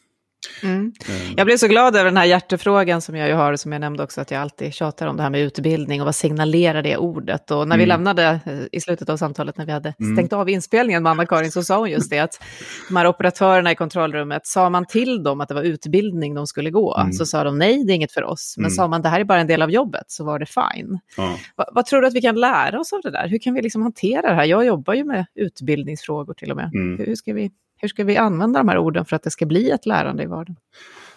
Mm. 0.63 0.75
mm. 0.75 0.93
Jag 1.37 1.47
blev 1.47 1.57
så 1.57 1.69
glad 1.69 1.97
över 1.97 2.05
den 2.05 2.17
här 2.17 2.25
hjärtefrågan 2.25 3.01
som 3.01 3.17
jag 3.17 3.29
ju 3.29 3.35
har, 3.35 3.57
som 3.57 3.73
jag 3.73 3.81
nämnde 3.81 4.03
också, 4.03 4.21
att 4.21 4.31
jag 4.31 4.41
alltid 4.41 4.75
tjatar 4.75 5.07
om 5.07 5.17
det 5.17 5.23
här 5.23 5.31
med 5.31 5.41
utbildning 5.41 6.01
och 6.01 6.05
vad 6.05 6.15
signalerar 6.15 6.83
det 6.83 6.97
ordet? 6.97 7.51
Och 7.51 7.69
när 7.69 7.77
mm. 7.77 7.79
vi 7.79 7.87
lämnade 7.87 8.41
eh, 8.47 8.59
i 8.73 8.81
slutet 8.81 9.09
av 9.09 9.17
samtalet, 9.17 9.57
när 9.59 9.67
vi 9.67 9.73
hade 9.73 9.95
mm. 10.01 10.17
stängt 10.17 10.33
av 10.33 10.49
inspelningen 10.49 11.03
med 11.03 11.11
Anna-Karin, 11.11 11.51
så 11.51 11.63
sa 11.63 11.79
hon 11.79 11.91
just 11.91 12.11
det, 12.11 12.19
att 12.19 12.43
de 12.89 12.97
här 12.97 13.07
operatörerna 13.07 13.73
i 13.73 13.75
kontrollrummet, 13.75 14.47
sa 14.47 14.71
man 14.71 14.87
till 14.87 15.23
dem 15.23 15.41
att 15.41 15.49
det 15.49 15.55
var 15.55 15.63
utbildning 15.63 16.35
de 16.35 16.47
skulle 16.47 16.71
gå, 16.71 16.97
mm. 16.97 17.13
så 17.13 17.27
sa 17.27 17.45
de 17.45 17.59
nej, 17.59 17.85
det 17.85 17.93
är 17.93 17.95
inget 17.95 18.13
för 18.13 18.25
oss. 18.25 18.55
Men 18.57 18.65
mm. 18.65 18.71
sa 18.71 18.89
man 18.89 19.03
det 19.03 19.09
här 19.09 19.21
är 19.21 19.25
bara 19.25 19.41
en 19.41 19.47
del 19.47 19.63
av 19.63 19.71
jobbet, 19.71 20.05
så 20.07 20.25
var 20.25 20.39
det 20.39 20.47
fine. 20.47 20.99
Ja. 21.17 21.39
Va, 21.57 21.65
vad 21.73 21.87
tror 21.87 22.01
du 22.01 22.07
att 22.07 22.15
vi 22.15 22.23
kan 22.23 22.41
lära 22.41 22.81
oss 22.81 22.93
av 22.93 23.01
det 23.03 23.11
där? 23.11 23.29
Hur 23.29 23.39
kan 23.39 23.55
vi 23.55 23.63
liksom 23.63 23.83
hantera 23.83 24.29
det 24.29 24.35
här? 24.35 24.45
Jag 24.45 24.67
jobbar 24.67 24.95
ju 24.95 25.05
med 25.05 25.27
utbildningsfrågor 25.35 26.35
till 26.35 26.51
och 26.51 26.57
med. 26.57 26.71
Hur, 26.73 27.07
hur 27.07 27.15
ska 27.15 27.33
vi 27.33 27.51
hur 27.77 27.89
ska 27.89 28.05
vi 28.05 28.17
använda 28.17 28.59
de 28.59 28.69
här 28.69 28.79
orden 28.79 29.05
för 29.05 29.17
att 29.17 29.23
det 29.23 29.31
ska 29.31 29.47
bli 29.47 29.71
ett 29.71 29.87
lärande 29.87 30.23
i 30.23 30.27
vardagen? 30.27 30.57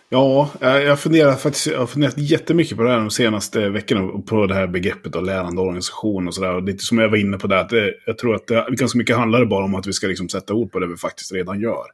Ja, 0.10 0.52
jag 0.62 1.00
funderar 1.00 1.36
faktiskt, 1.36 1.68
jag 1.68 1.80
har 1.80 1.88
funderat 1.88 2.18
jättemycket 2.18 2.78
på 2.78 2.84
det 2.84 2.90
här 2.90 2.98
de 2.98 3.10
senaste 3.10 3.70
veckorna. 3.70 4.22
På 4.22 4.46
det 4.46 4.54
här 4.54 4.68
begreppet 4.68 5.16
av 5.16 5.24
lärande 5.24 5.62
organisation 5.62 6.28
och 6.28 6.34
sådär. 6.34 6.62
Lite 6.62 6.84
som 6.84 6.98
jag 6.98 7.10
var 7.10 7.18
inne 7.18 7.38
på 7.38 7.48
där, 7.48 7.58
att 7.58 7.70
det, 7.70 7.94
jag 8.06 8.18
tror 8.18 8.36
att 8.36 8.48
det, 8.48 8.66
ganska 8.70 8.98
mycket 8.98 9.18
handlar 9.18 9.40
det 9.40 9.46
bara 9.46 9.66
om 9.66 9.76
att 9.76 9.88
vi 9.88 9.94
ska 9.94 10.08
liksom 10.08 10.30
sätta 10.30 10.54
ord 10.54 10.72
på 10.72 10.80
det 10.80 10.88
vi 10.88 10.98
faktiskt 10.98 11.32
redan 11.32 11.60
gör. 11.60 11.86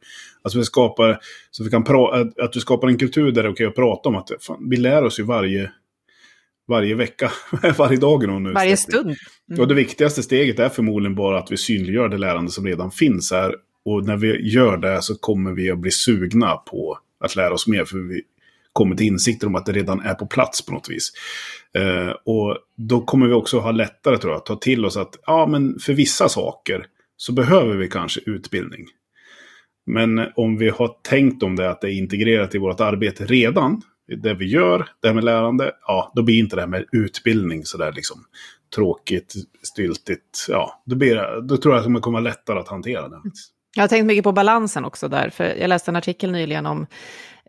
Alltså 0.41 0.59
vi 0.59 0.65
skapar, 0.65 1.19
så 1.51 1.63
vi 1.63 1.69
kan 1.69 1.83
pra, 1.83 2.21
att, 2.21 2.55
vi 2.55 2.59
skapar 2.59 2.87
en 2.87 2.97
kultur 2.97 3.31
där 3.31 3.43
det 3.43 3.49
är 3.49 3.53
okej 3.53 3.65
att 3.65 3.75
prata 3.75 4.09
om 4.09 4.15
att 4.15 4.31
fan, 4.41 4.69
vi 4.69 4.77
lär 4.77 5.03
oss 5.03 5.19
ju 5.19 5.23
varje, 5.23 5.71
varje 6.67 6.95
vecka, 6.95 7.31
varje 7.77 7.97
dag. 7.97 8.41
Nu 8.41 8.53
varje 8.53 8.77
stund. 8.77 9.15
Mm. 9.49 9.61
Och 9.61 9.67
det 9.67 9.73
viktigaste 9.73 10.23
steget 10.23 10.59
är 10.59 10.69
förmodligen 10.69 11.15
bara 11.15 11.39
att 11.39 11.51
vi 11.51 11.57
synliggör 11.57 12.09
det 12.09 12.17
lärande 12.17 12.51
som 12.51 12.65
redan 12.65 12.91
finns 12.91 13.31
här 13.31 13.55
och 13.85 14.05
när 14.05 14.17
vi 14.17 14.49
gör 14.49 14.77
det 14.77 15.01
så 15.01 15.15
kommer 15.15 15.51
vi 15.51 15.71
att 15.71 15.79
bli 15.79 15.91
sugna 15.91 16.55
på 16.55 16.99
att 17.19 17.35
lära 17.35 17.53
oss 17.53 17.67
mer. 17.67 17.85
För 17.85 17.97
vi 17.97 18.21
kommer 18.73 18.95
till 18.95 19.07
insikter 19.07 19.47
om 19.47 19.55
att 19.55 19.65
det 19.65 19.71
redan 19.71 19.99
är 19.99 20.13
på 20.13 20.25
plats 20.25 20.65
på 20.65 20.73
något 20.73 20.89
vis. 20.89 21.11
Eh, 21.73 22.09
och 22.25 22.57
då 22.75 23.01
kommer 23.01 23.27
vi 23.27 23.33
också 23.33 23.59
ha 23.59 23.71
lättare 23.71 24.17
tror 24.17 24.33
jag, 24.33 24.37
att 24.37 24.45
ta 24.45 24.55
till 24.55 24.85
oss 24.85 24.97
att 24.97 25.19
ja, 25.25 25.47
men 25.47 25.79
för 25.79 25.93
vissa 25.93 26.29
saker 26.29 26.85
så 27.17 27.33
behöver 27.33 27.75
vi 27.75 27.89
kanske 27.89 28.21
utbildning. 28.25 28.85
Men 29.85 30.19
om 30.35 30.57
vi 30.57 30.69
har 30.69 30.95
tänkt 31.01 31.43
om 31.43 31.55
det, 31.55 31.69
att 31.69 31.81
det 31.81 31.87
är 31.87 31.97
integrerat 31.97 32.55
i 32.55 32.57
vårt 32.57 32.79
arbete 32.79 33.25
redan, 33.25 33.81
det 34.17 34.33
vi 34.33 34.45
gör, 34.45 34.87
det 35.01 35.07
här 35.07 35.15
med 35.15 35.23
lärande, 35.23 35.71
ja, 35.87 36.11
då 36.15 36.23
blir 36.23 36.39
inte 36.39 36.55
det 36.55 36.61
här 36.61 36.69
med 36.69 36.85
utbildning 36.91 37.65
sådär 37.65 37.91
liksom 37.91 38.25
tråkigt, 38.75 39.33
styltigt. 39.61 40.45
Ja, 40.49 40.83
då, 40.85 40.95
blir, 40.95 41.41
då 41.41 41.57
tror 41.57 41.73
jag 41.75 41.85
att 41.85 41.93
det 41.93 41.99
kommer 41.99 42.19
vara 42.19 42.29
lättare 42.29 42.59
att 42.59 42.67
hantera 42.67 43.07
det. 43.07 43.21
Jag 43.75 43.83
har 43.83 43.87
tänkt 43.87 44.05
mycket 44.05 44.23
på 44.23 44.31
balansen 44.31 44.85
också 44.85 45.07
där, 45.07 45.29
för 45.29 45.43
jag 45.43 45.67
läste 45.67 45.91
en 45.91 45.95
artikel 45.95 46.31
nyligen 46.31 46.65
om 46.65 46.87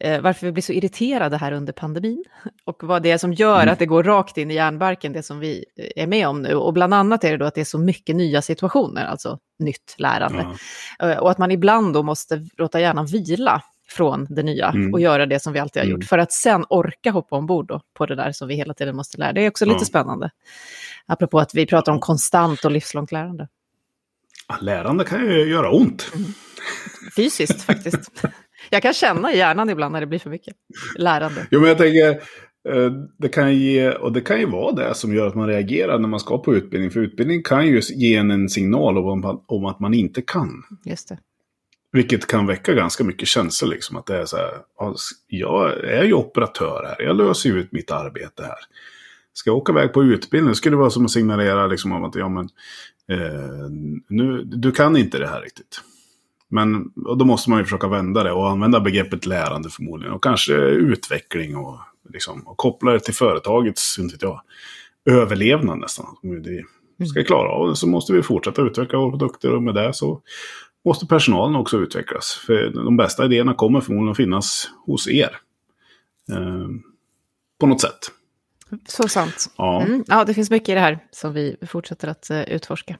eh, 0.01 0.21
varför 0.21 0.47
vi 0.47 0.53
blir 0.53 0.63
så 0.63 0.73
irriterade 0.73 1.37
här 1.37 1.53
under 1.53 1.73
pandemin 1.73 2.25
och 2.65 2.83
vad 2.83 3.03
det 3.03 3.11
är 3.11 3.19
som 3.19 3.33
gör 3.33 3.63
mm. 3.63 3.73
att 3.73 3.79
det 3.79 3.87
går 3.87 4.03
rakt 4.03 4.39
in 4.39 4.51
i 4.51 4.55
hjärnbarken, 4.55 5.13
det 5.13 5.23
som 5.23 5.39
vi 5.39 5.65
eh, 5.79 6.03
är 6.03 6.07
med 6.07 6.29
om 6.29 6.43
nu. 6.43 6.55
Och 6.55 6.73
bland 6.73 6.95
annat 6.95 7.25
är 7.25 7.31
det 7.31 7.37
då 7.37 7.45
att 7.45 7.55
det 7.55 7.61
är 7.61 7.65
så 7.65 7.79
mycket 7.79 8.17
nya 8.17 8.43
situationer, 8.43 9.05
alltså 9.05 9.39
nytt 9.59 9.95
lärande. 9.99 10.47
Mm. 11.01 11.19
Och 11.19 11.31
att 11.31 11.39
man 11.39 11.51
ibland 11.51 11.95
då 11.95 12.03
måste 12.03 12.47
låta 12.57 12.81
hjärnan 12.81 13.07
vila 13.07 13.63
från 13.89 14.27
det 14.31 14.43
nya 14.43 14.69
mm. 14.69 14.93
och 14.93 15.01
göra 15.01 15.27
det 15.27 15.43
som 15.43 15.53
vi 15.53 15.59
alltid 15.59 15.83
har 15.83 15.89
gjort, 15.89 15.97
mm. 15.97 16.07
för 16.07 16.19
att 16.19 16.33
sen 16.33 16.65
orka 16.69 17.11
hoppa 17.11 17.37
ombord 17.37 17.67
då 17.67 17.81
på 17.95 18.07
det 18.07 18.15
där 18.15 18.33
som 18.33 18.49
vi 18.49 18.55
hela 18.55 18.75
tiden 18.75 18.97
måste 18.97 19.19
lära. 19.19 19.33
Det 19.33 19.41
är 19.41 19.49
också 19.49 19.65
lite 19.65 19.85
spännande. 19.85 20.31
Apropå 21.07 21.39
att 21.39 21.55
vi 21.55 21.67
pratar 21.67 21.93
om 21.93 22.01
konstant 22.01 22.65
och 22.65 22.71
livslångt 22.71 23.13
lärande. 23.13 23.49
Lärande 24.61 25.05
kan 25.05 25.27
ju 25.27 25.45
göra 25.45 25.71
ont. 25.71 26.11
Mm. 26.15 26.27
Fysiskt 27.17 27.63
faktiskt. 27.63 28.11
Jag 28.71 28.83
kan 28.83 28.93
känna 28.93 29.33
i 29.33 29.39
hjärnan 29.39 29.71
ibland 29.71 29.93
när 29.93 30.01
det 30.01 30.07
blir 30.07 30.19
för 30.19 30.31
mycket 30.31 30.55
lärande. 30.97 31.47
Jo, 31.51 31.61
men 31.61 31.69
jag 31.69 31.79
tänker, 31.79 32.11
eh, 32.69 32.93
det 33.19 33.29
kan 33.29 33.57
ge, 33.57 33.91
och 33.91 34.13
det 34.13 34.21
kan 34.21 34.41
ju 34.41 34.47
vara 34.47 34.73
det 34.73 34.95
som 34.95 35.15
gör 35.15 35.27
att 35.27 35.35
man 35.35 35.49
reagerar 35.49 35.99
när 35.99 36.09
man 36.09 36.21
ska 36.21 36.39
på 36.39 36.55
utbildning. 36.55 36.91
För 36.91 37.01
utbildning 37.01 37.43
kan 37.43 37.67
ju 37.67 37.81
ge 37.81 38.17
en 38.17 38.31
en 38.31 38.49
signal 38.49 38.99
om, 38.99 39.43
om 39.47 39.65
att 39.65 39.81
man 39.81 39.95
inte 39.95 40.23
kan. 40.23 40.63
Just 40.85 41.09
det. 41.09 41.19
Vilket 41.93 42.27
kan 42.27 42.47
väcka 42.47 42.73
ganska 42.73 43.05
mycket 43.05 43.29
känslor. 43.29 43.71
Liksom, 43.71 43.97
att 43.97 44.07
det 44.07 44.17
är 44.17 44.25
så 44.25 44.37
här, 44.37 44.51
jag 45.27 45.85
är 45.85 46.05
ju 46.05 46.15
operatör 46.15 46.85
här, 46.89 47.07
jag 47.07 47.17
löser 47.17 47.51
ju 47.51 47.61
ut 47.61 47.73
mitt 47.73 47.91
arbete 47.91 48.43
här. 48.43 48.59
Ska 49.33 49.51
jag 49.51 49.57
åka 49.57 49.73
iväg 49.73 49.93
på 49.93 50.05
utbildning 50.05 50.55
skulle 50.55 50.77
det 50.77 50.81
vara 50.81 50.91
som 50.91 51.05
att 51.05 51.11
signalera 51.11 51.67
liksom, 51.67 51.93
om 51.93 52.05
att 52.05 52.15
ja, 52.15 52.29
men, 52.29 52.49
eh, 53.11 53.71
nu, 54.09 54.45
du 54.45 54.73
kan 54.73 54.97
inte 54.97 55.19
det 55.19 55.27
här 55.27 55.41
riktigt. 55.41 55.81
Men 56.49 56.93
då 57.19 57.25
måste 57.25 57.51
man 57.51 57.59
ju 57.59 57.65
försöka 57.65 57.89
vända 57.89 58.23
det 58.23 58.33
och 58.33 58.51
använda 58.51 58.81
begreppet 58.81 59.27
lärande 59.27 59.71
förmodligen. 59.71 60.15
Och 60.15 60.23
kanske 60.23 60.55
utveckling 60.55 61.57
och, 61.57 61.79
liksom, 62.13 62.47
och 62.47 62.57
koppla 62.57 62.93
det 62.93 63.01
till 63.01 63.15
företagets 63.15 63.99
inte 63.99 64.17
jag, 64.21 64.41
överlevnad 65.11 65.79
nästan. 65.79 66.07
Ska 67.09 67.19
mm. 67.19 67.27
klara 67.27 67.49
av 67.49 67.69
det 67.69 67.77
så 67.77 67.87
måste 67.89 68.13
vi 68.13 68.23
fortsätta 68.23 68.63
utveckla 68.63 68.99
våra 68.99 69.11
produkter 69.11 69.55
och 69.55 69.63
med 69.63 69.75
det 69.75 69.95
så 69.95 70.21
måste 70.85 71.07
personalen 71.07 71.57
också 71.57 71.79
utvecklas. 71.79 72.43
För 72.47 72.71
de 72.71 72.97
bästa 72.97 73.25
idéerna 73.25 73.55
kommer 73.55 73.81
förmodligen 73.81 74.11
att 74.11 74.17
finnas 74.17 74.71
hos 74.87 75.09
er. 75.09 75.37
Eh, 76.33 76.69
på 77.61 77.67
något 77.67 77.81
sätt. 77.81 78.11
Så 78.89 79.09
sant. 79.09 79.51
Ja. 79.57 79.83
Mm. 79.83 80.05
ja, 80.07 80.25
det 80.25 80.35
finns 80.35 80.51
mycket 80.51 80.69
i 80.69 80.75
det 80.75 80.81
här 80.81 80.99
som 81.11 81.33
vi 81.33 81.57
fortsätter 81.67 82.09
att 82.09 82.31
uh, 82.31 82.43
utforska. 82.43 82.99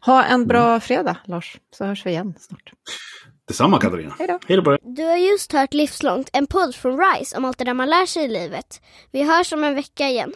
Ha 0.00 0.24
en 0.24 0.46
bra 0.46 0.68
mm. 0.68 0.80
fredag, 0.80 1.16
Lars, 1.24 1.56
så 1.76 1.84
hörs 1.84 2.06
vi 2.06 2.10
igen 2.10 2.34
snart. 2.38 2.72
Detsamma 3.48 3.78
Katarina. 3.78 4.14
Hej 4.18 4.28
då. 4.28 4.38
Hej 4.48 4.56
då 4.56 4.62
på 4.62 4.70
dig. 4.70 4.78
Du 4.82 5.04
har 5.04 5.16
just 5.16 5.52
hört 5.52 5.74
Livslångt, 5.74 6.30
en 6.32 6.46
podd 6.46 6.74
från 6.74 7.00
RISE 7.00 7.36
om 7.36 7.44
allt 7.44 7.58
det 7.58 7.64
där 7.64 7.74
man 7.74 7.90
lär 7.90 8.06
sig 8.06 8.24
i 8.24 8.28
livet. 8.28 8.80
Vi 9.10 9.22
hörs 9.22 9.52
om 9.52 9.64
en 9.64 9.74
vecka 9.74 10.08
igen. 10.08 10.32